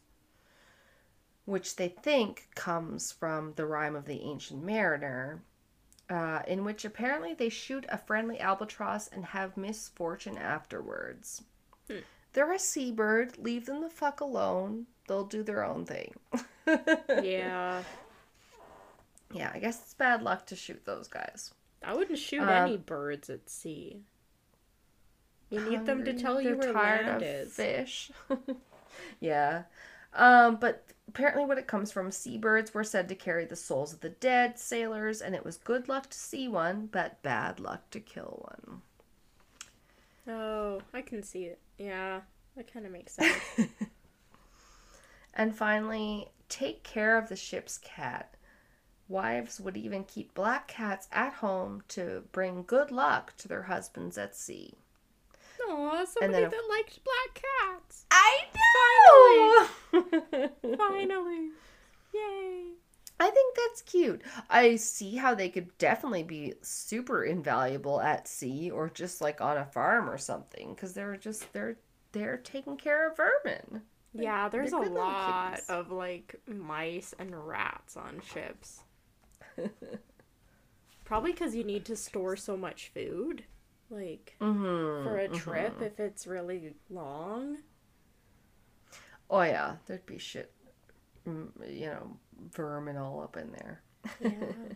[1.44, 5.42] which they think comes from the rhyme of the ancient mariner,
[6.08, 11.42] uh, in which apparently they shoot a friendly albatross and have misfortune afterwards.
[11.90, 11.98] Hmm.
[12.32, 13.38] They're a seabird.
[13.38, 14.86] Leave them the fuck alone.
[15.08, 16.14] They'll do their own thing.
[17.22, 17.82] Yeah.
[19.32, 21.52] yeah, I guess it's bad luck to shoot those guys.
[21.84, 24.02] I wouldn't shoot Um, any birds at sea.
[25.50, 27.52] You need them to tell you where tired land of is.
[27.52, 28.12] Fish.
[29.20, 29.64] yeah.
[30.14, 34.00] Um, but apparently, what it comes from, seabirds were said to carry the souls of
[34.00, 38.00] the dead sailors, and it was good luck to see one, but bad luck to
[38.00, 38.82] kill one.
[40.28, 41.58] Oh, I can see it.
[41.78, 42.20] Yeah,
[42.56, 43.38] that kind of makes sense.
[45.34, 48.36] And finally, take care of the ship's cat,
[49.08, 54.16] Wives would even keep black cats at home to bring good luck to their husbands
[54.16, 54.74] at sea.
[55.74, 58.04] Oh, somebody that liked black cats.
[58.10, 60.76] I know!
[60.76, 61.50] Finally.
[62.12, 62.64] Yay.
[63.18, 64.22] I think that's cute.
[64.50, 69.56] I see how they could definitely be super invaluable at sea or just like on
[69.56, 71.76] a farm or something because they're just they're
[72.12, 73.82] they're taking care of vermin.
[74.12, 78.80] Yeah, there's a they're good little lot of like mice and rats on ships.
[81.04, 83.44] Probably because you need to store so much food.
[83.92, 85.04] Like Mm-hmm.
[85.04, 87.58] for a trip if it's really long.
[89.30, 90.50] Oh yeah, there'd be shit,
[91.28, 92.16] mm, you know,
[92.50, 93.82] vermin all up in there.
[94.20, 94.30] Yeah.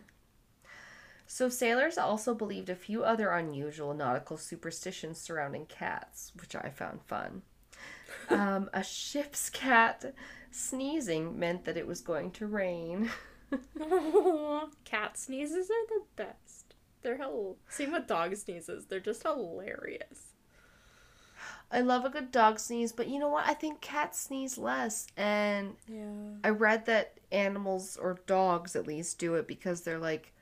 [1.29, 7.01] So sailors also believed a few other unusual nautical superstitions surrounding cats, which I found
[7.03, 7.41] fun.
[8.29, 10.13] Um, a ship's cat
[10.51, 13.09] sneezing meant that it was going to rain.
[14.85, 16.46] Cat sneezes are the best.
[17.07, 17.55] They're hell.
[17.69, 18.87] Same with dog sneezes.
[18.87, 20.33] They're just hilarious.
[21.71, 23.47] I love a good dog sneeze, but you know what?
[23.47, 25.07] I think cats sneeze less.
[25.15, 26.33] And Yeah.
[26.43, 30.33] I read that animals, or dogs at least, do it because they're like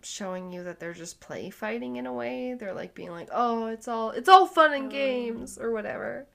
[0.00, 2.54] showing you that they're just play fighting in a way.
[2.54, 4.90] They're like being like, "Oh, it's all it's all fun and Oh.
[4.90, 6.28] games" or whatever.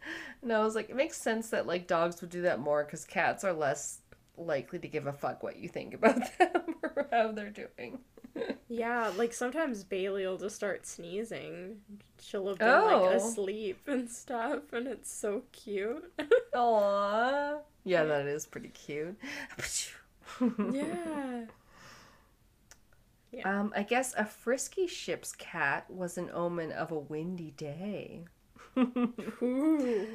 [0.43, 3.03] And I was like, it makes sense that like dogs would do that more because
[3.03, 3.97] cats are less
[4.38, 7.99] likely to give a fuck what you think about them or how they're doing.
[8.68, 11.77] Yeah, like sometimes Bailey will just start sneezing.
[12.19, 13.03] She'll have been Oh.
[13.03, 16.11] like asleep and stuff, and it's so cute.
[16.55, 17.60] Aww.
[17.84, 19.18] Yeah, that is pretty cute.
[20.73, 21.45] yeah.
[23.43, 28.26] Um, I guess a frisky ship's cat was an omen of a windy day.
[28.77, 30.07] Ooh.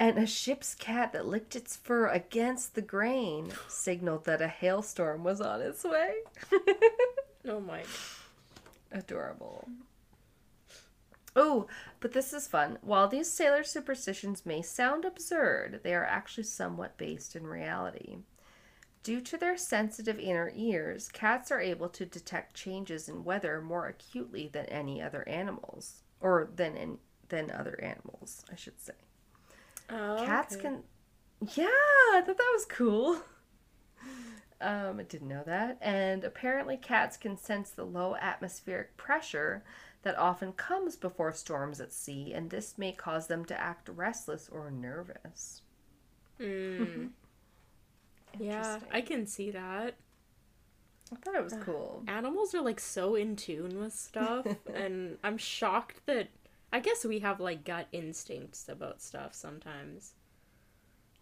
[0.00, 5.24] And a ship's cat that licked its fur against the grain signaled that a hailstorm
[5.24, 6.14] was on its way.
[7.48, 7.82] Oh my.
[8.92, 9.66] Adorable.
[11.34, 11.68] Oh,
[12.00, 12.76] but this is fun.
[12.82, 18.18] While these sailor superstitions may sound absurd, they are actually somewhat based in reality.
[19.02, 23.86] Due to their sensitive inner ears, cats are able to detect changes in weather more
[23.86, 26.98] acutely than any other animals, or than in,
[27.30, 28.92] than other animals, I should say.
[29.90, 30.62] Oh, Cats okay.
[30.62, 30.82] can.
[31.54, 33.20] Yeah, I thought that was cool.
[34.62, 35.78] Um, I didn't know that.
[35.80, 39.64] And apparently, cats can sense the low atmospheric pressure
[40.02, 44.48] that often comes before storms at sea, and this may cause them to act restless
[44.50, 45.62] or nervous.
[46.38, 47.10] Mm.
[48.38, 49.94] yeah, I can see that.
[51.12, 52.04] I thought it was cool.
[52.06, 56.28] Animals are like so in tune with stuff, and I'm shocked that.
[56.72, 60.14] I guess we have like gut instincts about stuff sometimes,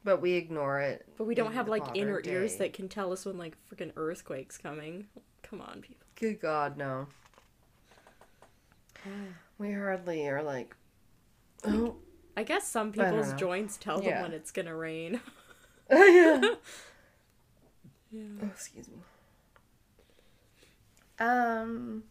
[0.04, 1.06] But we ignore it.
[1.16, 4.58] but we don't have like inner ears that can tell us when like freaking earthquakes
[4.58, 5.06] coming.
[5.42, 6.06] Come on, people.
[6.16, 7.06] Good God, no.
[9.58, 10.76] We hardly are like.
[11.64, 11.96] Oh,
[12.36, 14.14] I guess some people's joints tell Yeah.
[14.14, 15.20] them when it's gonna rain.
[15.90, 16.40] yeah.
[18.12, 18.22] yeah.
[18.42, 18.98] Oh, excuse me.
[21.18, 22.04] Um.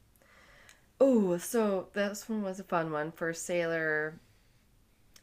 [1.00, 4.20] Oh, so this one was a fun one for sailor.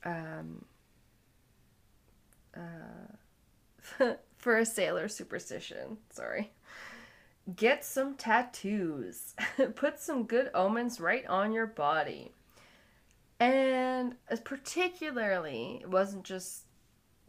[0.05, 0.65] Um.
[2.57, 3.15] Uh,
[4.37, 5.99] for a sailor superstition.
[6.11, 6.53] Sorry.
[7.57, 9.35] Get some tattoos.
[9.75, 12.33] Put some good omens right on your body.
[13.41, 14.15] And
[14.45, 16.65] particularly, it wasn't just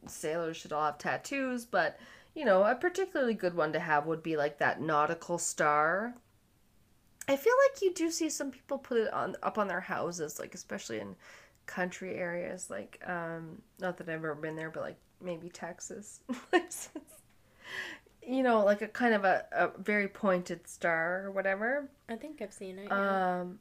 [0.08, 1.98] sailors should all have tattoos, but
[2.36, 6.16] you know, a particularly good one to have would be like that nautical star.
[7.28, 10.40] I feel like you do see some people put it on up on their houses,
[10.40, 11.16] like especially in
[11.66, 16.22] country areas, like um not that I've ever been there, but like maybe Texas.
[18.28, 21.90] you know, like a kind of a, a very pointed star or whatever.
[22.10, 22.88] I think I've seen it.
[22.90, 23.40] Yeah.
[23.40, 23.60] Um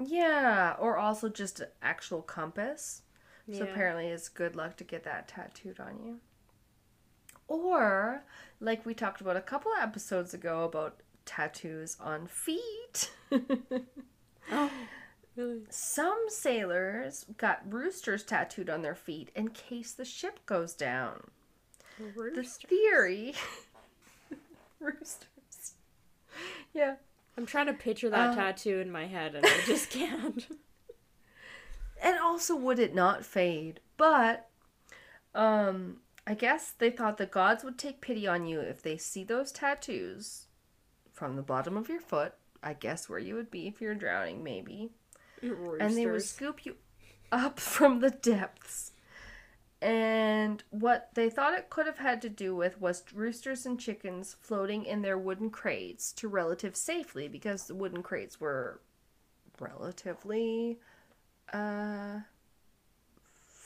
[0.00, 3.02] yeah, or also just an actual compass.
[3.50, 6.18] So apparently it's good luck to get that tattooed on you.
[7.48, 8.24] Or,
[8.60, 13.12] like we talked about a couple of episodes ago about tattoos on feet.
[14.50, 14.70] oh,
[15.36, 15.60] really?
[15.68, 21.30] Some sailors got roosters tattooed on their feet in case the ship goes down.
[21.98, 23.34] The theory.
[24.80, 25.74] roosters.
[26.72, 26.94] Yeah.
[27.36, 30.46] I'm trying to picture that Uh, tattoo in my head, and I just can't.
[32.02, 33.80] And also, would it not fade?
[33.96, 34.48] But,
[35.34, 39.24] um, I guess they thought the gods would take pity on you if they see
[39.24, 40.47] those tattoos
[41.18, 42.34] from the bottom of your foot.
[42.62, 44.90] I guess where you would be if you're drowning, maybe.
[45.80, 46.76] And they would scoop you
[47.32, 48.92] up from the depths
[49.80, 54.36] And what they thought it could have had to do with was roosters and chickens
[54.40, 58.80] floating in their wooden crates to relative safely because the wooden crates were
[59.60, 60.78] relatively
[61.52, 62.20] uh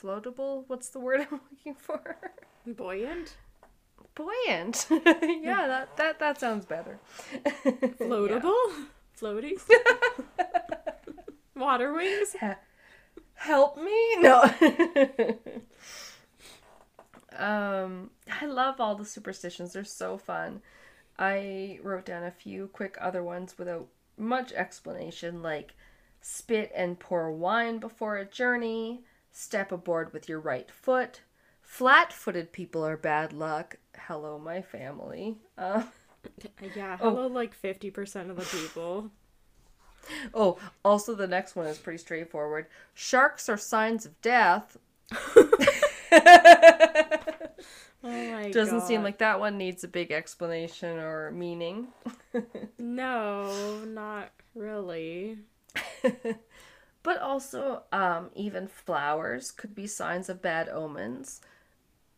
[0.00, 0.64] floatable.
[0.68, 2.16] What's the word I'm looking for?
[2.66, 3.36] Buoyant?
[4.14, 4.86] Buoyant.
[4.90, 6.98] yeah, that, that that sounds better.
[7.98, 8.52] Floatable?
[9.18, 9.62] Floaties?
[11.56, 12.36] Water wings?
[13.34, 14.16] Help me?
[14.16, 14.42] No.
[17.36, 18.10] um,
[18.40, 19.72] I love all the superstitions.
[19.72, 20.62] They're so fun.
[21.18, 25.74] I wrote down a few quick other ones without much explanation, like
[26.20, 31.22] spit and pour wine before a journey, step aboard with your right foot,
[31.60, 33.76] flat footed people are bad luck.
[34.06, 35.36] Hello, my family.
[35.56, 35.82] Uh,
[36.76, 39.10] Yeah, hello, like 50% of the people.
[40.34, 42.66] oh, also, the next one is pretty straightforward.
[42.94, 44.76] Sharks are signs of death.
[48.04, 51.86] Oh my Doesn't seem like that one needs a big explanation or meaning.
[52.76, 55.38] No, not really.
[57.04, 61.40] But also, um, even flowers could be signs of bad omens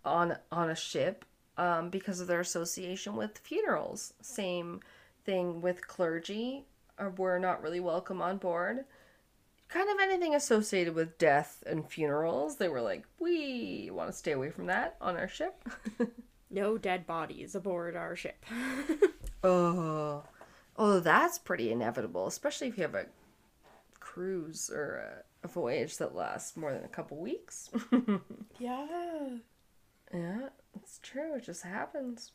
[0.05, 1.25] on on a ship
[1.57, 4.15] um, because of their association with funerals.
[4.21, 4.81] Same
[5.25, 6.65] thing with clergy,
[6.99, 8.85] uh, were not really welcome on board.
[9.69, 14.33] Kind of anything associated with death and funerals, they were like, we want to stay
[14.33, 15.63] away from that on our ship.
[16.55, 18.45] No dead bodies aboard our ship.
[19.47, 20.23] Oh,
[20.79, 23.05] oh, that's pretty inevitable, especially if you have a
[24.01, 27.69] cruise or a, a voyage that lasts more than a couple weeks.
[28.59, 28.87] yeah.
[30.15, 30.49] yeah,
[30.95, 31.35] it's true.
[31.35, 32.31] It just happens.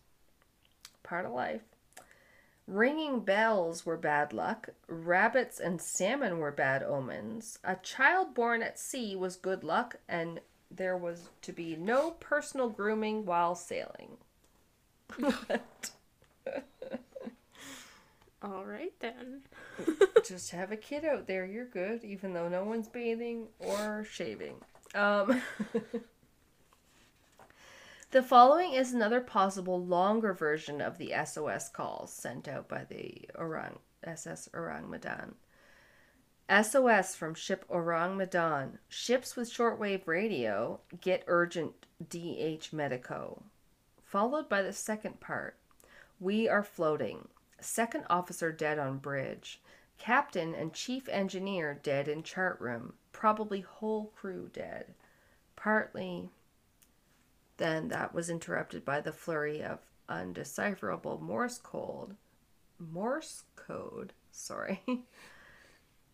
[1.02, 1.62] Part of life.
[2.68, 4.70] Ringing bells were bad luck.
[4.88, 7.60] Rabbits and salmon were bad omens.
[7.64, 12.70] A child born at sea was good luck, and there was to be no personal
[12.70, 14.18] grooming while sailing.
[18.44, 19.44] All right then.
[20.26, 24.56] just have a kid out there you're good even though no one's bathing or shaving
[24.94, 25.42] um
[28.12, 33.30] the following is another possible longer version of the sos calls sent out by the
[33.38, 35.36] orang ss orang medan
[36.64, 43.44] sos from ship orang medan ships with shortwave radio get urgent dh medico
[44.04, 45.58] followed by the second part
[46.20, 47.28] we are floating
[47.60, 49.62] second officer dead on bridge
[50.00, 52.94] Captain and chief engineer dead in chart room.
[53.12, 54.96] Probably whole crew dead.
[55.58, 56.30] Partly.
[57.60, 62.16] Then that was interrupted by the flurry of undecipherable Morse code.
[62.80, 64.82] Morse code, sorry.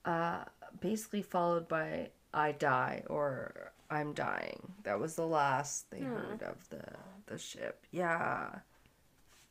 [0.03, 0.43] Uh,
[0.81, 4.73] basically followed by I die or I'm dying.
[4.83, 6.83] That was the last they heard of the
[7.25, 7.83] the ship.
[7.89, 8.49] Yeah.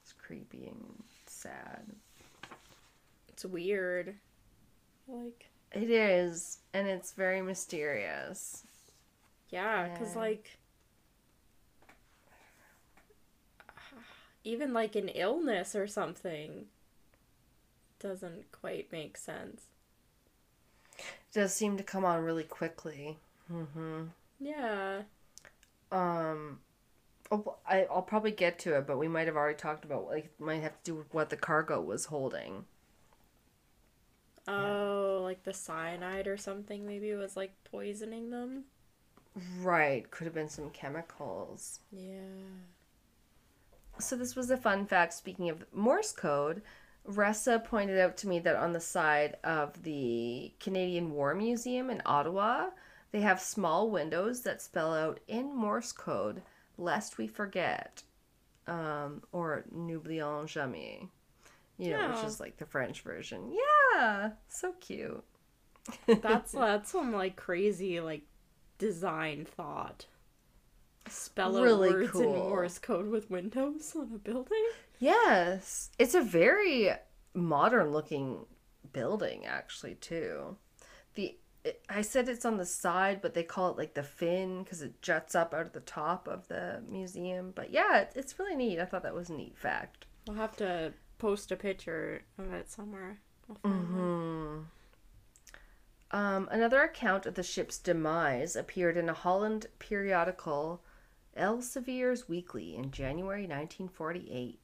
[0.00, 1.86] It's creepy and sad.
[3.30, 4.14] It's weird.
[5.08, 8.62] Like, It is, and it's very mysterious.
[9.48, 10.56] yeah, because, like,
[14.44, 16.66] even like an illness or something
[17.98, 19.62] doesn't quite make sense.
[20.98, 23.18] It does seem to come on really quickly.
[23.52, 24.04] Mm-hmm.
[24.38, 25.02] Yeah.
[25.90, 26.60] Um,
[27.30, 30.30] oh, I, I'll probably get to it, but we might have already talked about like
[30.38, 32.66] might have to do with what the cargo was holding.
[34.46, 38.64] Oh, like the cyanide or something maybe was like poisoning them.
[39.60, 41.80] Right, could have been some chemicals.
[41.92, 42.20] Yeah.
[43.98, 45.12] So this was a fun fact.
[45.12, 46.62] Speaking of Morse code,
[47.08, 52.02] Ressa pointed out to me that on the side of the Canadian War Museum in
[52.06, 52.70] Ottawa,
[53.12, 56.42] they have small windows that spell out in Morse code,
[56.78, 58.02] "Lest we forget,"
[58.66, 61.08] um, or "N'oublions jamais."
[61.78, 63.52] You know, which is like the French version.
[63.52, 65.24] Yeah, so cute.
[66.06, 68.22] That's that's some like crazy like
[68.78, 70.06] design thought.
[71.08, 72.28] Spell out Really words in.
[72.28, 74.64] Morse code with windows on a building.
[74.98, 76.90] Yes, it's a very
[77.34, 78.46] modern looking
[78.92, 80.56] building actually too.
[81.14, 84.62] The it, I said it's on the side, but they call it like the fin
[84.62, 87.52] because it juts up out of the top of the museum.
[87.54, 88.78] But yeah, it, it's really neat.
[88.78, 90.06] I thought that was a neat fact.
[90.26, 93.18] We'll have to post a picture of it somewhere.
[93.48, 93.86] I'll find it.
[93.86, 94.58] Hmm.
[96.10, 100.80] Um, another account of the ship's demise appeared in a Holland periodical,
[101.36, 104.58] Elsevier's Weekly, in January 1948.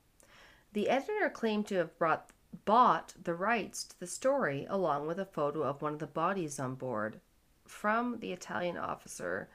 [0.72, 2.30] The editor claimed to have brought,
[2.64, 6.60] bought the rights to the story along with a photo of one of the bodies
[6.60, 7.20] on board
[7.66, 9.48] from the Italian officer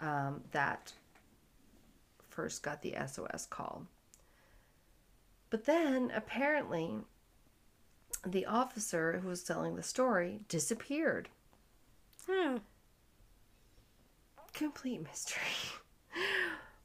[0.00, 0.92] um, that
[2.28, 3.86] first got the SOS call.
[5.50, 6.98] But then, apparently,
[8.24, 11.28] the officer who was telling the story disappeared.
[12.28, 12.58] Hmm.
[14.52, 15.42] Complete mystery.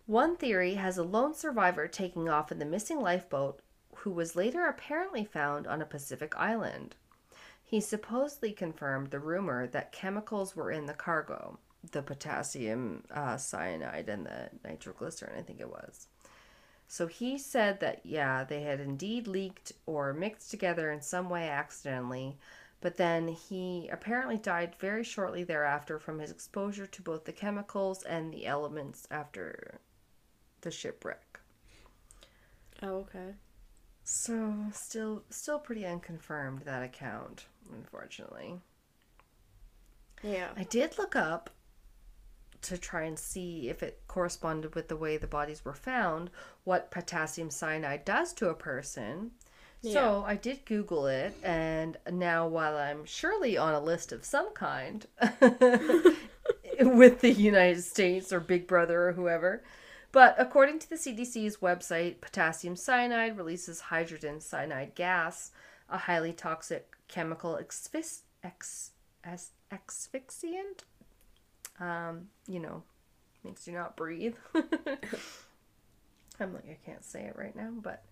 [0.06, 3.60] One theory has a lone survivor taking off in the missing lifeboat
[3.95, 6.95] who was later apparently found on a Pacific island.
[7.64, 11.57] He supposedly confirmed the rumor that chemicals were in the cargo
[11.91, 16.07] the potassium uh, cyanide and the nitroglycerin, I think it was.
[16.88, 21.49] So he said that, yeah, they had indeed leaked or mixed together in some way
[21.49, 22.38] accidentally,
[22.86, 28.03] but then he apparently died very shortly thereafter from his exposure to both the chemicals
[28.03, 29.80] and the elements after
[30.62, 31.40] the shipwreck.
[32.84, 33.34] Oh, okay.
[34.03, 38.60] So still still pretty unconfirmed that account, unfortunately.
[40.22, 40.49] Yeah.
[40.56, 41.49] I did look up
[42.62, 46.30] to try and see if it corresponded with the way the bodies were found,
[46.66, 49.32] what potassium cyanide does to a person.
[49.94, 54.53] So I did Google it, and now while I'm surely on a list of some
[54.53, 55.06] kind
[56.80, 59.64] with the United States or Big Brother or whoever,
[60.12, 65.52] but according to the CDC's website, potassium cyanide releases hydrogen cyanide gas,
[65.90, 68.91] a highly toxic chemical exfis- ex-
[69.24, 70.84] as- asphyxiant
[71.80, 72.84] um, you know,
[73.44, 74.36] makes you not breathe.
[76.40, 78.03] I'm like, I can't say it right now, but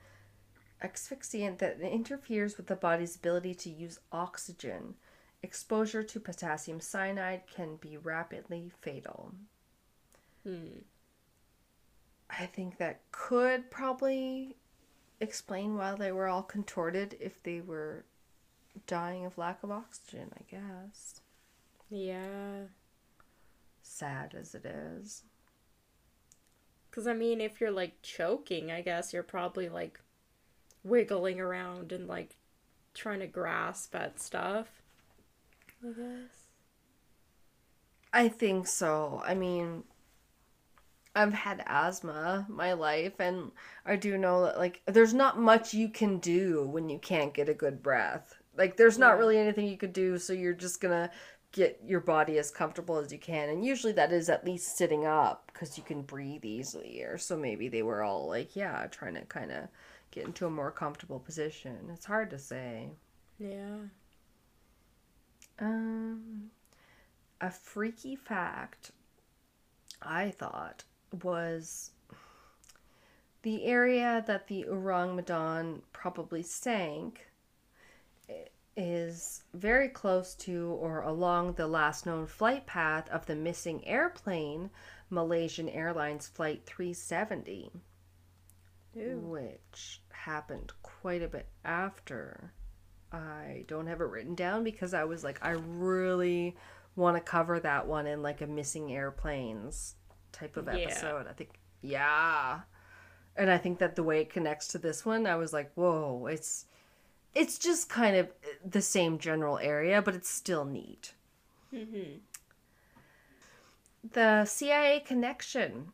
[0.84, 4.95] asphyxiant that interferes with the body's ability to use oxygen.
[5.41, 9.34] Exposure to potassium cyanide can be rapidly fatal.
[10.43, 10.80] Hmm.
[12.30, 14.55] I think that could probably
[15.19, 18.05] explain why they were all contorted if they were
[18.88, 21.22] dying of lack of oxygen, I guess.
[21.89, 22.65] Yeah.
[23.81, 25.23] Sad as it is.
[26.89, 29.99] Because, I mean, if you're like choking, I guess you're probably like
[30.84, 32.35] wiggling around and like
[32.93, 34.81] trying to grasp at stuff.
[35.84, 36.49] I guess.
[38.14, 39.22] I think so.
[39.26, 39.84] I mean,
[41.15, 43.51] I've had asthma my life, and
[43.85, 47.49] I do know that, like, there's not much you can do when you can't get
[47.49, 48.35] a good breath.
[48.57, 49.19] Like, there's not Yeah.
[49.19, 51.11] really anything you could do, so you're just gonna
[51.51, 53.49] get your body as comfortable as you can.
[53.49, 57.01] And usually that is at least sitting up because you can breathe easily.
[57.03, 59.68] Or so maybe they were all like, yeah, trying to kind of
[60.14, 61.90] get into a more comfortable position.
[61.91, 62.90] It's hard to say.
[63.40, 63.77] Yeah.
[65.60, 66.52] Um,
[67.41, 68.91] a freaky fact
[70.02, 70.84] I thought
[71.23, 71.91] was
[73.41, 77.27] the area that the Orang Medan probably sank
[78.76, 84.69] is very close to or along the last known flight path of the missing airplane,
[85.10, 87.72] Malaysian Airlines Flight 370
[88.95, 89.18] Ew.
[89.20, 92.53] which happened quite a bit after.
[93.11, 96.56] I don't have it written down because I was like, I really
[96.95, 99.95] want to cover that one in like a missing airplanes
[100.32, 100.74] type of Yeah.
[100.76, 101.28] episode.
[101.28, 102.61] I think, yeah.
[103.36, 106.28] And I think that the way it connects to this one, I was like, whoa,
[106.28, 106.65] it's
[107.36, 108.30] it's just kind of
[108.64, 111.14] the same general area, but it's still neat.
[111.74, 112.18] Mm-hmm.
[114.11, 115.94] The CIA connection.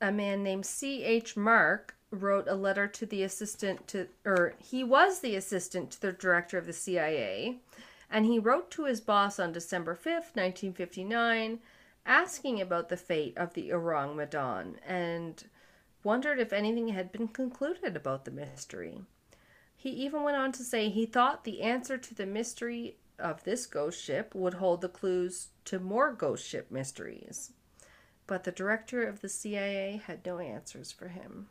[0.00, 1.36] A man named C.H.
[1.36, 6.12] Mark wrote a letter to the assistant to, or he was the assistant to the
[6.12, 7.58] director of the CIA,
[8.10, 11.58] and he wrote to his boss on December 5th, 1959,
[12.04, 15.44] asking about the fate of the Orang Medan and
[16.04, 19.02] wondered if anything had been concluded about the mystery.
[19.76, 23.66] He even went on to say he thought the answer to the mystery of this
[23.66, 27.52] ghost ship would hold the clues to more ghost ship mysteries.
[28.26, 31.48] But the director of the CIA had no answers for him.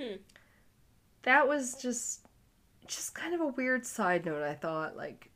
[0.00, 0.16] Hmm.
[1.22, 2.26] That was just
[2.86, 4.96] just kind of a weird side note, I thought.
[4.96, 5.30] Like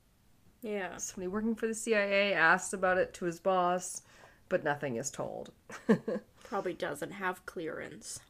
[0.62, 0.96] Yeah.
[0.96, 4.02] somebody working for the CIA asked about it to his boss,
[4.48, 5.52] but nothing is told.
[6.44, 8.20] Probably doesn't have clearance.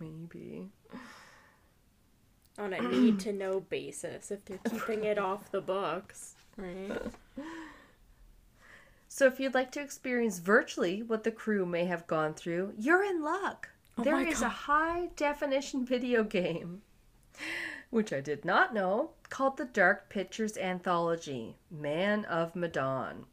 [0.00, 0.70] Maybe.
[2.58, 6.34] On a need to know basis if they're keeping it off the books.
[6.56, 7.00] Right?
[9.08, 13.04] So if you'd like to experience virtually what the crew may have gone through, you're
[13.04, 13.68] in luck.
[14.00, 16.80] Oh There is a high definition video game,
[17.90, 23.26] which I did not know, called the Dark Pictures Anthology Man of Medan.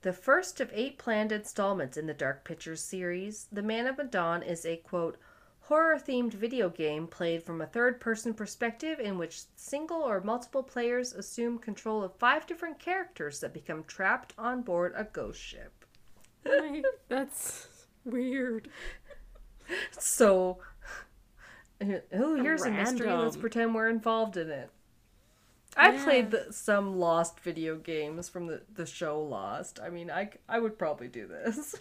[0.00, 4.42] The first of eight planned installments in the Dark Pictures series, The Man of Medan
[4.42, 5.18] is a quote,
[5.60, 10.62] horror themed video game played from a third person perspective in which single or multiple
[10.62, 15.84] players assume control of five different characters that become trapped on board a ghost ship.
[17.10, 17.68] That's
[18.08, 18.68] Weird.
[19.98, 20.58] So,
[22.12, 23.08] oh, here's a mystery.
[23.12, 24.70] Let's pretend we're involved in it.
[25.76, 26.04] I Yeah.
[26.04, 29.78] played the, some Lost video games from the, the show Lost.
[29.80, 31.76] I mean, I, I would probably do this.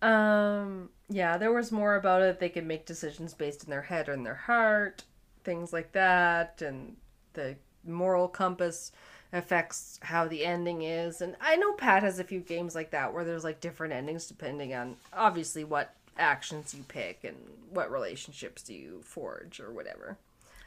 [0.02, 2.38] um, yeah, there was more about it.
[2.38, 5.04] They could make decisions based in their head or in their heart,
[5.42, 6.96] things like that, and
[7.32, 8.92] the moral compass
[9.34, 11.20] affects how the ending is.
[11.20, 14.26] And I know Pat has a few games like that where there's like different endings
[14.26, 17.36] depending on obviously what actions you pick and
[17.70, 20.16] what relationships do you forge or whatever.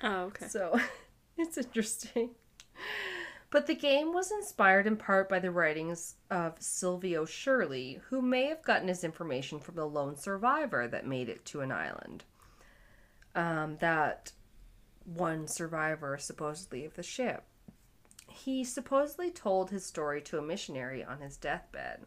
[0.04, 0.48] Oh, okay.
[0.48, 0.80] So
[1.38, 2.32] it's interesting.
[3.50, 8.48] But the game was inspired in part by the writings of Silvio Shirley, who may
[8.48, 12.26] have gotten his information from the lone survivor that made it to an island.
[13.34, 14.34] Um, that
[15.06, 17.46] one survivor, supposedly, of the ship.
[18.38, 22.06] He supposedly told his story to a missionary on his deathbed.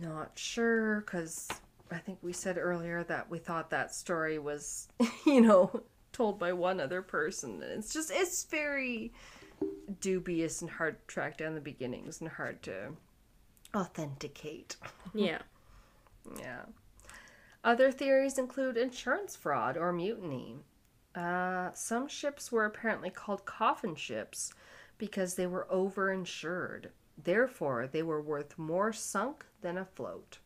[0.00, 1.48] Not sure, because
[1.90, 4.88] I think we said earlier that we thought that story was,
[5.26, 7.62] you know, told by one other person.
[7.62, 9.12] And it's just, it's very
[10.00, 12.92] dubious and hard to track down the beginnings and hard to
[13.74, 14.76] authenticate.
[15.14, 15.42] Yeah.
[16.38, 16.62] Yeah.
[17.64, 20.56] Other theories include insurance fraud or mutiny.
[21.14, 24.52] Uh, some ships were apparently called coffin ships
[24.98, 26.86] because they were overinsured.
[27.22, 30.38] Therefore, they were worth more sunk than afloat.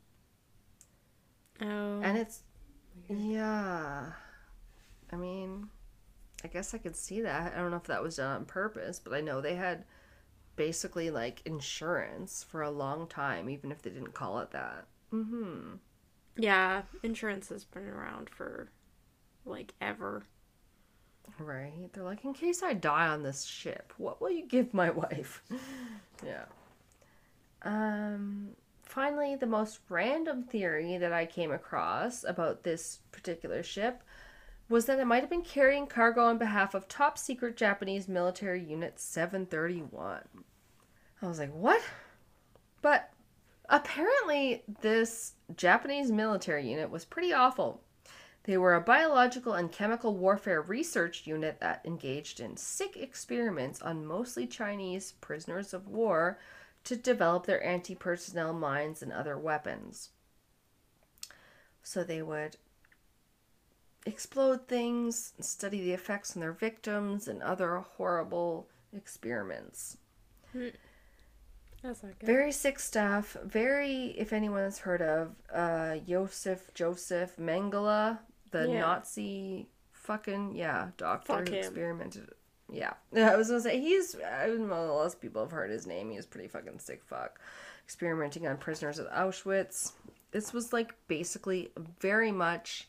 [1.60, 2.00] Oh.
[2.02, 2.42] And it's,
[3.08, 4.12] yeah.
[5.12, 5.68] I mean,
[6.42, 7.52] I guess I could see that.
[7.54, 9.84] I don't know if that was done on purpose, but I know they had
[10.56, 14.86] basically like insurance for a long time, even if they didn't call it that.
[15.12, 15.76] Mm-hmm.
[16.36, 18.70] yeah, insurance has been around for
[19.44, 20.24] like ever.
[21.38, 21.92] Right.
[21.92, 25.42] They're like, in case I die on this ship, what will you give my wife?
[26.24, 26.44] yeah.
[27.62, 28.50] Um
[28.82, 34.02] finally, the most random theory that I came across about this particular ship
[34.68, 38.62] was that it might have been carrying cargo on behalf of top secret Japanese military
[38.62, 40.22] unit 731.
[41.20, 41.82] I was like, "What?"
[42.82, 43.10] But
[43.68, 47.82] apparently this Japanese military unit was pretty awful.
[48.44, 54.06] They were a biological and chemical warfare research unit that engaged in sick experiments on
[54.06, 56.38] mostly Chinese prisoners of war
[56.84, 60.10] to develop their anti personnel mines and other weapons.
[61.82, 62.56] So they would
[64.04, 69.96] explode things, study the effects on their victims, and other horrible experiments.
[71.82, 72.26] That's not good.
[72.26, 73.36] Very sick stuff.
[73.42, 78.18] Very, if anyone has heard of uh, Joseph Joseph Mengele,
[78.54, 78.80] the Yeah.
[78.80, 82.30] Nazi fucking yeah doctor Fuck who experimented.
[82.70, 84.16] Yeah, I was gonna say he's.
[84.16, 84.74] I don't know.
[84.74, 86.10] A lot of people have heard his name.
[86.10, 87.02] He was pretty fucking sick.
[87.04, 87.40] Fuck,
[87.84, 89.92] experimenting on prisoners at Auschwitz.
[90.30, 91.70] This was like basically
[92.00, 92.88] very much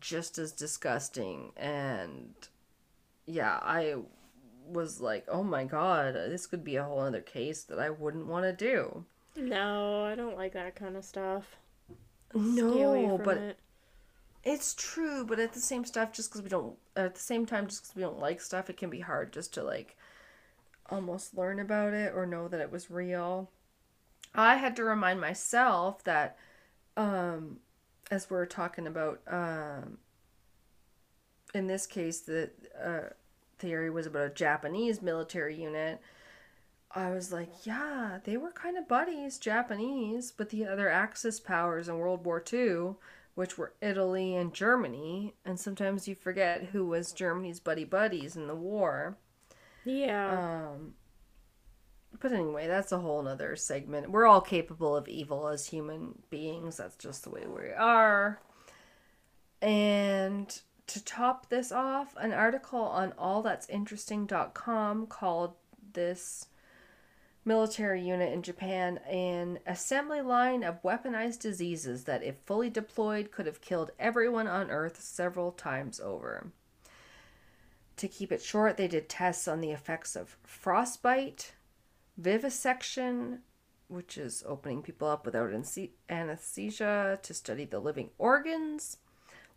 [0.00, 2.34] just as disgusting and
[3.26, 3.96] yeah, I
[4.66, 8.26] was like, oh my god, this could be a whole other case that I wouldn't
[8.26, 9.04] want to do.
[9.36, 11.56] No, I don't like that kind of stuff.
[12.34, 13.58] No, but it.
[14.44, 15.24] It's true.
[15.24, 17.96] But at the same stuff, just because we don't, at the same time, just because
[17.96, 19.96] we don't like stuff, it can be hard just to like
[20.90, 23.50] almost learn about it or know that it was real.
[24.34, 26.36] I had to remind myself that,
[26.96, 27.58] um,
[28.10, 29.98] as we're talking about, um,
[31.54, 32.50] in this case, the
[32.82, 33.12] uh,
[33.58, 36.00] theory was about a Japanese military unit.
[36.94, 41.88] I was like, yeah, they were kind of buddies, Japanese, but the other Axis powers
[41.88, 42.94] in World War II,
[43.38, 48.48] which were Italy and Germany, and sometimes you forget who was Germany's buddy buddies in
[48.48, 49.16] the war.
[49.84, 50.72] Yeah.
[50.72, 50.94] Um,
[52.18, 54.10] but anyway, that's a whole nother segment.
[54.10, 56.78] We're all capable of evil as human beings.
[56.78, 58.40] That's just the way we are.
[59.62, 65.54] And to top this off, an article on allthat'sinteresting.com called
[65.92, 66.48] this
[67.48, 73.46] military unit in Japan an assembly line of weaponized diseases that, if fully deployed, could
[73.46, 76.52] have killed everyone on Earth several times over.
[77.96, 81.54] To keep it short, they did tests on the effects of frostbite,
[82.16, 83.40] vivisection,
[83.88, 85.50] which is opening people up without
[86.08, 88.98] anesthesia to study the living organs,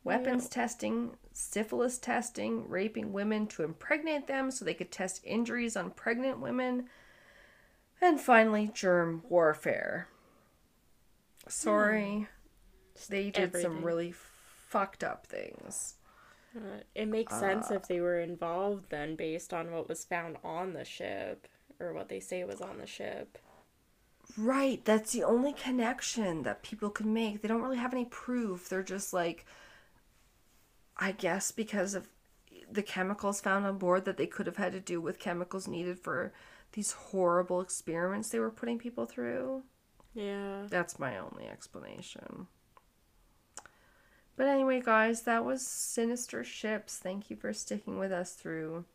[0.03, 5.91] weapons testing, syphilis testing, raping women to impregnate them so they could test injuries on
[5.91, 6.87] pregnant women,
[8.01, 10.07] and finally, germ warfare.
[11.47, 12.27] Sorry,
[13.09, 15.95] they did some really fucked up things.
[16.55, 20.73] Uh, it makes sense if they were involved then based on what was found on
[20.73, 21.47] the ship
[21.79, 23.37] or what they say was on the ship.
[24.37, 27.41] Right, that's the only connection that people can make.
[27.41, 28.69] They don't really have any proof.
[28.69, 29.45] They're just like,
[30.97, 32.07] I guess because of
[32.71, 35.99] the chemicals found on board that they could have had to do with chemicals needed
[35.99, 36.31] for
[36.73, 39.63] these horrible experiments they were putting people through.
[40.13, 40.63] Yeah.
[40.69, 42.47] That's my only explanation.
[44.37, 46.97] But anyway, guys, that was Sinister Ships.
[46.97, 48.85] Thank you for sticking with us through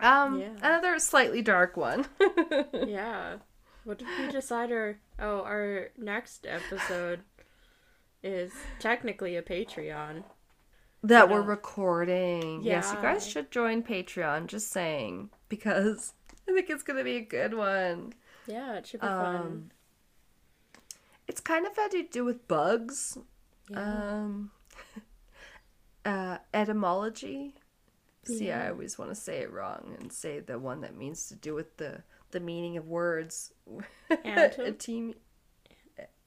[0.00, 0.52] um Yeah.
[0.62, 2.06] another slightly dark one.
[2.72, 3.36] yeah.
[3.84, 7.20] What did we decide our oh, our next episode
[8.22, 10.24] is technically a Patreon.
[11.02, 12.62] that But, we're uh, recording.
[12.62, 16.12] Yes, you guys should join Patreon, just saying, because
[16.50, 18.14] I think it's to be a good one.
[18.46, 19.36] Yeah, it should be fun.
[19.36, 19.70] Um,
[21.28, 23.16] it's kind of had to do with bugs.
[23.68, 23.80] Yeah.
[23.80, 24.50] Um,
[26.04, 27.54] uh, etymology.
[28.24, 31.36] See, I always want to say it wrong and say the one that means to
[31.36, 32.02] do with the
[32.32, 33.52] the meaning of words.
[34.10, 35.14] Etym-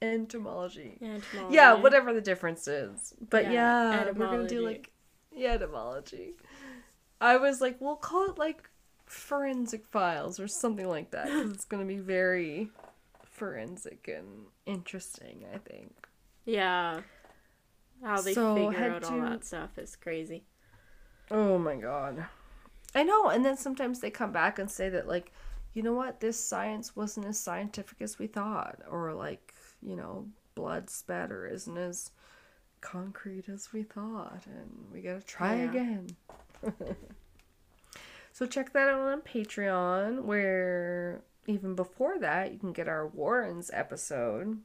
[0.01, 0.97] entomology.
[1.01, 1.55] Entomology.
[1.55, 3.13] Yeah, whatever the difference is.
[3.29, 4.91] But Yeah, yeah, we're gonna do like
[5.31, 6.33] yeah, etymology.
[7.21, 8.69] I was like, we'll call it like
[9.13, 12.69] forensic files or something like that because it's gonna be very
[13.23, 15.45] forensic and interesting.
[15.53, 16.07] I think.
[16.45, 17.01] Yeah.
[18.03, 20.43] How they So, figure out all that stuff is crazy.
[21.31, 22.25] Oh my god.
[22.95, 25.31] I know, and then sometimes they come back and say that like,
[25.73, 30.27] you know what, this science wasn't as scientific as we thought, or like, you know,
[30.55, 32.11] blood spatter isn't as
[32.81, 35.69] concrete as we thought, and we gotta try Yeah.
[35.69, 36.09] again.
[38.33, 43.71] so check that out on Patreon, where even before that, you can get our Warrens
[43.73, 44.59] episode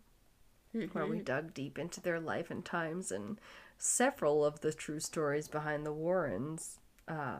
[0.92, 3.40] where we dug deep into their life and times and
[3.78, 7.38] several of the true stories behind the Warrens, uh,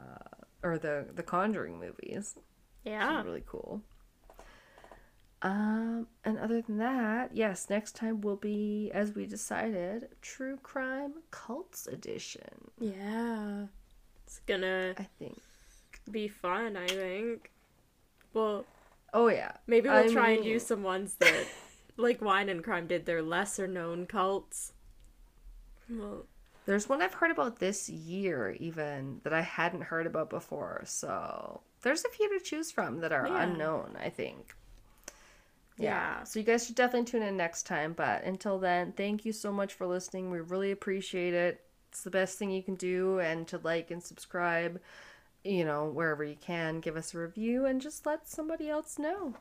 [0.63, 2.35] or the the Conjuring movies.
[2.85, 3.21] Which Yeah.
[3.21, 3.83] is really cool.
[5.41, 11.15] Um, and other than that, yes, next time will be, as we decided, True Crime
[11.31, 12.71] Cults Edition.
[12.81, 13.67] Yeah.
[14.27, 15.39] It's gonna I think.
[16.13, 17.51] Be fun, I think.
[18.35, 18.65] Well,
[19.15, 19.53] Oh yeah.
[19.67, 21.47] maybe we'll I try and mean- do some ones that,
[21.97, 24.73] like Wine and Crime did, their lesser known cults.
[25.91, 26.27] Well,
[26.67, 30.83] There's one I've heard about this year, even that I hadn't heard about before.
[30.85, 33.43] So there's a few to choose from that are Yeah.
[33.45, 33.97] unknown.
[33.99, 34.55] I think.
[35.79, 36.25] Yeah.
[36.25, 37.93] So you guys should definitely tune in next time.
[37.93, 40.31] But until then, thank you so much for listening.
[40.31, 41.65] We really appreciate it.
[41.91, 44.79] It's the best thing you can do, and to like and subscribe.
[45.45, 49.35] You know, wherever you can, give us a review and just let somebody else know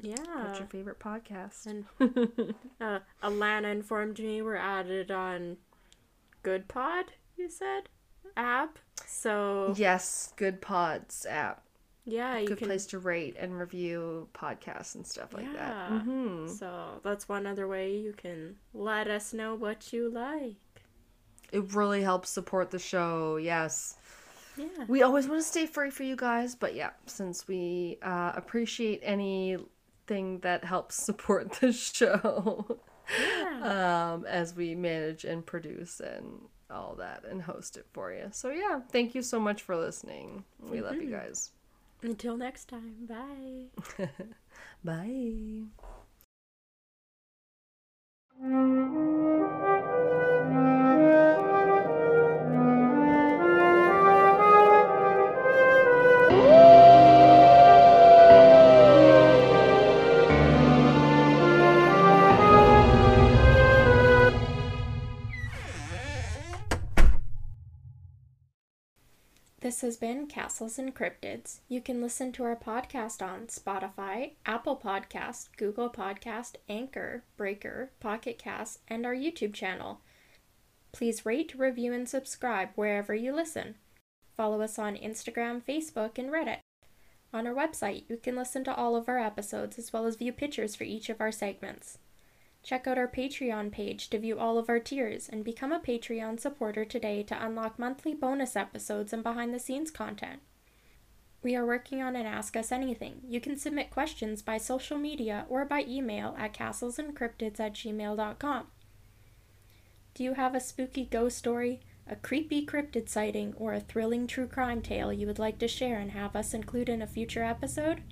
[0.00, 0.14] yeah.
[0.44, 1.66] what's your favorite podcast.
[1.66, 1.84] And
[2.80, 5.56] uh, Alana informed me we're added on
[6.44, 7.04] Goodpod,
[7.36, 7.88] you said?
[8.36, 8.78] App.
[9.06, 11.62] So, yes, Goodpods app.
[12.06, 12.66] yeah, Good can.
[12.66, 15.90] place to rate and review podcasts and stuff like that.
[15.90, 16.00] Yeah.
[16.00, 20.56] hmm So, that's one other way you can let us know what you like.
[21.52, 23.36] It really helps support the show.
[23.36, 23.96] Yes.
[24.56, 24.66] Yeah.
[24.88, 29.00] We always want to stay free for you guys, but yeah, since we uh, appreciate
[29.02, 32.78] anything that helps support the show
[33.18, 34.12] Yeah.
[34.14, 38.28] um, as we manage and produce and all that and host it for you.
[38.30, 40.44] So yeah, thank you so much for listening.
[40.60, 41.50] We love you guys.
[42.02, 43.06] Until next time.
[43.08, 44.06] Bye.
[44.84, 45.62] Bye.
[69.72, 71.60] This has been Castles and Cryptids.
[71.66, 78.38] You can listen to our podcast on Spotify, Apple Podcast, Google Podcast, Anchor, Breaker, Pocket
[78.38, 80.02] Cast, and our YouTube channel.
[80.92, 83.76] Please rate, review, and subscribe wherever you listen.
[84.36, 86.58] Follow us on Instagram, Facebook, and Reddit.
[87.32, 90.34] On our website, you can listen to all of our episodes as well as view
[90.34, 91.96] pictures for each of our segments.
[92.62, 96.38] Check out our Patreon page to view all of our tiers and become a Patreon
[96.38, 100.40] supporter today to unlock monthly bonus episodes and behind the scenes content.
[101.42, 103.22] We are working on an Ask Us Anything.
[103.28, 108.66] You can submit questions by social media or by email at castlesandcryptids at gmail.com.
[110.14, 114.46] Do you have a spooky ghost story, a creepy cryptid sighting, or a thrilling true
[114.46, 118.02] crime tale you would like to share and have us include in a future episode?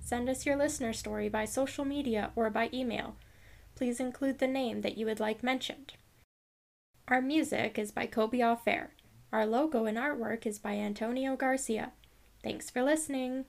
[0.00, 3.14] Send us your listener story by social media or by email
[3.74, 5.94] please include the name that you would like mentioned.
[7.08, 8.94] Our music is by Kobe Fair.
[9.32, 11.92] Our logo and artwork is by Antonio Garcia.
[12.42, 13.46] Thanks for listening.